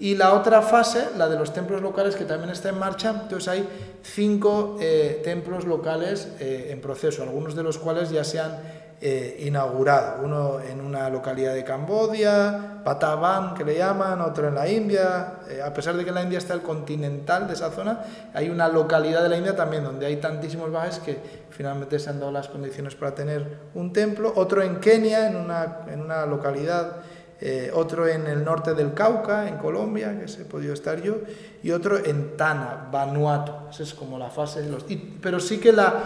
[0.00, 3.10] y la otra fase, la de los templos locales, que también está en marcha.
[3.22, 3.68] Entonces hay
[4.02, 8.58] cinco eh, templos locales eh, en proceso, algunos de los cuales ya se han
[9.00, 10.24] eh, inaugurado.
[10.24, 15.40] Uno en una localidad de Cambodia, Patavan, que le llaman, otro en la India.
[15.64, 18.04] A pesar de que en la India está el continental de esa zona,
[18.34, 21.18] hay una localidad de la India también donde hay tantísimos bajes que
[21.50, 24.32] finalmente se han dado las condiciones para tener un templo.
[24.36, 26.98] Otro en Kenia, en una, en una localidad.
[27.40, 31.18] Eh, otro en el norte del Cauca, en Colombia, que se he podido estar yo,
[31.62, 33.52] y otro en Tana, Vanuatu.
[33.70, 34.84] Esa es como la fase de los...
[35.20, 36.02] pero sí que la,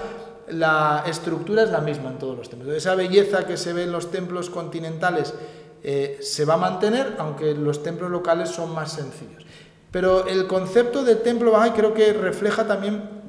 [0.48, 2.74] la estructura es la misma en todos los templos.
[2.74, 5.32] Esa belleza que se ve en los templos continentales
[5.82, 9.46] eh, se va a mantener, aunque los templos locales son más sencillos.
[9.90, 13.21] Pero el concepto de templo Bahá'í creo que refleja también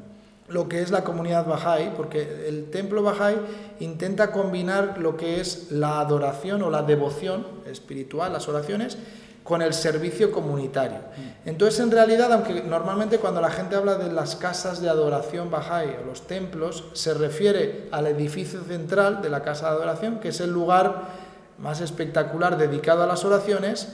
[0.50, 3.38] lo que es la comunidad Bahá'í, porque el templo Bahá'í
[3.80, 8.98] intenta combinar lo que es la adoración o la devoción espiritual, las oraciones,
[9.44, 11.00] con el servicio comunitario.
[11.46, 15.98] Entonces, en realidad, aunque normalmente cuando la gente habla de las casas de adoración Bahá'í
[16.02, 20.40] o los templos, se refiere al edificio central de la casa de adoración, que es
[20.40, 21.24] el lugar
[21.58, 23.90] más espectacular dedicado a las oraciones,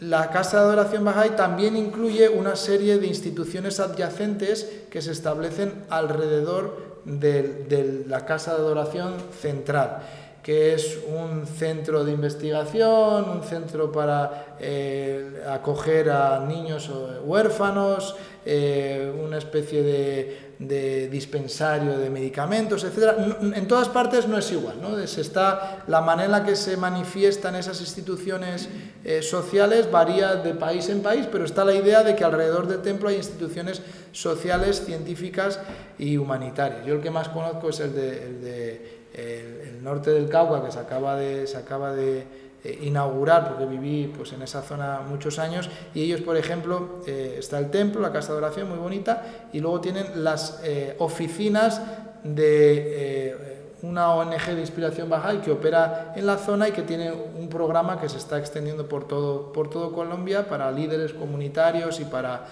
[0.00, 5.84] la Casa de Adoración Bahá'í también incluye una serie de instituciones adyacentes que se establecen
[5.88, 10.02] alrededor de, la Casa de Adoración Central
[10.42, 16.88] que es un centro de investigación, un centro para eh, acoger a niños
[17.24, 18.14] huérfanos,
[18.44, 23.14] eh, una especie de, dispensario de medicamentos, etc.
[23.54, 24.98] En todas partes no es igual, ¿no?
[24.98, 28.68] está, la manera en que se manifiestan esas instituciones
[29.04, 32.80] eh, sociales varía de país en país, pero está la idea de que alrededor del
[32.80, 35.60] templo hay instituciones sociales, científicas
[35.98, 36.86] y humanitarias.
[36.86, 41.16] Yo el que más conozco es el de el, norte del Cauca, que se acaba
[41.16, 42.26] de, se acaba de
[42.66, 47.36] eh, inaugurar, porque viví pues, en esa zona muchos años, y ellos, por ejemplo, eh,
[47.38, 49.22] está el templo, la casa de oración, muy bonita,
[49.52, 51.80] y luego tienen las eh, oficinas
[52.24, 57.48] de una ONG de inspiración baja que opera en la zona y que tiene un
[57.48, 62.46] programa que se está extendiendo por todo, por todo Colombia para líderes comunitarios y para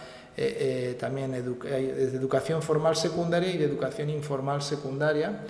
[1.00, 5.40] también de educación formal secundaria y de educación informal secundaria.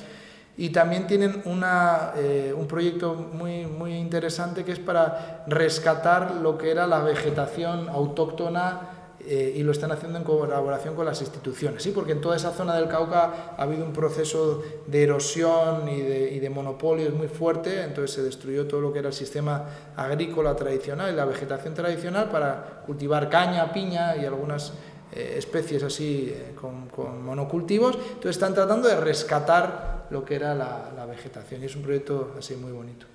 [0.57, 6.57] Y también tienen una, eh, un proyecto muy, muy interesante que es para rescatar lo
[6.57, 8.95] que era la vegetación autóctona
[9.27, 11.83] eh, y lo están haciendo en colaboración con las instituciones.
[11.83, 16.03] Sí, porque en toda esa zona del Cauca ha habido un proceso de erosión y
[16.03, 19.65] de, y de monopolios muy fuerte, entonces se destruyó todo lo que era el sistema
[19.97, 24.75] agrícola tradicional y la vegetación tradicional para cultivar caña, piña y algunas
[25.17, 31.07] eh, especies así eh, con, monocultivos, entonces están tratando de rescatar lo que era la,
[31.07, 33.07] vegetación y es un proyecto así muy bonito.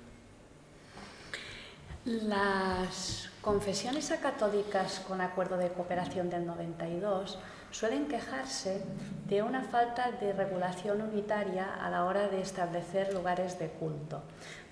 [2.04, 7.38] Las confesiones católicas con acuerdo de cooperación del 92
[7.70, 8.82] suelen quejarse
[9.28, 14.22] de una falta de regulación unitaria a la hora de establecer lugares de culto,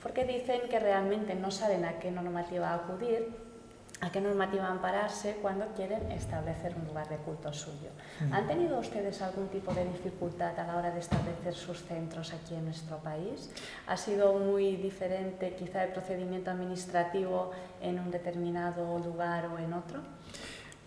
[0.02, 3.48] porque dicen que realmente no saben a qué normativa acudir
[4.00, 7.90] a qué normativa ampararse cuando quieren establecer un lugar de culto suyo.
[8.32, 12.54] ¿Han tenido ustedes algún tipo de dificultad a la hora de establecer sus centros aquí
[12.54, 13.50] en nuestro país?
[13.86, 20.00] ¿Ha sido muy diferente quizá el procedimiento administrativo en un determinado lugar o en otro?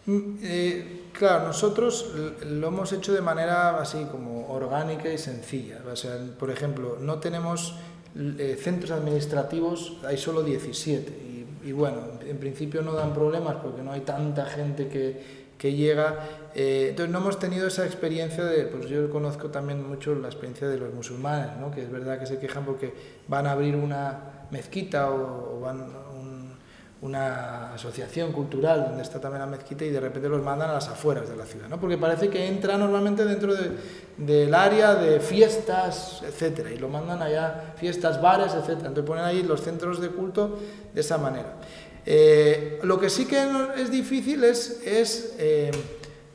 [0.05, 2.13] Mm, eh, claro, nosotros
[2.45, 5.81] lo hemos hecho de manera así como orgánica y sencilla.
[5.89, 7.75] O sea, por ejemplo, no tenemos
[8.15, 11.31] eh, centros administrativos, hay solo 17
[11.63, 16.15] y bueno, en principio no dan problemas porque no hay tanta gente que, que llega.
[16.55, 20.67] Eh, entonces no hemos tenido esa experiencia de, pues yo conozco también mucho la experiencia
[20.67, 21.69] de los musulmanes, ¿no?
[21.69, 22.91] que es verdad que se quejan porque
[23.27, 25.85] van a abrir una mezquita o, o van
[27.01, 30.87] una asociación cultural donde está también la mezquita y de repente los mandan a las
[30.87, 31.79] afueras de la ciudad, ¿no?
[31.79, 33.71] porque parece que entra normalmente dentro de,
[34.17, 38.89] del área de fiestas, etcétera, y lo mandan allá, fiestas, bares, etcétera.
[38.89, 40.59] Entonces ponen ahí los centros de culto
[40.93, 41.55] de esa manera.
[42.05, 43.47] Eh, lo que sí que
[43.77, 45.71] es difícil es, es eh,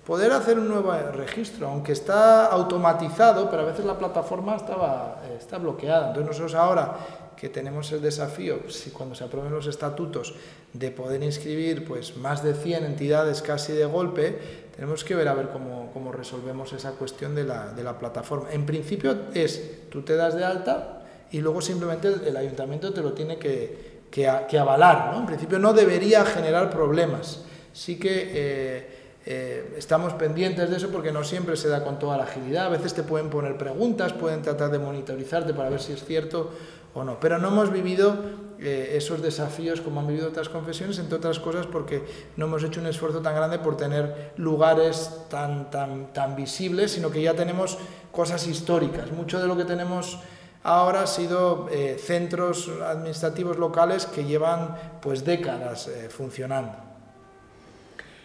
[0.07, 5.59] poder hacer un nuevo registro, aunque está automatizado, pero a veces la plataforma estaba, está
[5.59, 6.09] bloqueada.
[6.09, 6.97] Entonces nosotros ahora
[7.37, 10.35] que tenemos el desafío, si cuando se aprueben los estatutos,
[10.73, 15.35] de poder inscribir pues, más de 100 entidades casi de golpe, tenemos que ver a
[15.35, 18.51] ver cómo, cómo resolvemos esa cuestión de la, de la, plataforma.
[18.53, 23.13] En principio es, tú te das de alta y luego simplemente el, ayuntamiento te lo
[23.13, 25.13] tiene que, que, avalar.
[25.13, 25.21] ¿no?
[25.21, 27.43] En principio no debería generar problemas.
[27.73, 28.31] Sí que...
[28.35, 28.97] Eh,
[29.29, 32.67] eh, estamos pendientes de eso porque no siempre se da con toda la agilidad.
[32.67, 36.53] A veces te pueden poner preguntas, pueden tratar de monitorizarte para ver si es cierto
[36.95, 37.19] o no.
[37.19, 38.17] Pero no hemos vivido
[38.61, 42.05] eh, esos desafíos como han vivido otras confesiones, entre otras cosas porque
[42.37, 47.11] no hemos hecho un esfuerzo tan grande por tener lugares tan, tan, tan visibles, sino
[47.11, 47.79] que ya tenemos
[48.13, 49.11] cosas históricas.
[49.11, 50.21] Mucho de lo que tenemos
[50.67, 56.73] ahora ha sido eh, centros administrativos locales que llevan pues décadas eh, funcionando.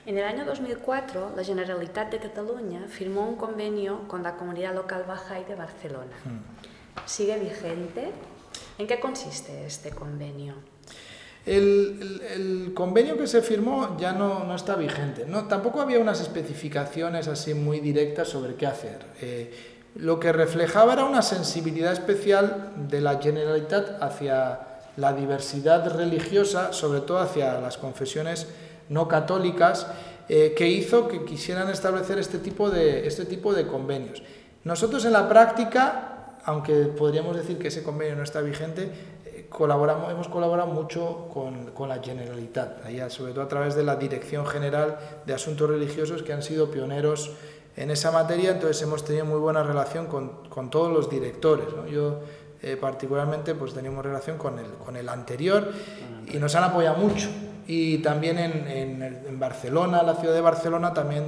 [0.07, 5.05] En el año 2004, la Generalitat de Cataluña firmó un convenio con la comunidad local
[5.07, 6.17] Bahá'í de Barcelona.
[6.25, 6.39] Hmm.
[7.05, 8.11] ¿Sigue vigente?
[8.79, 10.55] ¿En qué consiste este convenio?
[11.45, 15.25] El, convenio que se firmó ya no, no está vigente.
[15.27, 19.05] No, tampoco había unas especificaciones así muy directas sobre qué hacer.
[19.21, 24.59] Eh, lo que reflejaba era una sensibilidad especial de la Generalitat hacia
[24.97, 28.47] la diversidad religiosa, sobre todo hacia las confesiones
[28.89, 29.87] no católicas,
[30.29, 34.21] eh, que hizo que quisieran establecer este tipo, de, este tipo de convenios.
[34.63, 36.11] Nosotros en la práctica
[36.45, 38.89] aunque podríamos decir que ese convenio no está vigente,
[39.25, 43.95] eh, colaboramos, hemos colaborado mucho con, con, la Generalitat, sobre todo a través de la
[43.95, 47.31] Dirección General de Asuntos Religiosos, que han sido pioneros
[47.75, 51.67] en esa materia, entonces hemos tenido muy buena relación con, con todos los directores.
[51.89, 52.19] Yo
[52.61, 55.71] eh, particularmente pues teníamos relación con el, con el anterior
[56.31, 57.29] y nos han apoyado mucho.
[57.67, 61.23] Y también en, en, en Barcelona, la ciudad de Barcelona, también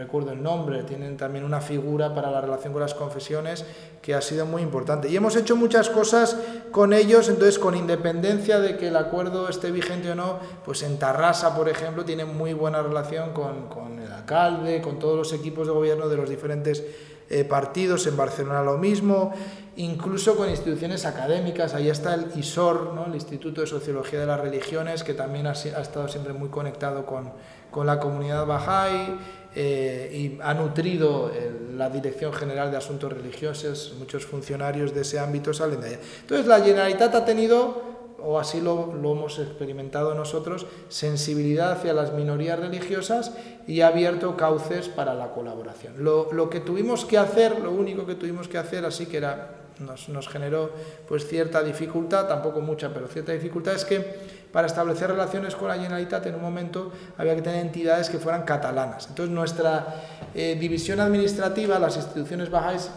[0.00, 3.66] recuerdo el nombre, tienen también una figura para la relación con las confesiones
[4.00, 5.10] que ha sido muy importante.
[5.10, 6.38] Y hemos hecho muchas cosas
[6.70, 10.98] con ellos, entonces con independencia de que el acuerdo esté vigente o no, pues en
[10.98, 15.74] Tarrasa, por ejemplo, tienen muy buena relación con, el alcalde, con todos los equipos de
[15.74, 16.82] gobierno de los diferentes
[17.28, 19.34] eh, partidos, en Barcelona lo mismo,
[19.76, 25.04] incluso con instituciones académicas, ahí está el ISOR, el Instituto de Sociología de las Religiones,
[25.04, 27.32] que también ha, ha estado siempre muy conectado con,
[27.70, 29.18] con la comunidad Bahá'í
[29.54, 31.30] eh, y ha nutrido
[31.76, 35.98] la Dirección General de Asuntos Religiosos, muchos funcionarios de ese ámbito salen de allá.
[36.20, 37.90] Entonces la Generalitat ha tenido
[38.22, 43.32] o así lo, lo, hemos experimentado nosotros, sensibilidad hacia las minorías religiosas
[43.66, 46.04] y ha abierto cauces para la colaboración.
[46.04, 49.62] Lo, lo que tuvimos que hacer, lo único que tuvimos que hacer, así que era,
[49.78, 50.70] nos, nos, generó
[51.08, 55.74] pues cierta dificultad, tampoco mucha, pero cierta dificultad, es que para establecer relaciones con la
[55.74, 59.08] Generalitat en un momento había que tener entidades que fueran catalanas.
[59.08, 60.02] Entonces nuestra
[60.34, 62.90] eh, división administrativa, las instituciones bajáis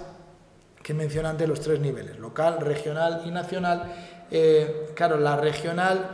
[0.82, 3.84] que menciona antes los tres niveles, local, regional y nacional,
[4.32, 6.10] eh, claro, la regional,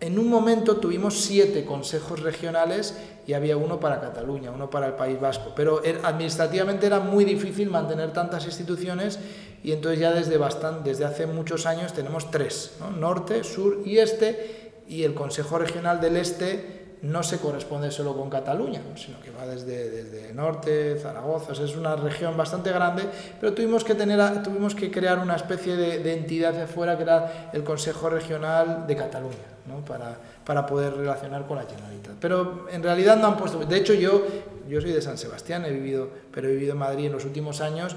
[0.00, 2.96] en un momento tuvimos siete consejos regionales
[3.26, 7.24] y había uno para Cataluña, uno para el País Vasco, pero er, administrativamente era muy
[7.24, 9.18] difícil mantener tantas instituciones
[9.62, 12.90] y entonces ya desde, bastante, desde hace muchos años tenemos tres, ¿no?
[12.90, 18.28] norte, sur y este, y el Consejo Regional del Este no se corresponde solo con
[18.28, 23.04] Cataluña, sino que va desde, desde norte, Zaragoza, es una región bastante grande,
[23.40, 27.04] pero tuvimos que, tener, tuvimos que crear una especie de, de entidad de afuera que
[27.04, 29.36] era el Consejo Regional de Cataluña,
[29.66, 29.82] ¿no?
[29.84, 32.16] para, para poder relacionar con la Generalitat.
[32.20, 34.26] Pero en realidad no han puesto, de hecho yo,
[34.68, 37.60] yo soy de San Sebastián, he vivido, pero he vivido en Madrid en los últimos
[37.62, 37.96] años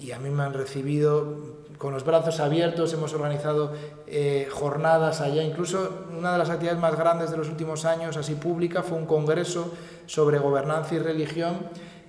[0.00, 3.72] y a mí me han recibido con los brazos abiertos, hemos organizado
[4.06, 8.34] eh, jornadas allá, incluso una de las actividades más grandes de los últimos años, así
[8.34, 9.72] pública, fue un congreso
[10.04, 11.56] sobre gobernanza y religión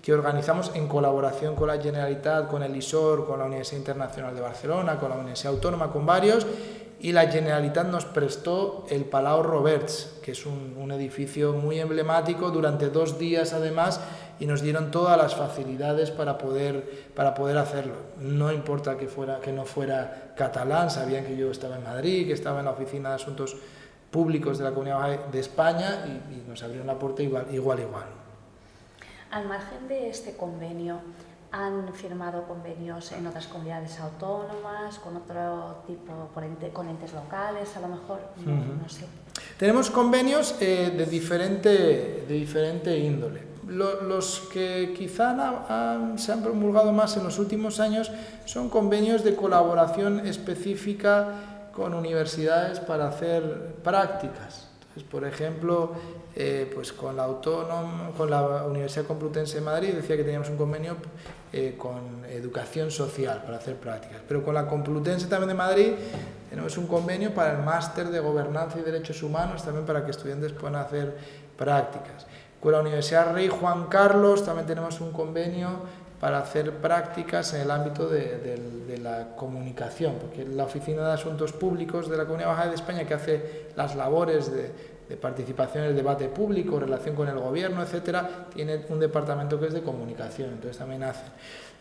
[0.02, 4.42] que organizamos en colaboración con la Generalitat, con el ISOR, con la Universidad Internacional de
[4.42, 6.46] Barcelona, con la Universidad Autónoma, con varios,
[7.00, 12.52] y la Generalitat nos prestó el Palau Roberts, que es un, un edificio muy emblemático,
[12.52, 14.02] durante dos días además,
[14.42, 17.94] y nos dieron todas las facilidades para poder, para poder hacerlo.
[18.20, 22.34] No importa que, fuera, que no fuera catalán, sabían que yo estaba en Madrid, que
[22.34, 23.56] estaba en la Oficina de Asuntos
[24.10, 28.06] Públicos de la Comunidad de España y, y nos abrieron la puerta igual, igual, igual.
[29.30, 31.02] Al margen de este convenio,
[31.52, 36.32] han firmado convenios en otras comunidades autónomas, con otro tipo,
[36.74, 38.82] con entes locales, a lo mejor, no, uh -huh.
[38.82, 39.06] no sé.
[39.60, 41.70] Tenemos convenios eh, de, diferente,
[42.28, 48.12] de diferente índole los que quizá se han promulgado más en los últimos años
[48.46, 54.68] son convenios de colaboración específica con universidades para hacer prácticas.
[54.82, 55.94] Entonces, por ejemplo,
[56.36, 60.58] eh, pues con la, Autónoma, con la Universidad Complutense de Madrid decía que teníamos un
[60.58, 60.98] convenio
[61.54, 64.22] eh, con educación social para hacer prácticas.
[64.28, 65.94] Pero con la Complutense también de Madrid
[66.50, 70.52] tenemos un convenio para el máster de gobernanza y derechos humanos, también para que estudiantes
[70.52, 71.16] puedan hacer
[71.58, 72.26] prácticas.
[72.62, 75.70] Con la Universidad Rey Juan Carlos también tenemos un convenio
[76.20, 78.38] para hacer prácticas en el ámbito de,
[78.88, 83.08] de, la comunicación, porque la Oficina de Asuntos Públicos de la Comunidad Baja de España,
[83.08, 88.46] que hace las labores de, participación en el debate público, relación con el gobierno, etcétera,
[88.54, 91.26] tiene un departamento que es de comunicación, entonces también hace.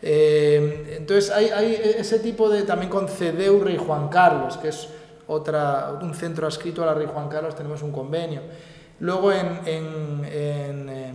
[0.01, 4.89] Eh, entonces hay, hay, ese tipo de, también con CEDEU Rey Juan Carlos, que es
[5.27, 8.41] otra, un centro adscrito a la Rey Juan Carlos, tenemos un convenio.
[9.01, 11.13] Luego en, en, en eh,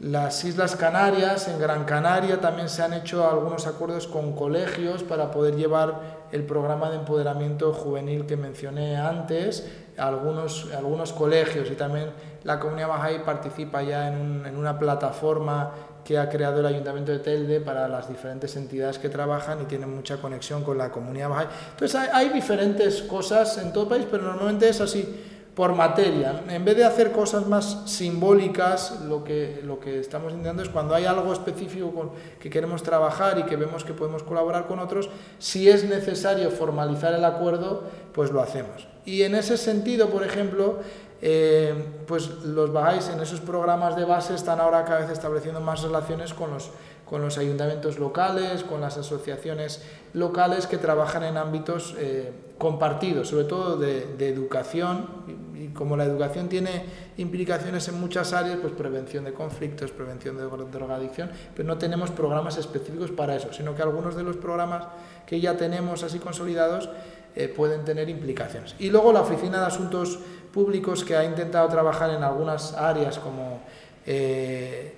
[0.00, 5.30] las Islas Canarias, en Gran Canaria, también se han hecho algunos acuerdos con colegios para
[5.30, 12.10] poder llevar el programa de empoderamiento juvenil que mencioné antes, algunos, algunos colegios y también
[12.42, 15.70] la comunidad Bahá'í participa ya en, un, en una plataforma
[16.04, 19.94] que ha creado el Ayuntamiento de Telde para las diferentes entidades que trabajan y tienen
[19.94, 21.46] mucha conexión con la comunidad Bahá'í.
[21.70, 26.44] Entonces hay, hay diferentes cosas en todo el país, pero normalmente es así por materia.
[26.50, 30.94] En vez de hacer cosas más simbólicas, lo que, lo que estamos intentando es cuando
[30.94, 35.08] hay algo específico con, que queremos trabajar y que vemos que podemos colaborar con otros,
[35.38, 38.86] si es necesario formalizar el acuerdo, pues lo hacemos.
[39.06, 40.80] Y en ese sentido, por ejemplo,
[41.22, 41.72] eh,
[42.06, 46.34] pues los Bahá'ís en esos programas de base están ahora cada vez estableciendo más relaciones
[46.34, 46.70] con los,
[47.06, 53.44] con los ayuntamientos locales, con las asociaciones locales que trabajan en ámbitos eh, compartidos, sobre
[53.44, 55.06] todo de, de educación,
[55.54, 56.84] y, y, como la educación tiene
[57.18, 62.56] implicaciones en muchas áreas, pues prevención de conflictos, prevención de drogadicción, pero no tenemos programas
[62.56, 64.84] específicos para eso, sino que algunos de los programas
[65.26, 66.88] que ya tenemos así consolidados
[67.34, 68.74] eh, pueden tener implicaciones.
[68.78, 70.18] Y luego la Oficina de Asuntos
[70.52, 73.60] Públicos que ha intentado trabajar en algunas áreas como...
[74.06, 74.94] Eh,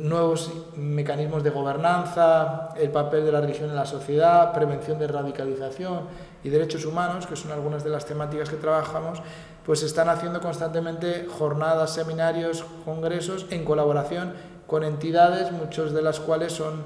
[0.00, 6.00] nuevos mecanismos de gobernanza, el papel de la religión en la sociedad, prevención de radicalización
[6.44, 9.22] y derechos humanos, que son algunas de las temáticas que trabajamos,
[9.64, 14.32] pues están haciendo constantemente jornadas, seminarios, congresos en colaboración
[14.66, 16.84] con entidades, muchas de las cuales son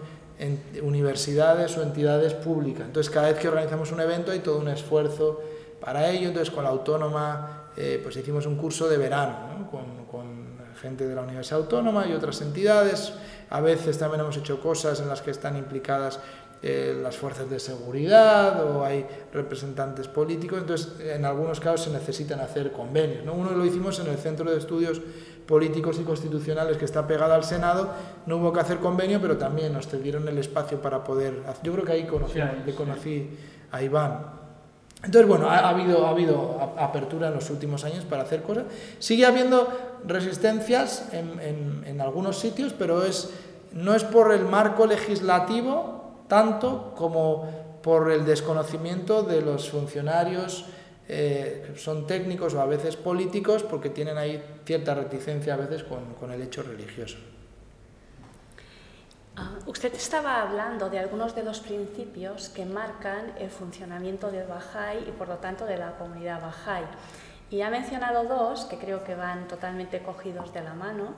[0.83, 2.85] universidades o entidades públicas.
[2.87, 5.41] Entonces, cada vez que organizamos un evento hay todo un esfuerzo
[5.81, 6.29] para ello.
[6.29, 11.15] Entonces, con la autónoma, eh, pues hicimos un curso de verano con, con gente de
[11.15, 13.15] la Universidad Autónoma y otras entidades.
[13.49, 16.21] A veces también hemos hecho cosas en las que están implicadas
[16.69, 22.41] eh, las fuerzas de seguridad o hay representantes políticos, entonces en algunos casos se necesitan
[22.41, 23.25] hacer convenios.
[23.25, 23.35] ¿no?
[23.35, 25.01] Uno lo hicimos en el Centro de Estudios
[25.47, 27.91] Políticos y Constitucionales que está pegado al Senado,
[28.27, 31.63] no hubo que hacer convenio, pero también nos cedieron el espacio para poder hacer.
[31.63, 33.31] Yo creo que ahí conocí, le conocí
[33.71, 34.27] a Iván.
[35.05, 38.65] Entonces, bueno, ha, habido, ha habido apertura en los últimos años para hacer cosas.
[38.99, 39.69] Sigue habiendo
[40.05, 43.31] resistencias en, en, en algunos sitios, pero es,
[43.73, 45.96] no es por el marco legislativo
[46.29, 50.65] tanto como por el desconocimiento de los funcionarios,
[51.09, 56.15] eh, son técnicos o a veces políticos, porque tienen ahí cierta reticencia a veces con,
[56.15, 57.17] con el hecho religioso.
[59.37, 65.07] Ah, usted estaba hablando de algunos de los principios que marcan el funcionamiento del Bahá'í
[65.07, 66.87] y por lo tanto de la comunidad Bahá'í.
[67.51, 71.15] Y ha mencionado dos que creo que van totalmente cogidos de la mano,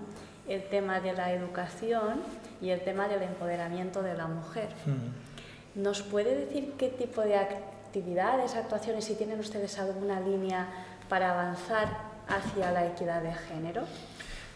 [0.49, 2.21] el tema de la educación
[2.61, 4.69] y el tema del empoderamiento de la mujer.
[4.87, 5.83] Mm.
[5.83, 10.69] ¿Nos puede decir qué tipo de actividades, actuaciones, si tienen ustedes alguna línea
[11.09, 11.89] para avanzar
[12.29, 13.83] hacia la equidad de género?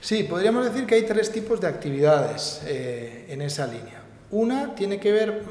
[0.00, 4.02] Sí, podríamos decir que hay tres tipos de actividades eh, en esa línea.
[4.30, 5.42] Una tiene que ver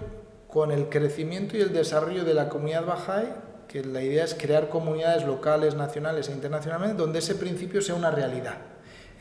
[0.47, 3.29] con el crecimiento y el desarrollo de la comunidad Bahá'í,
[3.67, 8.11] que la idea es crear comunidades locales, nacionales e internacionalmente, donde ese principio sea una
[8.11, 8.57] realidad.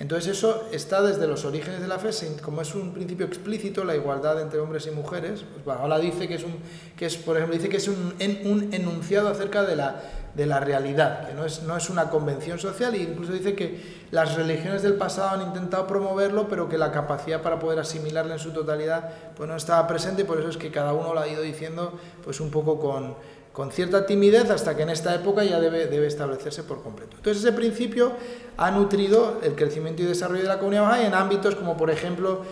[0.00, 2.08] Entonces eso está desde los orígenes de la fe,
[2.40, 6.36] como es un principio explícito, la igualdad entre hombres y mujeres, pues ahora dice que
[6.36, 6.54] es un,
[6.96, 8.14] que es, por ejemplo, dice que es un,
[8.46, 10.00] un enunciado acerca de la,
[10.34, 14.00] de la realidad, que no es, no es una convención social, e incluso dice que
[14.10, 18.40] las religiones del pasado han intentado promoverlo, pero que la capacidad para poder asimilarla en
[18.40, 21.28] su totalidad pues no estaba presente, y por eso es que cada uno lo ha
[21.28, 21.92] ido diciendo
[22.24, 23.16] pues un poco con,
[23.52, 27.16] con cierta timidez hasta que en esta época ya debe, debe establecerse por completo.
[27.16, 28.12] Entonces ese principio
[28.56, 32.42] ha nutrido el crecimiento y desarrollo de la comunidad baja en ámbitos como por ejemplo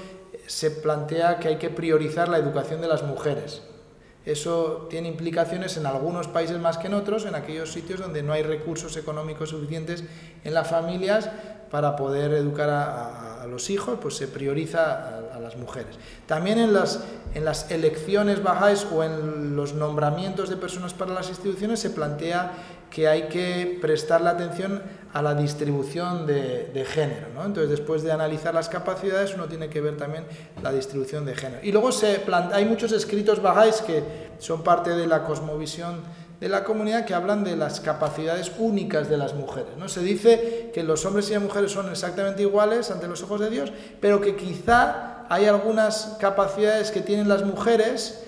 [0.47, 3.63] se plantea que hay que priorizar la educación de las mujeres.
[4.29, 8.35] Eso tiene implicaciones en algunos países más que en otros, en aquellos sitios donde no
[8.35, 10.05] hay recursos económicos suficientes
[10.45, 11.31] en las familias
[11.71, 15.97] para poder educar a, los hijos, pues se prioriza a, las mujeres.
[16.27, 21.31] También en las, en las elecciones bajáis o en los nombramientos de personas para las
[21.31, 22.53] instituciones se plantea
[22.91, 24.83] que hay que prestarle atención
[25.13, 27.29] a la distribución de, género.
[27.35, 27.45] ¿no?
[27.45, 30.25] Entonces, después de analizar las capacidades, uno tiene que ver también
[30.63, 31.61] la distribución de género.
[31.63, 34.03] Y luego se hay muchos escritos bajáis que
[34.39, 36.03] son parte de la cosmovisión
[36.41, 39.77] de la comunidad que hablan de las capacidades únicas de las mujeres.
[39.77, 39.89] ¿no?
[39.89, 43.51] Se dice que los hombres y las mujeres son exactamente iguales ante los ojos de
[43.51, 48.25] Dios, pero que quizá hay algunas capacidades que tienen las mujeres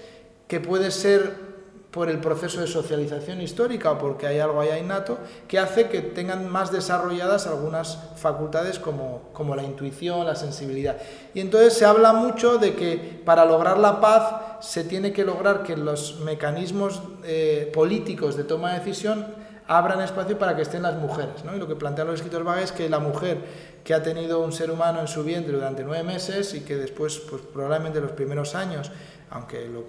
[0.48, 1.49] que puede ser
[1.90, 5.18] por el proceso de socialización histórica o porque hay algo allá innato
[5.48, 10.98] que hace que tengan más desarrolladas algunas facultades como, como la intuición, la sensibilidad.
[11.34, 15.62] Y entonces se habla mucho de que para lograr la paz se tiene que lograr
[15.64, 19.26] que los mecanismos eh, políticos de toma de decisión
[19.66, 21.44] abran espacio para que estén las mujeres.
[21.44, 21.54] ¿no?
[21.54, 23.38] Y lo que plantean los escritores Vaga es que la mujer
[23.84, 27.18] que ha tenido un ser humano en su vientre durante nueve meses y que después,
[27.18, 28.90] pues probablemente los primeros años,
[29.30, 29.86] aunque lo,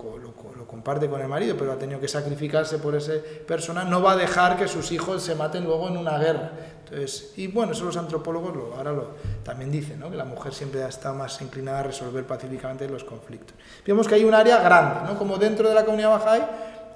[0.68, 3.14] comparte con el marido, pero ha tenido que sacrificarse por esa
[3.48, 6.52] persona, no va a dejar que sus hijos se maten luego en una guerra.
[6.84, 9.08] Entonces, y bueno, eso los antropólogos lo, ahora lo,
[9.44, 10.12] también dicen, ¿no?
[10.12, 13.56] que la mujer siempre ha estado más inclinada a resolver pacíficamente los conflictos.
[13.86, 15.18] Vemos que hay un área grande, ¿no?
[15.18, 16.46] como dentro de la comunidad Bahá'í,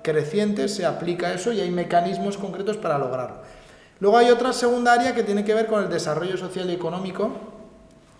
[0.03, 3.37] creciente, se aplica eso y hay mecanismos concretos para lograrlo.
[3.99, 7.31] Luego hay otra segunda área que tiene que ver con el desarrollo social y económico,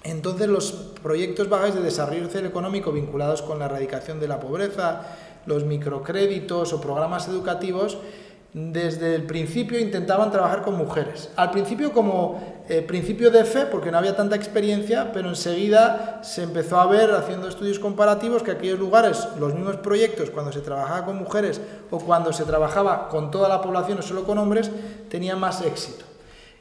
[0.06, 0.72] entonces los
[1.02, 5.02] proyectos Bagáis de desarrollo social económico vinculados con la erradicación de la pobreza,
[5.46, 7.98] los microcréditos o programas educativos,
[8.54, 11.30] desde el principio intentaban trabajar con mujeres.
[11.36, 16.44] Al principio como eh, principio de fe, porque no había tanta experiencia, pero enseguida se
[16.44, 21.06] empezó a ver, haciendo estudios comparativos, que aquellos lugares, los mismos proyectos, cuando se trabajaba
[21.06, 21.60] con mujeres
[21.92, 24.72] o cuando se trabajaba con toda la población o solo con hombres,
[25.10, 26.06] tenían más éxito.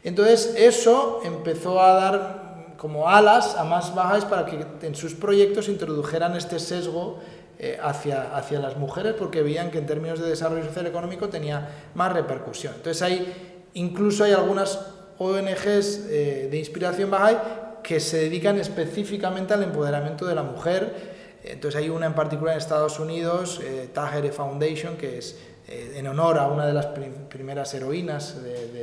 [0.02, 2.43] Entonces eso empezó a dar
[2.84, 7.18] como alas a más bajas para que en sus proyectos introdujeran este sesgo
[7.58, 11.66] eh, hacia, hacia las mujeres porque veían que en términos de desarrollo social económico tenía
[11.94, 12.74] más repercusión.
[12.76, 14.80] Entonces hay, incluso hay algunas
[15.16, 17.38] ONGs eh, de inspiración Bahá'í
[17.82, 21.40] que se dedican específicamente al empoderamiento de la mujer.
[21.42, 23.88] Entonces hay una en particular en Estados Unidos, eh,
[24.30, 28.36] Foundation, que es eh, en honor a una de las primeras heroínas,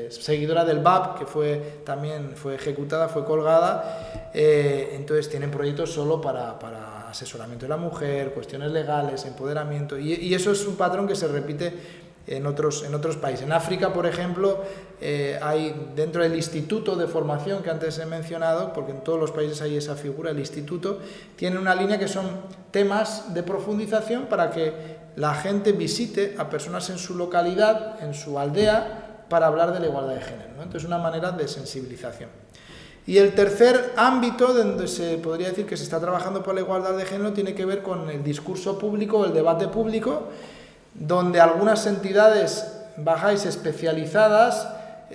[0.09, 4.29] seguidora del BAP, que fue, también fue ejecutada, fue colgada.
[4.33, 9.99] Eh, entonces tienen proyectos solo para, para, asesoramiento de la mujer, cuestiones legales, empoderamiento.
[9.99, 11.73] Y, y, eso es un patrón que se repite
[12.27, 13.45] en otros, en otros países.
[13.45, 14.63] En África, por ejemplo,
[15.01, 19.31] eh, hay dentro del instituto de formación que antes he mencionado, porque en todos los
[19.31, 20.99] países hay esa figura, el instituto,
[21.35, 22.27] tiene una línea que son
[22.71, 28.39] temas de profundización para que la gente visite a personas en su localidad, en su
[28.39, 30.49] aldea, para hablar de la igualdad de género.
[30.57, 30.63] ¿no?
[30.63, 32.29] Entonces, una manera de sensibilización.
[33.07, 36.95] Y el tercer ámbito donde se podría decir que se está trabajando por la igualdad
[36.95, 40.27] de género tiene que ver con el discurso público, el debate público,
[40.93, 44.67] donde algunas entidades bajáis especializadas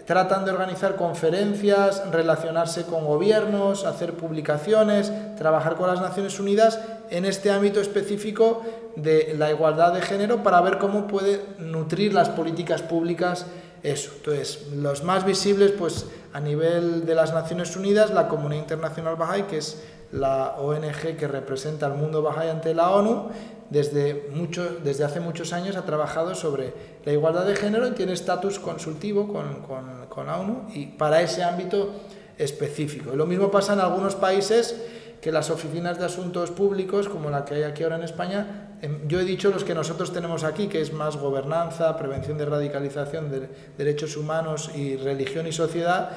[0.05, 7.24] tratan de organizar conferencias, relacionarse con gobiernos, hacer publicaciones, trabajar con las Naciones Unidas en
[7.24, 8.62] este ámbito específico
[8.97, 13.47] de la igualdad de género para ver cómo puede nutrir las políticas públicas
[13.82, 14.10] eso.
[14.16, 19.47] Entonces, los más visibles, pues a nivel de las Naciones Unidas, la Comunidad Internacional Bahá'í,
[19.47, 19.82] que es
[20.12, 23.28] la ONG que representa al mundo Bahá'í ante la ONU,
[23.70, 26.73] desde, mucho, desde hace muchos años ha trabajado sobre
[27.05, 31.20] la igualdad de género y tiene estatus consultivo con, con, con, la ONU y para
[31.20, 31.91] ese ámbito
[32.39, 33.16] específico.
[33.16, 34.77] Lo mismo pasa en algunos países
[35.20, 39.09] que las oficinas de asuntos públicos, como la que hay aquí ahora en España, em,
[39.09, 43.31] yo he dicho los que nosotros tenemos aquí, que es más gobernanza, prevención de radicalización,
[43.31, 46.11] de derechos humanos y religión y sociedad,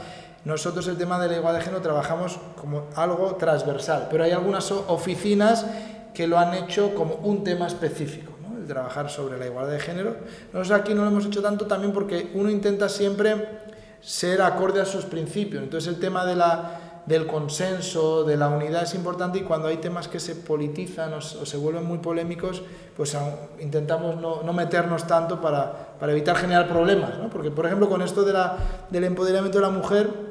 [0.46, 4.72] nosotros el tema de la igualdad de género trabajamos como algo transversal, pero hay algunas
[4.72, 5.66] oficinas
[6.14, 10.16] que lo han hecho como un tema específico, el trabajar sobre la igualdad de género.
[10.54, 13.60] Nosotros aquí no lo hemos hecho tanto también porque uno intenta siempre
[14.02, 15.64] ser acorde a sus principios.
[15.64, 19.78] Entonces el tema de la, del consenso, de la unidad es importante y cuando hay
[19.78, 22.62] temas que se politizan o, se vuelven muy polémicos,
[22.96, 23.18] pues
[23.60, 27.18] intentamos no, no meternos tanto para, para, evitar generar problemas.
[27.18, 27.30] ¿no?
[27.30, 28.58] Porque, por ejemplo, con esto de la,
[28.90, 30.29] del empoderamiento de la mujer,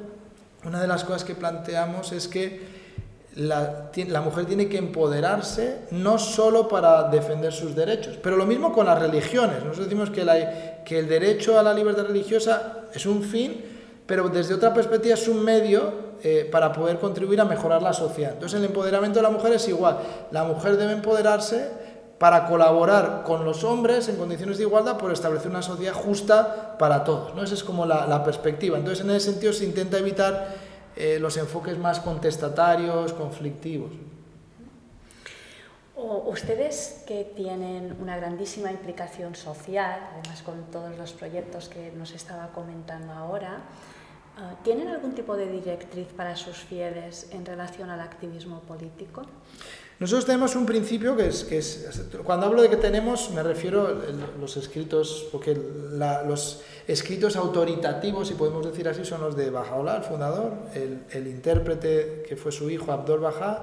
[0.69, 2.79] una de las cosas que planteamos es que
[3.37, 8.87] la, mujer tiene que empoderarse no solo para defender sus derechos, pero lo mismo con
[8.87, 9.59] las religiones.
[9.59, 13.65] Nosotros decimos que el derecho a la libertad religiosa es un fin,
[14.07, 18.33] pero desde otra perspectiva es un medio eh, para poder contribuir a mejorar la sociedad.
[18.33, 19.99] Entonces el empoderamiento de la mujer es igual.
[20.33, 21.71] La mujer debe empoderarse
[22.19, 27.05] para colaborar con los hombres en condiciones de igualdad por establecer una sociedad justa para
[27.05, 27.35] todos.
[27.35, 27.45] ¿no?
[27.45, 28.77] Esa es como la, perspectiva.
[28.77, 30.55] Entonces en ese sentido se intenta evitar
[30.97, 33.93] eh, los enfoques más contestatarios, conflictivos.
[36.27, 42.49] ustedes que tienen una grandísima implicación social, además con todos los proyectos que nos estaba
[42.49, 43.61] comentando ahora,
[44.37, 49.23] ah, ¿tienen algún tipo de directriz para sus fieles en relación al activismo político?
[50.01, 53.87] Nosotros tenemos un principio que es, que es cuando hablo de que tenemos, me refiero
[53.89, 55.59] a los escritos, porque
[56.29, 61.27] los escritos autoritativos, si podemos decir así, son los de Bajaola, el fundador, el, el,
[61.27, 63.63] intérprete que fue su hijo Abdul Baja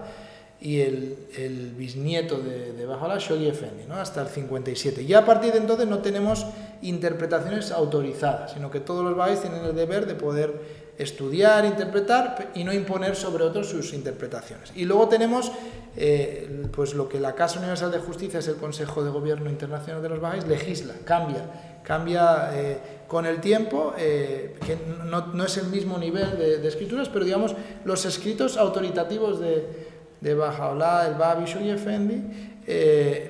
[0.59, 3.95] y el, el bisnieto de, de Bajaola, Shoghi Effendi, ¿no?
[3.95, 5.03] hasta el 57.
[5.03, 6.45] Y a partir de entonces no tenemos
[6.81, 12.63] interpretaciones autorizadas, sino que todos los Baha'is tienen el deber de poder estudiar, interpretar y
[12.63, 14.71] no imponer sobre otros sus interpretaciones.
[14.75, 15.51] Y luego tenemos
[15.97, 20.01] eh, pues lo que la Casa Universal de Justicia es el Consejo de Gobierno Internacional
[20.01, 21.45] de los Bajáis, legisla, cambia,
[21.83, 22.77] cambia eh,
[23.07, 27.23] con el tiempo, eh, que no, no, es el mismo nivel de, de, escrituras, pero
[27.23, 27.55] digamos
[27.85, 29.87] los escritos autoritativos de,
[30.19, 32.23] de el Babisho y Effendi,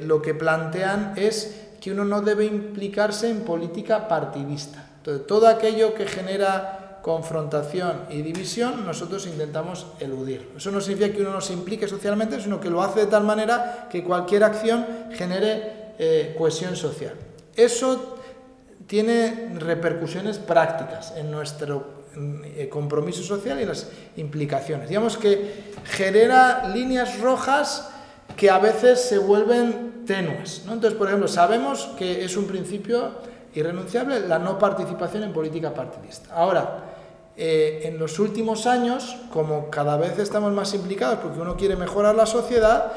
[0.01, 4.89] lo que plantean es que uno no debe implicarse en política partidista.
[4.97, 10.49] Entonces, todo aquello que genera confrontación y división, nosotros intentamos eludir.
[10.57, 13.23] Eso no significa que uno no se implique socialmente, sino que lo hace de tal
[13.23, 17.13] manera que cualquier acción genere eh, cohesión social.
[17.55, 18.17] Eso
[18.87, 23.87] tiene repercusiones prácticas en nuestro eh, compromiso social y las
[24.17, 24.89] implicaciones.
[24.89, 27.87] Digamos que genera líneas rojas
[28.35, 30.63] que a veces se vuelven tenues.
[30.63, 33.11] Entonces, por ejemplo, sabemos que es un principio
[33.53, 36.33] irrenunciable la no participación en política partidista.
[36.33, 36.94] Ahora,
[37.37, 42.15] eh, en los últimos años, como cada vez estamos más implicados porque uno quiere mejorar
[42.15, 42.91] la sociedad,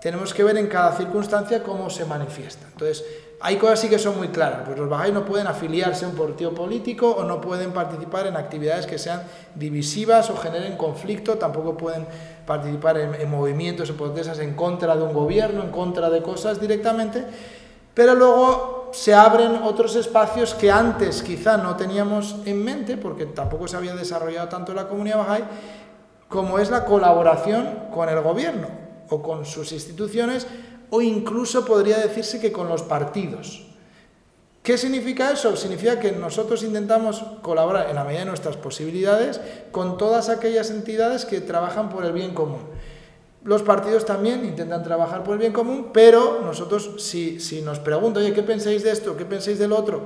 [0.00, 2.66] tenemos que ver en cada circunstancia cómo se manifiesta.
[2.70, 3.04] Entonces,
[3.40, 6.16] hay cosas sí que son muy claras, pues los bajáis no pueden afiliarse a un
[6.16, 9.22] partido político o no pueden participar en actividades que sean
[9.54, 12.06] divisivas o generen conflicto, tampoco pueden
[12.46, 16.60] participar en, en movimientos o protestas en contra de un gobierno, en contra de cosas
[16.60, 17.24] directamente,
[17.94, 23.68] pero luego se abren otros espacios que antes quizá no teníamos en mente, porque tampoco
[23.68, 25.44] se había desarrollado tanto la comunidad Bahá'í,
[26.28, 28.68] como es la colaboración con el gobierno
[29.08, 30.46] o con sus instituciones
[30.90, 33.64] o incluso podría decirse que con los partidos.
[34.62, 35.56] ¿Qué significa eso?
[35.56, 39.40] Significa que nosotros intentamos colaborar en la medida de nuestras posibilidades
[39.70, 42.60] con todas aquellas entidades que trabajan por el bien común.
[43.48, 48.22] Los partidos también intentan trabajar por el bien común, pero nosotros si, si nos preguntan,
[48.22, 49.16] oye, ¿qué pensáis de esto?
[49.16, 50.02] ¿Qué pensáis del otro?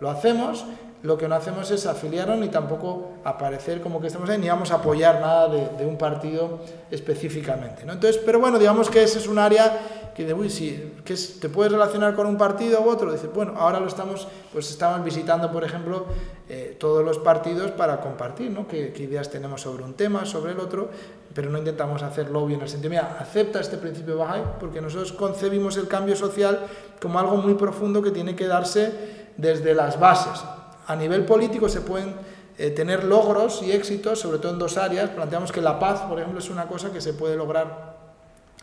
[0.00, 0.64] Lo hacemos,
[1.02, 4.70] lo que no hacemos es afiliarnos ni tampoco aparecer como que estamos ahí, ni vamos
[4.70, 6.60] a apoyar nada de, un partido
[6.90, 7.84] específicamente.
[7.84, 7.92] ¿no?
[7.92, 9.78] Entonces, pero bueno, digamos que ese es un área
[10.16, 11.02] que de, uy, si
[11.38, 15.04] te puedes relacionar con un partido u otro, dices, bueno, ahora lo estamos, pues estamos
[15.04, 16.06] visitando, por ejemplo,
[16.48, 18.66] eh, todos los partidos para compartir, ¿no?
[18.66, 20.88] Qué, ideas tenemos sobre un tema, sobre el otro,
[21.36, 25.12] pero no intentamos hacer lobby en el sentido, mira, acepta este principio Bahá'í, porque nosotros
[25.12, 26.60] concebimos el cambio social
[26.98, 30.42] como algo muy profundo que tiene que darse desde las bases.
[30.86, 32.14] A nivel político se pueden
[32.56, 35.10] eh, tener logros y éxitos, sobre todo en dos áreas.
[35.10, 37.96] Planteamos que la paz, por ejemplo, es una cosa que se puede lograr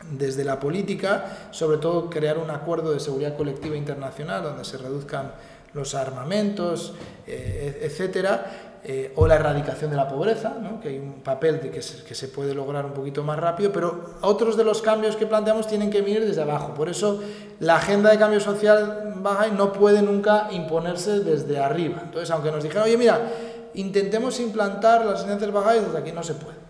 [0.10, 5.32] desde la política, sobre todo crear un acuerdo de seguridad colectiva internacional donde se reduzcan
[5.76, 6.96] los armamentos,
[7.28, 12.28] eh, etcétera, eh, o la erradicación de la pobreza, que hay un papel que se,
[12.28, 16.02] puede lograr un poquito más rápido, pero otros de los cambios que planteamos tienen que
[16.02, 16.74] venir desde abajo.
[16.74, 17.22] Por eso
[17.60, 22.02] la agenda de cambio social baja no puede nunca imponerse desde arriba.
[22.04, 23.22] Entonces, aunque nos dijeran, oye, mira,
[23.74, 26.64] intentemos implantar las enseñanzas bajas desde aquí, no se puede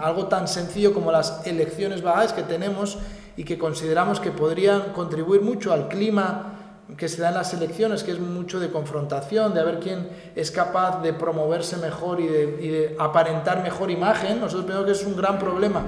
[0.00, 2.98] algo tan sencillo como las elecciones bajáis que tenemos
[3.36, 6.59] y que consideramos que podrían contribuir mucho al clima
[6.96, 10.50] que se da en las elecciones, que es mucho de confrontación, de ver quién es
[10.50, 15.38] capaz de promoverse mejor y de, aparentar mejor imagen, nosotros pensamos que es un gran
[15.38, 15.82] problema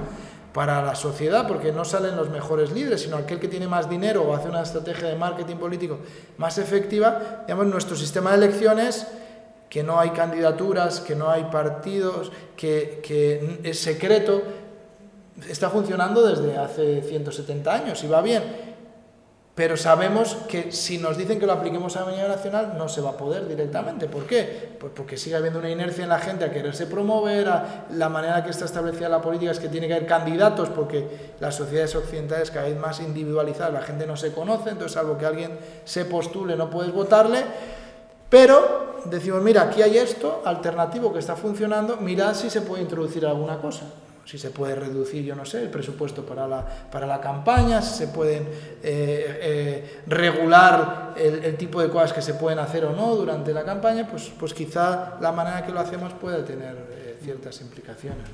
[0.53, 4.23] para la sociedad, porque no salen los mejores líderes, sino aquel que tiene más dinero
[4.23, 5.97] o hace una estrategia de marketing político
[6.37, 7.43] más efectiva.
[7.47, 9.07] Digamos, nuestro sistema de elecciones
[9.67, 14.43] que no hay candidaturas, que no hay partidos, que, es secreto,
[15.49, 18.72] está funcionando desde hace 170 años y va bien.
[19.55, 23.11] Pero sabemos que si nos dicen que lo apliquemos a nivel nacional, no se va
[23.11, 24.07] a poder directamente.
[24.07, 24.75] ¿Por qué?
[24.79, 28.43] Pues porque sigue habiendo una inercia en la gente a quererse promover, a la manera
[28.43, 32.49] que está establecida la política es que tiene que haber candidatos, porque las sociedades occidentales
[32.49, 36.55] cada vez más individualizadas, la gente no se conoce, entonces algo que alguien se postule
[36.55, 37.43] no puedes votarle.
[38.29, 43.23] Pero decimos, mira, aquí hay esto alternativo que está funcionando, mirad si se puede introducir
[43.23, 43.85] alguna cosa.
[44.25, 47.97] Si se puede reducir, yo no sé, el presupuesto para la, para la campaña, si
[47.97, 53.15] se pueden eh, eh, regular el, tipo de cosas que se pueden hacer o no
[53.15, 57.59] durante la campaña, pues, pues quizá la manera que lo hacemos puede tener eh, ciertas
[57.61, 58.27] implicaciones.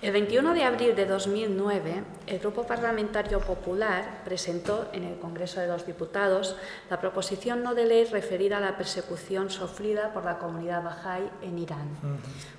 [0.00, 5.66] El 21 de abril de 2009, el Grupo Parlamentario Popular presentó en el Congreso de
[5.66, 6.54] los Diputados
[6.88, 11.58] la proposición no de ley referida a la persecución sufrida por la comunidad Bahá'í en
[11.58, 11.88] Irán.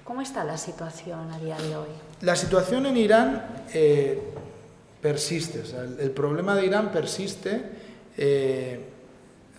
[0.03, 1.87] ¿Cómo está la situación a día de hoy?
[2.19, 4.21] La situación en Irán eh,
[5.01, 5.63] persiste,
[5.97, 7.61] el, problema de Irán persiste.
[8.17, 8.88] Eh,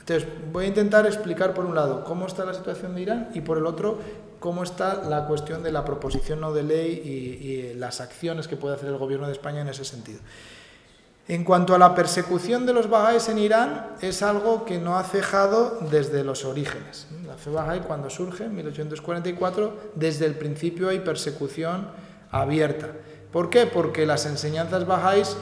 [0.01, 3.43] entonces, voy a intentar explicar por un lado cómo está la situación de Irán y
[3.43, 3.99] por el otro
[4.41, 8.75] cómo está la cuestión de la proposición no de ley y, las acciones que puede
[8.75, 10.21] hacer el gobierno de España en ese sentido.
[11.29, 15.05] En cuanto a la persecución de los bahá'ís en Irán, es algo que no ha
[15.05, 17.07] cejado desde los orígenes.
[17.27, 21.89] La fe bahá'í cuando surge, en 1844, desde el principio hay persecución
[22.31, 22.89] abierta.
[23.33, 23.67] ¿Por qué?
[23.67, 25.37] Porque las enseñanzas bahá'ís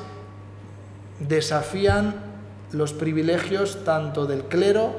[1.21, 2.28] desafían
[2.73, 4.93] los privilegios tanto del clero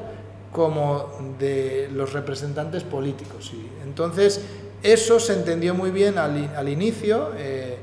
[0.51, 3.51] como de los representantes políticos.
[3.53, 4.41] Y entonces,
[4.81, 7.77] eso se entendió muy bien al, inicio, eh,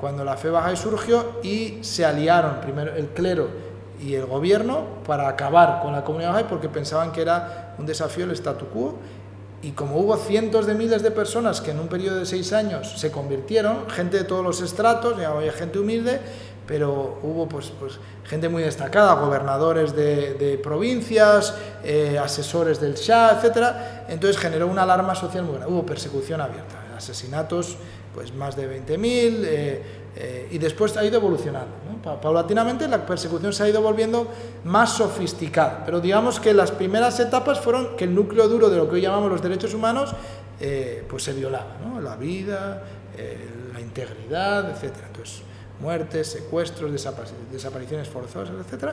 [0.00, 3.48] cuando la fe baja surgió, y se aliaron primero el clero
[4.00, 8.24] y el gobierno para acabar con la comunidad baja porque pensaban que era un desafío
[8.24, 8.94] el statu quo.
[9.62, 13.00] Y como hubo cientos de miles de personas que en un periodo de seis años
[13.00, 16.20] se convirtieron, gente de todos los estratos, ya había gente humilde,
[16.66, 23.74] pero hubo pues, pues, gente muy destacada, gobernadores de, provincias, eh, asesores del Shah, etc.
[24.08, 25.72] Entonces generó una alarma social muy grande.
[25.72, 27.76] Hubo persecución abierta, asesinatos,
[28.14, 28.98] pues más de 20.000,
[29.44, 29.82] eh,
[30.16, 31.86] eh, y después ha ido evolucionando.
[32.22, 34.28] Paulatinamente la persecución se ha ido volviendo
[34.64, 38.88] más sofisticada, pero digamos que las primeras etapas fueron que el núcleo duro de lo
[38.88, 40.14] que hoy llamamos los derechos humanos
[41.08, 42.82] pues se violaba, la vida,
[43.72, 44.94] la integridad, etc.
[45.08, 45.42] Entonces,
[45.80, 46.90] muertes, secuestros,
[47.52, 48.92] desapariciones forzosas, etc.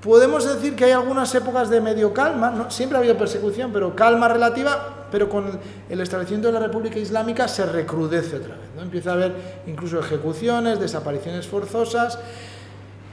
[0.00, 2.70] Podemos decir que hay algunas épocas de medio calma, ¿no?
[2.70, 5.58] siempre ha habido persecución, pero calma relativa, pero con
[5.88, 8.68] el establecimiento de la República Islámica se recrudece otra vez.
[8.76, 8.82] ¿no?
[8.82, 9.34] Empieza a haber
[9.66, 12.18] incluso ejecuciones, desapariciones forzosas,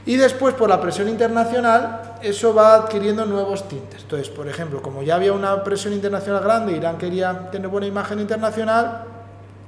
[0.06, 4.02] y después por la presión internacional eso va adquiriendo nuevos tintes.
[4.02, 8.20] Entonces, por ejemplo, como ya había una presión internacional grande, Irán quería tener buena imagen
[8.20, 9.04] internacional,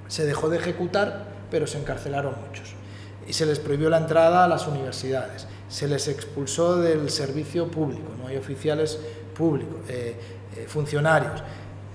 [0.08, 2.75] se dejó de ejecutar, pero se encarcelaron muchos.
[3.26, 8.12] Y se les prohibió la entrada a las universidades, se les expulsó del servicio público,
[8.20, 8.98] no hay oficiales
[9.36, 10.16] públicos, eh,
[10.56, 11.42] eh, funcionarios.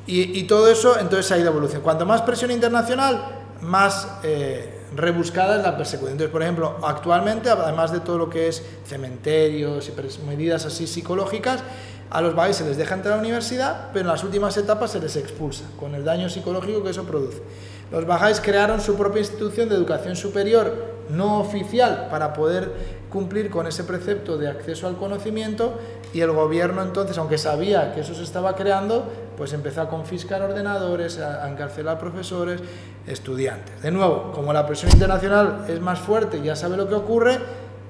[0.07, 1.83] Y, todo eso, entonces ha ido evolucionando.
[1.83, 6.13] Cuanto más presión internacional, más eh, rebuscada es la persecución.
[6.13, 11.63] Entonces, por ejemplo, actualmente, además de todo lo que es cementerios y medidas así psicológicas,
[12.09, 14.91] a los bajáis se les deja entrar a la universidad, pero en las últimas etapas
[14.91, 17.41] se les expulsa, con el daño psicológico que eso produce.
[17.89, 23.67] Los bajáis crearon su propia institución de educación superior no oficial para poder cumplir con
[23.67, 25.77] ese precepto de acceso al conocimiento
[26.13, 29.05] y el gobierno entonces, aunque sabía que eso se estaba creando,
[29.37, 32.61] pues empezó a confiscar ordenadores, a, encarcelar profesores,
[33.07, 33.81] estudiantes.
[33.81, 37.39] De nuevo, como la presión internacional es más fuerte ya sabe lo que ocurre,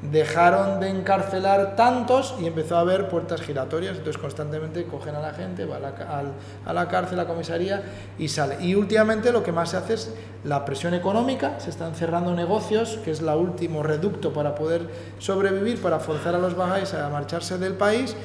[0.01, 5.33] dejaron de encarcelar tantos y empezó a haber puertas giratorias, entonces constantemente cogen a la
[5.33, 5.93] gente, va a la,
[6.65, 7.83] a la cárcel, a la comisaría
[8.17, 8.57] y sale.
[8.61, 10.13] Y últimamente lo que más se hace es
[10.43, 14.87] la presión económica, se están cerrando negocios, que es el último reducto para poder
[15.19, 18.15] sobrevivir, para forzar a los bajáis a marcharse del país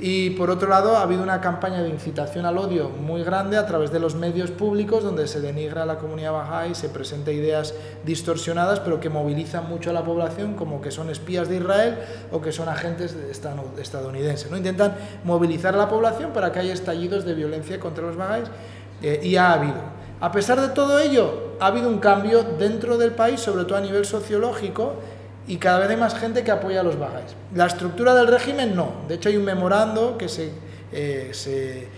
[0.00, 3.66] y por otro lado, ha habido una campaña de incitación al odio muy grande a
[3.66, 7.74] través de los medios públicos, donde se denigra a la comunidad y se presenta ideas
[8.04, 11.98] distorsionadas, pero que movilizan mucho a la población, como que son espías de Israel
[12.32, 13.14] o que son agentes
[13.78, 14.50] estadounidenses.
[14.50, 14.56] ¿no?
[14.56, 14.94] Intentan
[15.24, 18.48] movilizar a la población para que haya estallidos de violencia contra los bajáis,
[19.02, 20.00] eh, y ha habido.
[20.20, 23.80] A pesar de todo ello, ha habido un cambio dentro del país, sobre todo a
[23.80, 24.94] nivel sociológico,
[25.50, 27.34] y cada vez hay más gente que apoya a los bajáis.
[27.56, 28.92] La estructura del régimen no.
[29.08, 30.52] De hecho hay un memorando que se,
[30.92, 31.88] eh, se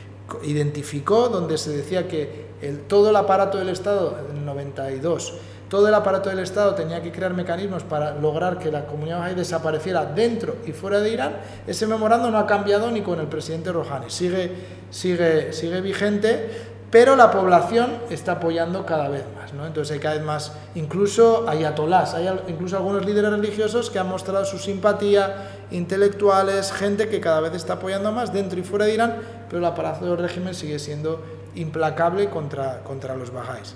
[0.42, 5.34] identificó donde se decía que el, todo el aparato del Estado, en el 92,
[5.68, 9.34] todo el aparato del Estado tenía que crear mecanismos para lograr que la comunidad bahá'í
[9.34, 11.36] desapareciera dentro y fuera de Irán.
[11.66, 14.08] Ese memorando no ha cambiado ni con el presidente Rouhani.
[14.08, 14.50] Sigue,
[14.90, 19.66] sigue, sigue vigente, pero la población está apoyando cada vez más, ¿no?
[19.66, 24.44] Entonces hay cada vez más, incluso ayatolás, hay incluso algunos líderes religiosos que han mostrado
[24.44, 29.16] su simpatía, intelectuales, gente que cada vez está apoyando más dentro y fuera de Irán,
[29.48, 31.24] pero el aparato del régimen sigue siendo
[31.54, 33.74] implacable contra, contra los bajáis.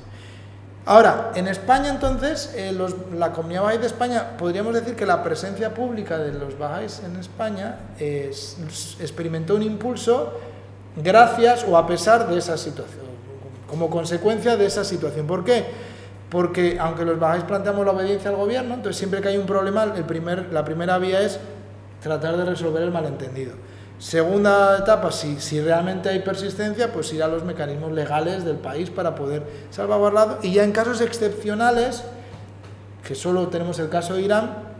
[0.85, 2.79] Ahora, en España entonces, eh,
[3.15, 7.17] la comunidad bahá'í de España, podríamos decir que la presencia pública de los bajáis en
[7.17, 10.35] España experimentó un impulso
[10.97, 13.06] gracias o a pesar de esa situación
[13.69, 15.27] como consecuencia de esa situación.
[15.27, 15.65] ¿Por qué?
[16.31, 19.85] Porque aunque los bajáis planteamos la obediencia al gobierno, entonces siempre que hay un problema,
[19.85, 21.39] el primer, la primera vía es
[22.03, 23.53] tratar de resolver el malentendido.
[23.99, 28.91] Segunda etapa, si, si realmente hay persistencia, pues ir a los mecanismos legales del país
[28.91, 30.39] para poder salvaguardarlo.
[30.43, 32.05] Y ya en casos excepcionales,
[33.07, 34.77] que solo tenemos el caso de Irán,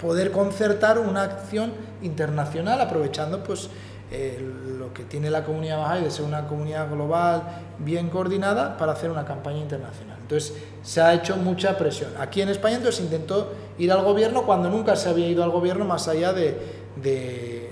[0.00, 1.72] poder concertar una acción
[2.02, 3.68] internacional aprovechando pues
[4.12, 4.38] eh,
[4.78, 7.42] lo que tiene la comunidad baja de ser una comunidad global
[7.80, 10.16] bien coordinada para hacer una campaña internacional.
[10.20, 12.12] Entonces se ha hecho mucha presión.
[12.20, 15.84] Aquí en España entonces intentó ir al gobierno cuando nunca se había ido al gobierno
[15.84, 16.86] más allá de,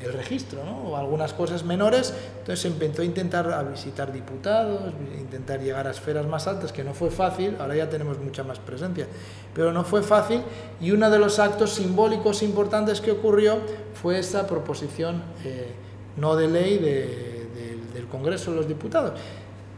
[0.05, 2.12] el registro, o algunas cosas menores.
[2.40, 6.82] Entonces se empezó a intentar a visitar diputados, intentar llegar a esferas más altas, que
[6.82, 9.06] no fue fácil, ahora ya tenemos mucha más presencia,
[9.55, 10.43] pero no fue fácil.
[10.81, 13.59] Y uno de los actos simbólicos importantes que ocurrió
[13.94, 15.23] fue esa proposición.
[15.44, 15.84] Eh,
[16.16, 19.12] no de ley del Congreso de los Diputados.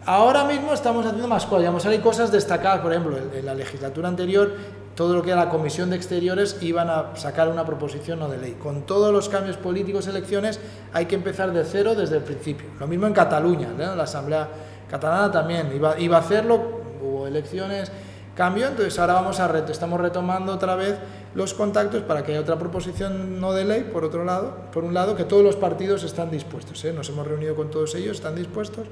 [0.04, 4.08] Ahora mismo estamos haciendo más cosas, digamos, hay cosas destacadas, por ejemplo, en la legislatura
[4.08, 4.52] anterior,
[4.94, 8.38] todo lo que era la Comisión de Exteriores iban a sacar una proposición no de
[8.38, 8.56] ley.
[8.62, 10.60] Con todos los cambios políticos, elecciones,
[10.92, 12.68] hay que empezar de cero desde el principio.
[12.78, 14.48] Lo mismo en Cataluña, la Asamblea
[14.88, 17.90] Catalana también iba, iba a hacerlo, hubo elecciones,
[18.36, 20.96] cambio, entonces ahora vamos a reto, estamos retomando otra vez
[21.34, 24.94] los contactos para que haya otra proposición no de ley, por otro lado, por un
[24.94, 26.92] lado, que todos los partidos están dispuestos, ¿eh?
[26.92, 28.86] nos hemos reunido con todos ellos, están dispuestos.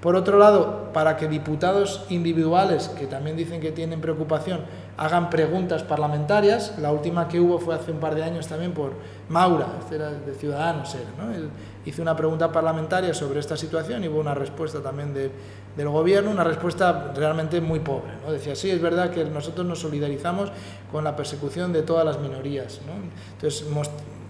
[0.00, 4.60] Por otro lado, para que diputados individuales, que también dicen que tienen preocupación,
[4.96, 8.92] hagan preguntas parlamentarias, la última que hubo fue hace un par de años también por
[9.28, 11.50] Maura, este era de Ciudadanos, ¿no?
[11.84, 15.30] hizo una pregunta parlamentaria sobre esta situación y hubo una respuesta también de,
[15.76, 18.12] del gobierno, una respuesta realmente muy pobre.
[18.24, 18.32] ¿no?
[18.32, 20.50] Decía, sí, es verdad que nosotros nos solidarizamos
[20.90, 22.80] con la persecución de todas las minorías.
[22.86, 22.92] ¿no?
[23.34, 23.66] Entonces,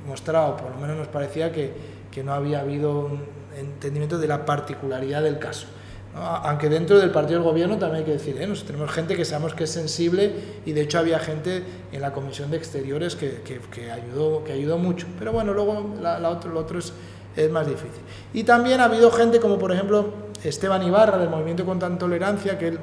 [0.07, 1.73] mostrado, por lo menos nos parecía que,
[2.11, 3.25] que, no había habido un
[3.57, 5.67] entendimiento de la particularidad del caso.
[6.12, 8.53] Aunque dentro del partido del gobierno también hay que decir, ¿eh?
[8.67, 10.35] tenemos gente que sabemos que es sensible
[10.67, 11.62] y de hecho había gente
[11.93, 15.07] en la Comisión de Exteriores que, que, que ayudó, que ayudó mucho.
[15.21, 16.93] Pero bueno, luego la, la otro, lo otro es
[17.36, 18.02] es más difícil.
[18.32, 20.12] Y también ha habido gente como por ejemplo
[20.43, 22.78] Esteban Ibarra del Movimiento contra la Intolerancia, que él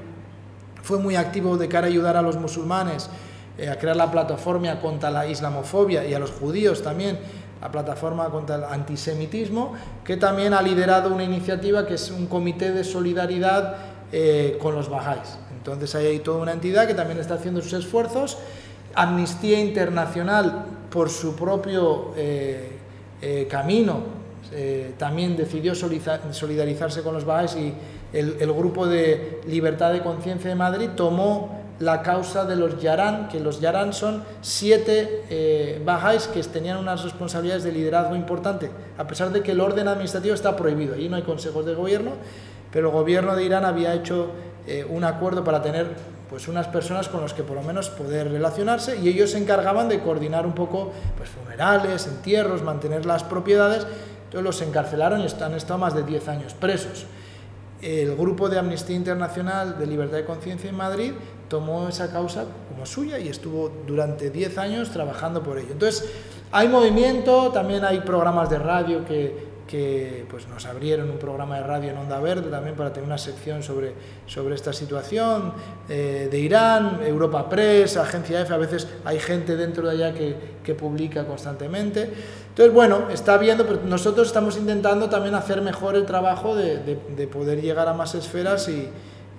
[0.83, 3.09] fue muy activo de cara a ayudar a los musulmanes
[3.57, 7.17] eh, a crear la plataforma contra la islamofobia y a los judíos también,
[7.59, 12.71] la plataforma contra el antisemitismo, que también ha liderado una iniciativa que es un comité
[12.71, 13.77] de solidaridad
[14.11, 15.39] eh, con los bajáis.
[15.57, 18.37] Entonces ahí hay toda una entidad que también está haciendo sus esfuerzos.
[18.93, 22.77] Amnistía Internacional, por su propio eh,
[23.49, 24.16] camino,
[24.51, 27.73] eh, también decidió solidarizarse con los Bahá'ís y
[28.13, 33.39] el, grupo de Libertad de Conciencia de Madrid tomó la causa de los Yarán, que
[33.39, 39.31] los Yarán son siete eh, Bahá'ís que tenían unas responsabilidades de liderazgo importante, a pesar
[39.31, 42.11] de que el orden administrativo está prohibido, allí no hay consejos de gobierno,
[42.71, 44.31] pero el gobierno de Irán había hecho
[44.65, 45.87] eh, un acuerdo para tener
[46.29, 49.87] pues unas personas con las que por lo menos poder relacionarse y ellos se encargaban
[49.87, 53.87] de coordinar un poco pues, funerales, entierros, mantener las propiedades,
[54.27, 57.05] entonces los encarcelaron y han estado más de 10 años presos.
[57.81, 61.13] El grupo de Amnistía Internacional de Libertad de Conciencia en Madrid
[61.47, 65.71] tomó esa causa como suya y estuvo durante 10 años trabajando por ello.
[65.71, 66.09] Entonces,
[66.51, 71.64] hay movimiento, también hay programas de radio que, que pues nos abrieron un programa de
[71.64, 73.94] radio en Onda Verde también para tener una sección sobre,
[74.26, 75.53] sobre esta situación
[75.89, 80.35] eh, de Irán, Europa Press, Agencia F, a veces hay gente dentro de allá que,
[80.64, 82.10] que, publica constantemente.
[82.49, 86.99] Entonces, bueno, está viendo, pero nosotros estamos intentando también hacer mejor el trabajo de, de,
[87.15, 88.89] de poder llegar a más esferas y,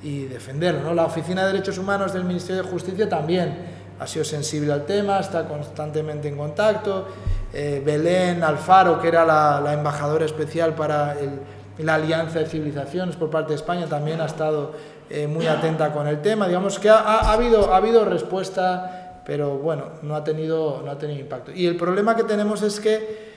[0.03, 0.83] y defenderlo.
[0.83, 0.95] ¿no?
[0.95, 5.19] La Oficina de Derechos Humanos del Ministerio de Justicia también ha sido sensible al tema,
[5.19, 7.07] está constantemente en contacto.
[7.53, 11.17] Eh, Belén Alfaro, que era la, embajadora especial para
[11.79, 14.73] la Alianza de Civilizaciones por parte de España, también ha estado
[15.11, 16.47] eh, muy atenta con el tema.
[16.47, 21.21] Digamos que ha, habido, ha habido respuesta, pero bueno, no ha, tenido, no ha tenido
[21.21, 21.51] impacto.
[21.53, 23.29] Y el problema que tenemos es que,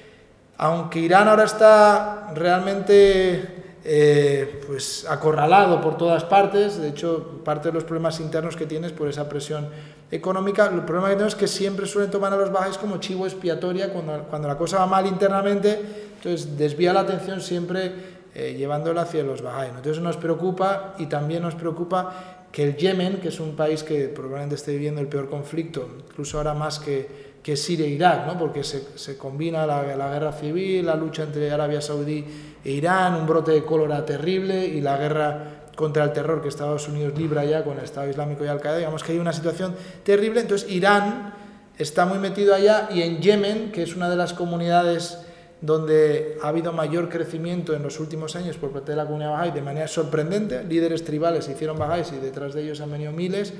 [0.58, 6.80] aunque Irán ahora está realmente eh, pues acorralado por todas partes.
[6.80, 9.70] De hecho, parte de los problemas internos que tienes por esa presión
[10.12, 13.26] económica, el problema que tenemos es que siempre suelen tomar a los bajáis como chivo
[13.26, 15.80] expiatoria cuando, cuando la cosa va mal internamente,
[16.18, 17.94] entonces desvía la atención siempre
[18.36, 19.72] eh, llevándola hacia los bajáis.
[19.76, 24.10] Entonces nos preocupa y también nos preocupa que el Yemen, que es un país que
[24.10, 28.38] probablemente esté viviendo el peor conflicto, incluso ahora más que, que Siria e Irak, ¿no?
[28.38, 32.26] porque se, se combina la, la guerra civil, la lucha entre Arabia Saudí
[32.64, 36.88] e Irán, un brote de cólera terrible y la guerra contra el terror que Estados
[36.88, 40.40] Unidos libra ya con el Estado Islámico y Al-Qaeda, digamos que hay una situación terrible,
[40.40, 41.34] entonces Irán
[41.78, 45.18] está muy metido allá y en Yemen, que es una de las comunidades
[45.60, 49.52] donde ha habido mayor crecimiento en los últimos años por parte de la comunidad bahá'í
[49.52, 53.54] de manera sorprendente, líderes tribales se hicieron bahá'ís y detrás de ellos han venido miles,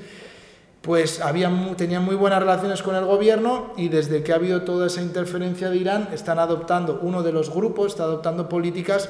[0.80, 1.20] pues
[1.76, 5.70] tenían muy buenas relaciones con el gobierno y desde que ha habido toda esa interferencia
[5.70, 9.08] de Irán están adoptando, uno de los grupos está adoptando políticas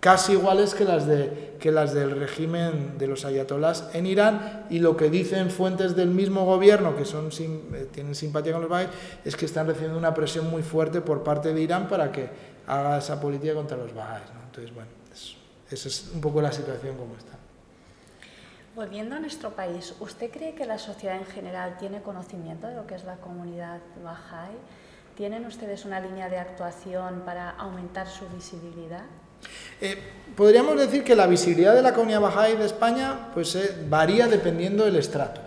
[0.00, 4.78] casi iguales que las, de, que las del régimen de los ayatolás en Irán y
[4.78, 8.90] lo que dicen fuentes del mismo gobierno que son, eh, tienen simpatía con los Bahá'ís
[9.24, 12.28] es que están recibiendo una presión muy fuerte por parte de Irán para que
[12.66, 14.30] haga esa política contra los Bahá'ís.
[14.46, 14.90] Entonces, bueno,
[15.70, 17.36] esa es un poco la situación como está.
[18.74, 22.86] Volviendo a nuestro país, ¿usted cree que la sociedad en general tiene conocimiento de lo
[22.86, 24.56] que es la comunidad Bahá'í?
[25.16, 29.02] ¿Tienen ustedes una línea de actuación para aumentar su visibilidad?
[29.80, 29.96] Eh,
[30.36, 34.84] podríamos decir que la visibilidad de la comunidad Bahá'í de España pues, eh, varía dependiendo
[34.84, 35.40] del estrato.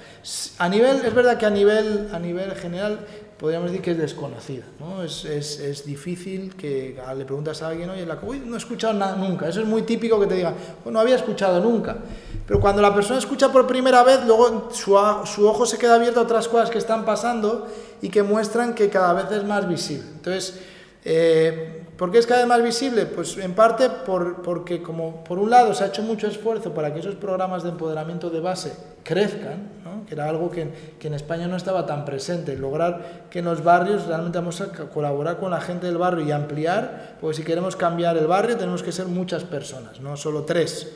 [0.57, 3.05] A nivel, es verdad que a nivel, a nivel general
[3.41, 4.65] podríamos decir que es desconocida.
[4.79, 5.03] ¿no?
[5.03, 8.93] Es, es, es, difícil que le preguntas a alguien, oye, la, uy, no he escuchado
[8.93, 9.49] nada nunca.
[9.49, 10.53] Eso es muy típico que te digan,
[10.85, 11.97] oh, no había escuchado nunca.
[12.45, 14.95] Pero cuando la persona escucha por primera vez, luego su,
[15.25, 17.67] su, ojo se queda abierto a otras cosas que están pasando
[17.99, 20.05] y que muestran que cada vez es más visible.
[20.17, 20.59] Entonces,
[21.03, 23.05] eh, ¿por qué es cada vez más visible?
[23.05, 26.91] Pues en parte por, porque, como por un lado, se ha hecho mucho esfuerzo para
[26.91, 28.73] que esos programas de empoderamiento de base
[29.03, 29.69] crezcan,
[30.07, 30.67] que era algo que,
[30.99, 34.71] que, en España no estaba tan presente, lograr que en los barrios realmente vamos a
[34.89, 38.81] colaborar con la gente del barrio y ampliar, porque si queremos cambiar el barrio tenemos
[38.81, 40.91] que ser muchas personas, no solo tres.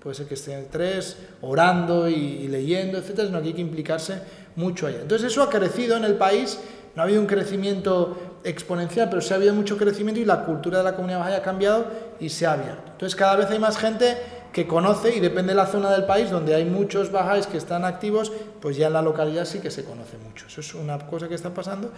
[0.00, 4.20] Puede ser que estén tres orando y, leyendo, etcétera, sino que hay que implicarse
[4.56, 5.02] mucho allá.
[5.02, 6.58] Entonces eso ha crecido en el país,
[6.96, 10.78] no ha habido un crecimiento exponencial, pero sí ha habido mucho crecimiento y la cultura
[10.78, 11.86] de la comunidad baja ha cambiado
[12.20, 12.92] y se ha abierto.
[12.92, 14.16] Entonces cada vez hay más gente
[14.52, 17.84] que conoce y depende de la zona del país donde hay muchos bajáis que están
[17.84, 20.46] activos, pues ya en la localidad sí que se conoce mucho.
[20.46, 21.92] Eso es una cosa que está pasando.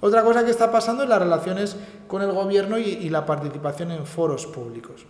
[0.00, 1.76] Otra cosa que está pasando es las relaciones
[2.06, 5.06] con el gobierno y, y la participación en foros públicos.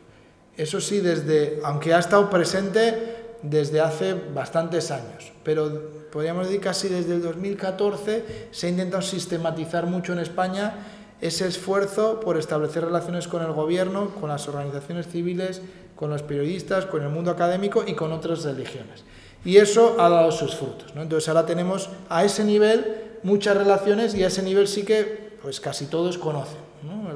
[0.56, 6.88] Eso sí, desde, aunque ha estado presente desde hace bastantes años, pero podríamos decir casi
[6.88, 10.74] desde el 2014 se ha intentado sistematizar mucho en España
[11.20, 15.60] ese esfuerzo por establecer relaciones con el gobierno, con las organizaciones civiles,
[15.96, 19.02] con los periodistas, con el mundo académico y con otras religiones.
[19.44, 20.92] Y eso ha dado sus frutos.
[20.94, 25.58] Entonces ahora tenemos a ese nivel muchas relaciones y a ese nivel sí que pues
[25.58, 26.62] casi todos conocen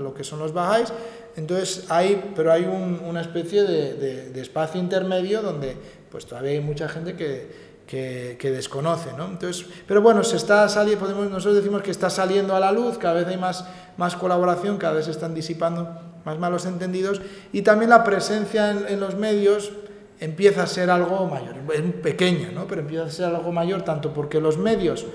[0.03, 0.93] lo que son los bajáis
[1.39, 5.77] entonces hay, pero hay una especie de, espacio intermedio donde
[6.11, 9.13] pues todavía hay mucha gente que, que, desconoce.
[9.17, 9.27] ¿no?
[9.27, 12.99] Entonces, pero bueno, se está saliendo, podemos, nosotros decimos que está saliendo a la luz,
[12.99, 13.65] cada vez hay más,
[13.97, 19.01] más colaboración, cada vez se están disipando más malos entendidos y también la presencia en,
[19.01, 19.73] los medios
[20.21, 22.67] empieza a ser algo mayor, es pequeña, ¿no?
[22.67, 25.07] pero empieza a ser algo mayor tanto porque los medios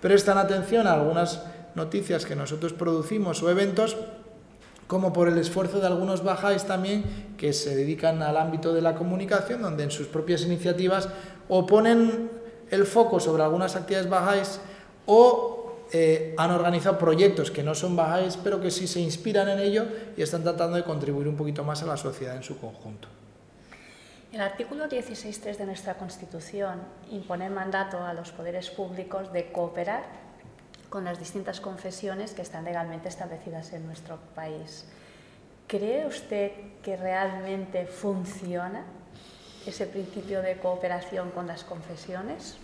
[0.00, 1.42] prestan atención a algunas
[1.74, 3.96] noticias que nosotros producimos o eventos,
[4.90, 8.96] como por el esfuerzo de algunos bajáis también que se dedican al ámbito de la
[8.96, 11.08] comunicación, donde en sus propias iniciativas
[11.48, 12.28] o ponen
[12.72, 14.60] el foco sobre algunas actividades bajáis
[15.06, 19.60] o eh, han organizado proyectos que no son bajáis, pero que sí se inspiran en
[19.60, 19.86] ello
[20.16, 23.06] y están tratando de contribuir un poquito más a la sociedad en su conjunto.
[24.32, 26.80] El artículo 16.3 de nuestra Constitución
[27.12, 30.29] impone mandato a los poderes públicos de cooperar
[30.90, 34.84] con las distintas confesiones que están legalmente establecidas en nuestro país.
[35.68, 36.50] ¿Cree usted
[36.82, 38.82] que realmente funciona
[39.64, 42.56] ese principio de cooperación con las confesiones?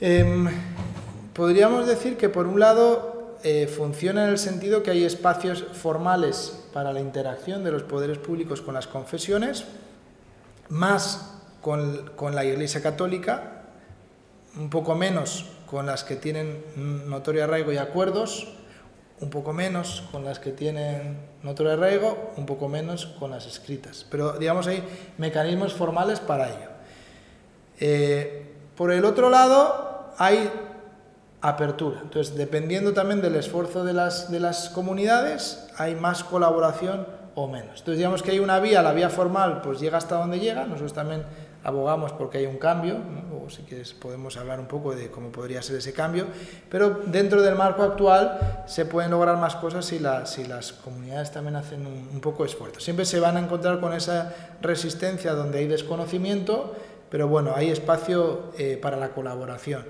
[0.00, 0.48] Em,
[1.34, 6.64] podríamos decir que por un lado eh, funciona en el sentido que hay espacios formales
[6.72, 9.64] para la interacción de los poderes públicos con las confesiones,
[10.68, 13.62] más con, con la Iglesia Católica,
[14.56, 16.64] un poco menos con las que tienen
[17.08, 18.48] notorio arraigo y acuerdos,
[19.20, 24.06] un poco menos con las que tienen notorio arraigo, un poco menos con las escritas.
[24.10, 24.82] Pero digamos hay
[25.18, 26.68] mecanismos formales para ello.
[27.80, 30.50] Eh, por el otro lado, hay
[31.40, 32.00] apertura.
[32.02, 37.80] Entonces, dependiendo también del esfuerzo de las, de las comunidades, hay más colaboración o menos.
[37.80, 40.64] Entonces, digamos que hay una vía, la vía formal, pues llega hasta donde llega.
[40.64, 41.22] Nosotros también
[41.68, 42.96] abogamos porque hay un cambio,
[43.44, 46.26] o si quieres podemos hablar un poco de cómo podría ser ese cambio,
[46.70, 51.56] pero dentro del marco actual se pueden lograr más cosas si, si las comunidades también
[51.56, 52.80] hacen un, poco de esfuerzo.
[52.80, 56.74] Siempre se van a encontrar con esa resistencia donde hay desconocimiento,
[57.10, 59.84] pero bueno, hay espacio eh, para la colaboración.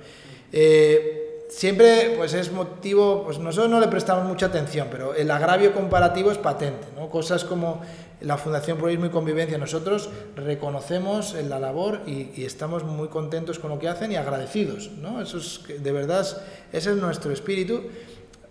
[0.52, 5.72] Eh, siempre pues es motivo, pues nosotros no le prestamos mucha atención, pero el agravio
[5.72, 7.08] comparativo es patente, ¿no?
[7.08, 7.82] Cosas como
[8.20, 13.78] la Fundación Pluralismo y Convivencia, nosotros reconocemos la labor y, estamos muy contentos con lo
[13.78, 15.20] que hacen y agradecidos, ¿no?
[15.20, 16.26] Eso es, de verdad,
[16.72, 17.82] ese es nuestro espíritu,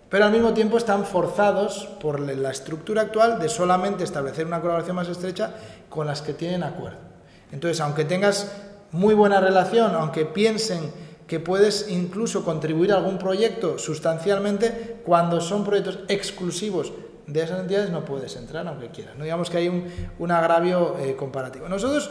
[0.08, 4.96] pero al mismo tiempo están forzados por la estructura actual de solamente establecer una colaboración
[4.96, 5.54] más estrecha
[5.90, 6.98] con las que tienen acuerdo.
[7.52, 8.52] Entonces, aunque tengas
[8.90, 10.90] muy buena relación, aunque piensen
[11.26, 16.92] que puedes incluso contribuir a algún proyecto sustancialmente, cuando son proyectos exclusivos
[17.28, 19.16] de esas entidades no puedes entrar aunque quieras.
[19.16, 19.24] ¿no?
[19.24, 19.68] Digamos que hay
[20.18, 21.68] un, agravio eh, comparativo.
[21.68, 22.10] Nosotros,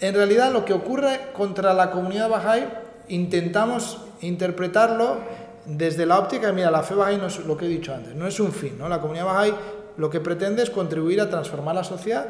[0.00, 2.68] en realidad, lo que ocurre contra la comunidad Bahá'í,
[3.08, 5.18] intentamos interpretarlo
[5.64, 8.26] desde la óptica, mira, la fe Bahá'í no es lo que he dicho antes, no
[8.26, 8.88] es un fin, ¿no?
[8.88, 9.54] La comunidad Bahá'í
[9.96, 12.26] lo que pretende es contribuir a transformar la sociedad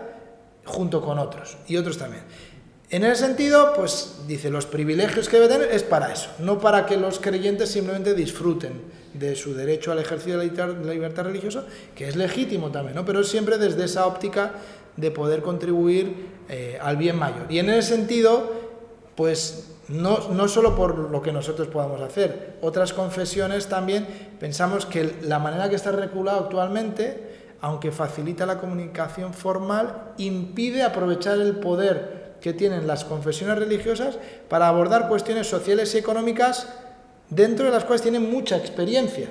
[0.65, 2.23] junto con otros, y otros también.
[2.91, 6.87] En ese sentido, pues dice, los privilegios que debe tener es para eso, no para
[6.87, 8.83] que los creyentes simplemente disfruten
[9.15, 11.65] de su derecho al ejercicio de la libertad religiosa,
[11.95, 13.05] que es legítimo también, ¿no?
[13.05, 14.55] pero siempre desde esa óptica
[14.97, 17.47] de poder contribuir eh, al bien mayor.
[17.49, 18.53] Y en ese sentido,
[19.15, 24.05] pues no, no solo por lo que nosotros podamos hacer, otras confesiones también
[24.41, 31.39] pensamos que la manera que está regulado actualmente, aunque facilita la comunicación formal, impide aprovechar
[31.39, 34.19] el poder que tienen las confesiones religiosas
[34.49, 36.69] para abordar cuestiones sociales y económicas
[37.29, 39.29] dentro de las cuales tienen mucha experiencia.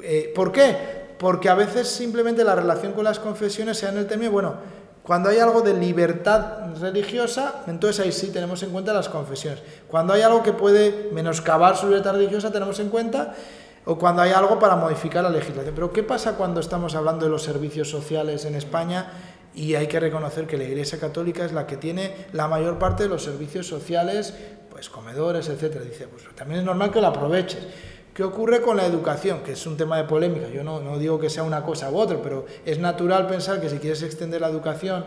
[0.00, 0.76] Eh, ¿Por qué?
[1.18, 4.54] Porque a veces simplemente la relación con las confesiones sea en el término, bueno,
[5.02, 9.60] cuando hay algo de libertad religiosa, entonces ahí sí tenemos en cuenta las confesiones.
[9.88, 13.34] Cuando hay algo que puede menoscabar su libertad religiosa, tenemos en cuenta,
[13.84, 15.74] o cuando hay algo para modificar la legislación.
[15.74, 19.06] Pero ¿qué pasa cuando estamos hablando de los servicios sociales en España?
[19.54, 23.02] Y hay que reconocer que la Iglesia Católica es la que tiene la mayor parte
[23.02, 24.34] de los servicios sociales,
[24.70, 25.84] pues comedores, etcétera.
[25.84, 27.60] Dice, pues también es normal que lo aproveches.
[28.14, 29.42] ¿Qué ocurre con la educación?
[29.42, 30.48] Que es un tema de polémica.
[30.48, 33.70] Yo no, no digo que sea una cosa u otra, pero es natural pensar que
[33.70, 35.06] si quieres extender la educación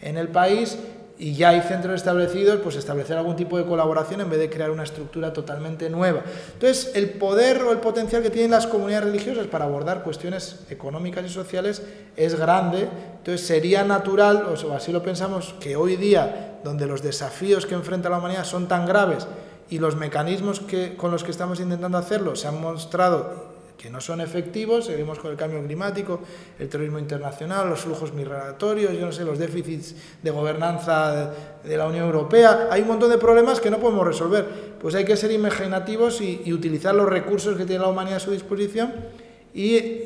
[0.00, 0.78] en el país,
[1.18, 4.70] y ya hay centros establecidos, pues establecer algún tipo de colaboración en vez de crear
[4.70, 6.22] una estructura totalmente nueva.
[6.52, 11.24] Entonces, el poder o el potencial que tienen las comunidades religiosas para abordar cuestiones económicas
[11.24, 11.82] y sociales
[12.16, 12.88] es grande.
[13.18, 18.10] Entonces, sería natural, o así lo pensamos, que hoy día, donde los desafíos que enfrenta
[18.10, 19.26] la humanidad son tan graves
[19.68, 23.45] y los mecanismos que, con los que estamos intentando hacerlo se han mostrado
[23.86, 26.18] que no son efectivos, seguimos con el cambio climático,
[26.58, 29.94] el terrorismo internacional, los flujos migratorios, yo no sé, los déficits
[30.24, 31.30] de gobernanza
[31.62, 34.44] de la Unión Europea, hay un montón de problemas que no podemos resolver.
[34.82, 38.32] Pues hay que ser imaginativos y, utilizar los recursos que tiene la humanidad a su
[38.32, 38.92] disposición
[39.54, 40.02] y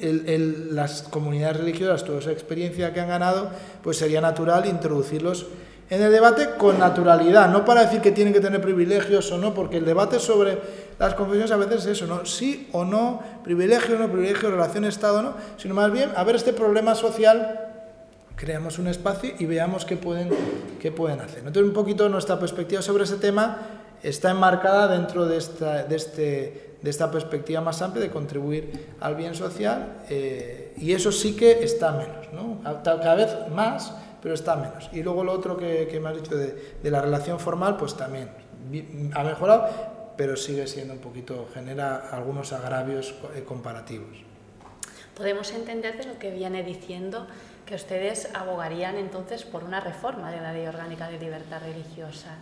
[0.72, 3.50] las comunidades religiosas, toda esa experiencia que han ganado,
[3.82, 5.46] pues sería natural introducirlos
[5.90, 9.52] en el debate con naturalidad, no para decir que tienen que tener privilegios o no,
[9.52, 10.58] porque el debate sobre
[10.98, 12.24] las confesiones a veces es eso, ¿no?
[12.24, 16.22] Sí o no, privilegio o no, privilegio, relación Estado o no, sino más bien a
[16.22, 17.66] ver este problema social
[18.36, 20.30] creamos un espacio y veamos qué pueden,
[20.80, 21.40] qué pueden hacer.
[21.40, 23.58] Entonces, un poquito nuestra perspectiva sobre ese tema
[24.02, 29.14] está enmarcada dentro de esta, de este, de esta perspectiva más amplia de contribuir al
[29.14, 32.60] bien social eh, y eso sí que está menos, ¿no?
[32.82, 33.92] cada vez más,
[34.22, 34.90] pero está menos.
[34.92, 37.96] Y luego lo otro que, que me has dicho de, de, la relación formal, pues
[37.96, 38.30] también
[39.14, 39.68] ha mejorado,
[40.16, 44.18] pero sigue siendo un poquito, genera algunos agravios eh, comparativos.
[45.16, 47.26] Podemos entender de lo que viene diciendo
[47.66, 52.36] que ustedes abogarían entonces por una reforma de la Ley Orgánica de Libertad Religiosa.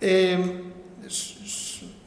[0.00, 0.62] Eh,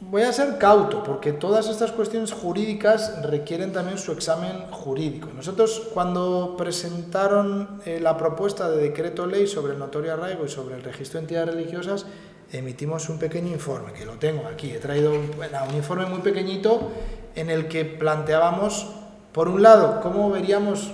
[0.00, 5.28] voy a ser cauto, porque todas estas cuestiones jurídicas requieren también su examen jurídico.
[5.34, 10.76] Nosotros cuando presentaron eh, la propuesta de decreto ley sobre el notorio arraigo y sobre
[10.76, 12.06] el registro de entidades religiosas,
[12.52, 14.70] emitimos un pequeño informe, que lo tengo aquí.
[14.70, 16.90] He traído un, un informe muy pequeñito
[17.36, 18.88] en el que planteábamos,
[19.32, 20.90] por un lado, cómo veríamos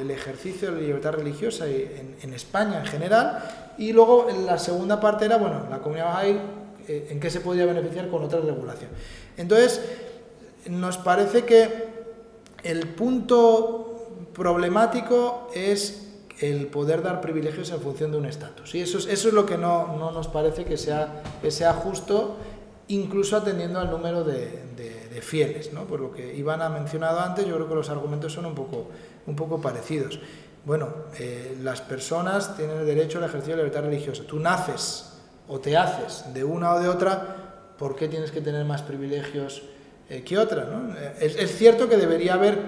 [0.00, 4.98] el ejercicio de la libertad religiosa en, en, España en general, y luego la segunda
[5.00, 6.40] parte era, bueno, la comunidad Bahá'í,
[6.88, 8.90] eh, en qué se podría beneficiar con otra regulación.
[9.36, 9.80] Entonces,
[10.68, 11.88] nos parece que
[12.64, 16.08] el punto problemático es
[16.40, 18.74] el poder dar privilegios en función de un estatus.
[18.74, 21.72] Y eso es, eso es lo que no, no nos parece que sea, que sea
[21.74, 22.36] justo,
[22.88, 24.88] incluso atendiendo al número de, de,
[25.20, 25.72] fieles.
[25.72, 25.82] ¿no?
[25.82, 28.86] Por lo que Iván ha mencionado antes, yo creo que los argumentos son un poco,
[29.26, 30.20] un poco parecidos.
[30.64, 30.88] Bueno,
[31.18, 34.22] eh, las personas tienen el derecho al ejercicio de libertad religiosa.
[34.24, 35.07] Tú naces
[35.48, 39.62] o te haces de una o de otra, ¿por qué tienes que tener más privilegios
[40.08, 40.68] eh, que otra?
[41.20, 42.58] Es, cierto que debería haber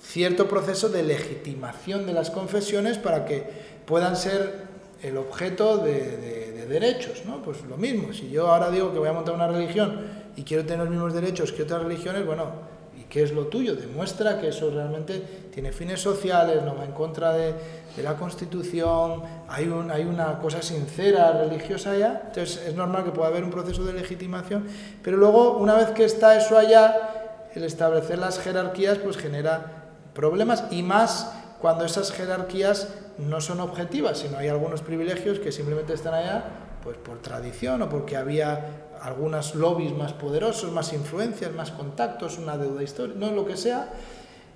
[0.00, 3.44] cierto proceso de legitimación de las confesiones para que
[3.86, 4.64] puedan ser
[5.02, 7.22] el objeto de, de, de derechos.
[7.26, 7.42] ¿no?
[7.42, 10.00] Pues lo mismo, si yo ahora digo que voy a montar una religión
[10.36, 12.74] y quiero tener los mismos derechos que otras religiones, bueno,
[13.14, 15.22] qué es lo tuyo, demuestra que eso realmente
[15.52, 17.54] tiene fines sociales, no va en contra de,
[17.96, 23.10] de la Constitución, hay, un, hay una cosa sincera, religiosa allá, entonces es normal que
[23.10, 24.66] pueda haber un proceso de legitimación,
[25.02, 30.64] pero luego, una vez que está eso allá, el establecer las jerarquías pues genera problemas
[30.70, 32.88] y más cuando esas jerarquías
[33.18, 36.44] no son objetivas, sino hay algunos privilegios que simplemente están allá
[36.82, 42.58] pues por tradición o porque había algunas lobbies más poderosos, más influencias, más contactos, una
[42.58, 43.88] deuda histórica, no lo que sea.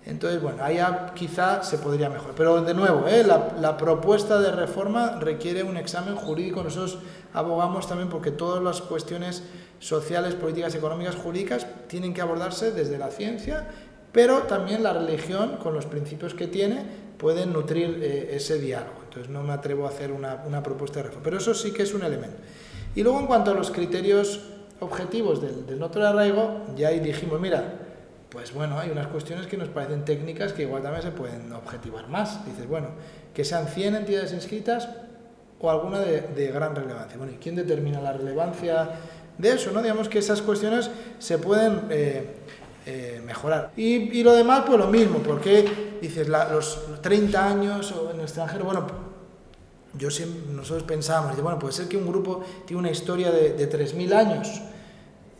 [0.08, 2.34] Entonces, bueno, allá quizá se podría mejorar.
[2.34, 3.22] Pero de nuevo, ¿eh?
[3.24, 6.62] la, propuesta de reforma requiere un examen jurídico.
[6.62, 6.98] Nosotros
[7.34, 9.42] abogamos también porque todas las cuestiones
[9.78, 13.68] sociales, políticas, económicas, jurídicas tienen que abordarse desde la ciencia,
[14.10, 16.86] pero también la religión, con los principios que tiene,
[17.18, 18.96] pueden nutrir eh, ese diálogo.
[19.04, 21.24] Entonces, no me atrevo a hacer una, propuesta de reforma.
[21.24, 22.38] Pero eso sí que es un elemento.
[22.94, 24.40] Y luego en cuanto a los criterios
[24.80, 27.87] objetivos del, del arraigo, ya ahí dijimos, mira,
[28.30, 32.08] pues bueno, hay unas cuestiones que nos parecen técnicas que igual también se pueden objetivar
[32.08, 32.44] más.
[32.44, 32.88] Dices, bueno,
[33.32, 34.88] que sean 100 entidades inscritas
[35.60, 37.16] o alguna de, de gran relevancia.
[37.16, 38.90] Bueno, ¿y quién determina la relevancia
[39.38, 39.72] de eso?
[39.72, 39.80] ¿no?
[39.82, 42.36] Digamos que esas cuestiones se pueden eh,
[42.86, 43.72] eh, mejorar.
[43.76, 48.16] Y, y, lo demás, pues lo mismo, porque dices, la, los 30 años o en
[48.16, 48.86] el extranjero, bueno,
[49.98, 53.70] yo siempre, nosotros pensábamos, bueno, puede ser que un grupo tiene una historia de, de
[53.70, 54.62] 3.000 años,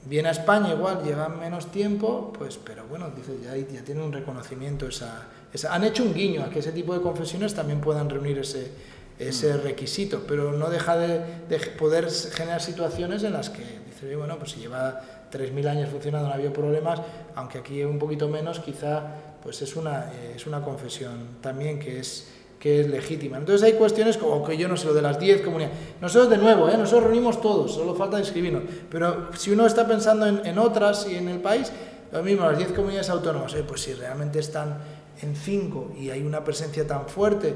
[0.08, 4.12] viene a España igual, lleva menos tiempo, pues, pero bueno, dice, ya, ya tiene un
[4.12, 8.08] reconocimiento, esa, esa, han hecho un guiño a que ese tipo de confesiones también puedan
[8.08, 8.70] reunir ese,
[9.18, 9.62] ese mm.
[9.62, 14.52] requisito, pero no deja de, de, poder generar situaciones en las que dice, bueno, pues
[14.52, 17.00] si lleva 3.000 años funcionando no ha habido problemas,
[17.34, 19.02] aunque aquí un poquito menos, quizá
[19.42, 22.28] pues es una, eh, es una confesión también que es
[22.58, 23.38] que es legítima.
[23.38, 25.76] Entonces hay cuestiones como que yo no sé, lo de las 10 comunidades.
[26.00, 26.76] Nosotros de nuevo, ¿eh?
[26.76, 28.64] nosotros reunimos todos, solo falta inscribirnos.
[28.90, 31.72] Pero si uno está pensando en, en otras y en el país,
[32.10, 33.64] lo mismo, las 10 comunidades autónomas, ¿eh?
[33.66, 34.78] pues si realmente están
[35.22, 37.54] en 5 y hay una presencia tan fuerte,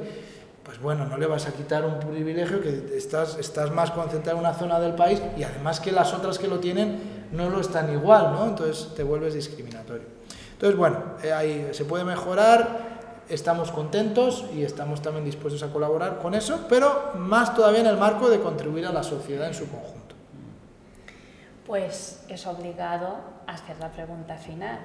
[0.62, 4.44] pues bueno, no le vas a quitar un privilegio que estás, estás más concentrado en
[4.44, 7.92] una zona del país y además que las otras que lo tienen no lo están
[7.92, 8.46] igual, ¿no?
[8.46, 10.06] Entonces te vuelves discriminatorio.
[10.52, 12.91] Entonces, bueno, eh, ahí se puede mejorar,
[13.28, 17.96] estamos contentos y estamos también dispuestos a colaborar con eso, pero más todavía en el
[17.96, 20.14] marco de contribuir a la sociedad en su conjunto.
[21.66, 23.16] Pues es obligado
[23.46, 24.80] hacer la pregunta final.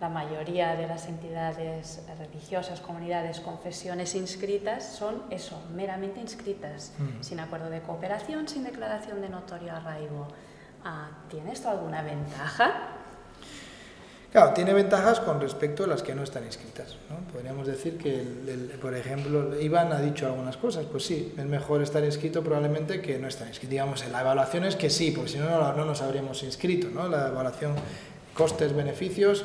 [0.00, 7.22] La mayoría de las entidades religiosas, comunidades, confesiones inscritas son eso, meramente inscritas, mm.
[7.22, 10.26] sin acuerdo de cooperación, sin declaración de notorio arraigo.
[10.84, 13.01] Ah, ¿Tiene esto alguna ventaja?
[14.32, 16.96] Claro, tiene ventajas con respecto a las que no están inscritas.
[17.10, 17.16] ¿no?
[17.30, 18.24] Podríamos decir que,
[18.80, 20.86] por ejemplo, Iván ha dicho algunas cosas.
[20.90, 23.72] Pues sí, es mejor estar inscrito probablemente que no estar inscrito.
[23.72, 26.88] Digamos, la evaluación es que sí, porque si no, no, nos habríamos inscrito.
[26.88, 27.08] ¿no?
[27.08, 27.74] La evaluación
[28.32, 29.44] costes-beneficios,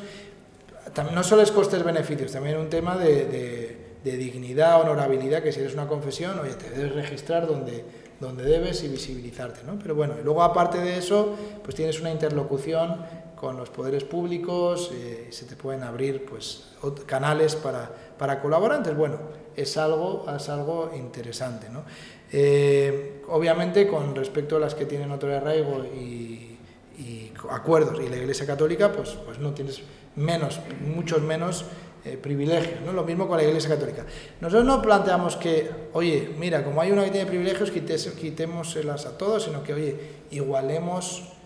[1.12, 3.26] no solo es costes-beneficios, también un tema de,
[4.02, 7.84] de, dignidad, honorabilidad, que si eres una confesión, oye, te debes registrar donde,
[8.20, 9.60] donde debes y visibilizarte.
[9.66, 9.78] ¿no?
[9.78, 13.04] Pero bueno, luego aparte de eso, pues tienes una interlocución
[13.38, 16.72] con los poderes públicos, eh, se te pueden abrir pues,
[17.06, 17.88] canales para,
[18.18, 18.96] para colaborantes.
[18.96, 19.18] Bueno,
[19.54, 21.68] es algo, es algo interesante.
[21.70, 21.84] ¿no?
[22.32, 26.58] Eh, obviamente, con respecto a las que tienen otro arraigo y,
[26.98, 29.82] y, acuerdos y la Iglesia Católica, pues, pues no tienes
[30.16, 31.64] menos, muchos menos
[32.04, 32.92] eh, privilegios, ¿no?
[32.92, 34.04] Lo mismo con la Iglesia Católica.
[34.40, 39.44] Nosotros no planteamos que, oye, mira, como hay una que tiene privilegios, quitémoselas a todos,
[39.44, 39.96] sino que, oye,
[40.30, 41.37] igualemos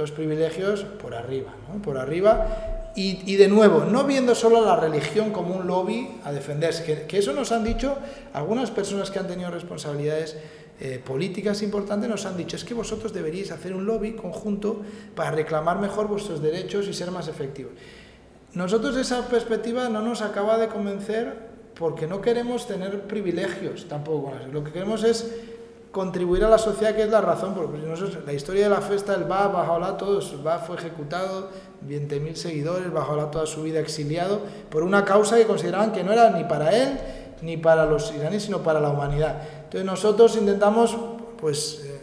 [0.00, 1.80] los privilegios por arriba, ¿no?
[1.82, 2.76] por arriba.
[2.96, 7.32] Y, de nuevo, no viendo solo la religión como un lobby a defenderse, que, eso
[7.32, 7.96] nos han dicho
[8.34, 10.36] algunas personas que han tenido responsabilidades
[10.80, 14.82] eh, políticas importantes, nos han dicho, es que vosotros deberíais hacer un lobby conjunto
[15.14, 17.72] para reclamar mejor vuestros derechos y ser más efectivos.
[18.54, 24.32] Nosotros esa perspectiva no nos acaba de convencer porque no queremos tener privilegios tampoco.
[24.52, 25.32] Lo que queremos es
[25.90, 27.54] contribuir a la sociedad, que es la razón.
[27.54, 31.48] Porque nosotros, la historia de la fiesta, el BA, Bajaola, todo, el BA fue ejecutado,
[31.86, 34.40] 20.000 seguidores, Bajaola toda su vida exiliado,
[34.70, 36.98] por una causa que consideraban que no era ni para él,
[37.42, 39.42] ni para los iraníes, sino para la humanidad.
[39.64, 40.96] Entonces nosotros intentamos,
[41.40, 42.00] pues, eh,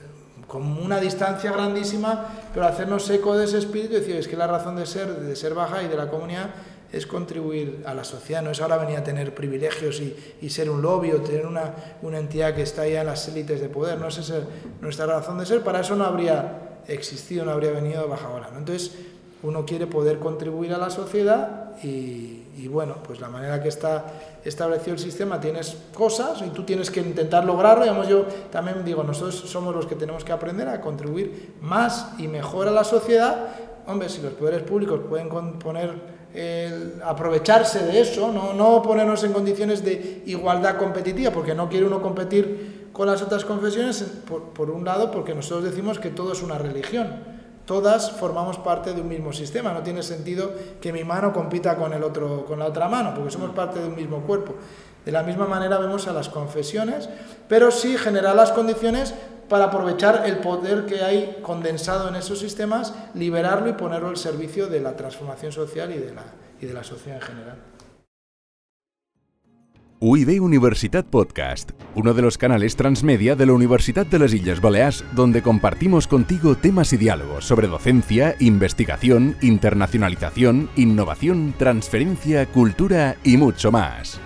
[0.47, 4.47] con una distancia grandísima, pero hacernos eco de ese espíritu y decir, es que la
[4.47, 6.49] razón de ser, de ser baja y de la comunidad
[6.91, 10.81] es contribuir a la sociedad, no es ahora venir a tener privilegios y, ser un
[10.81, 14.07] lobby o tener una, una, entidad que está ya en las élites de poder, no
[14.07, 14.41] es esa
[14.81, 18.49] nuestra razón de ser, para eso no habría existido, no habría venido baja hora.
[18.57, 18.91] Entonces,
[19.43, 24.05] uno quiere poder contribuir a la sociedad y, y, bueno, pues la manera que está
[24.43, 27.84] establecido el sistema tienes cosas y tú tienes que intentar lograrlo.
[27.84, 32.27] Digamos, yo también digo, nosotros somos los que tenemos que aprender a contribuir más y
[32.27, 33.49] mejor a la sociedad.
[33.85, 36.16] Hombre, si los poderes públicos pueden poner
[37.03, 42.01] aprovecharse de eso, no, no ponernos en condiciones de igualdad competitiva, porque no quiere uno
[42.01, 46.41] competir con las otras confesiones, por, por, un lado, porque nosotros decimos que todo es
[46.41, 47.38] una religión.
[47.65, 51.93] Todas formamos parte de un mismo sistema, no tiene sentido que mi mano compita con,
[51.93, 54.55] el otro, con la otra mano, porque somos parte de un mismo cuerpo.
[55.05, 57.09] De la misma manera vemos a las confesiones,
[57.47, 59.14] pero sí generar las condiciones
[59.49, 64.68] para aprovechar el poder que hay condensado en esos sistemas, liberarlo y ponerlo al servicio
[64.68, 66.24] de la transformación social y de la,
[66.61, 67.57] y de la sociedad en general.
[69.99, 75.03] UIB Universitat Podcast, uno de los canales transmedia de la Universidad de las Islas Baleares,
[75.14, 83.72] donde compartimos contigo temas y diálogos sobre docencia, investigación, internacionalización, innovación, transferencia, cultura y mucho
[83.72, 84.22] más.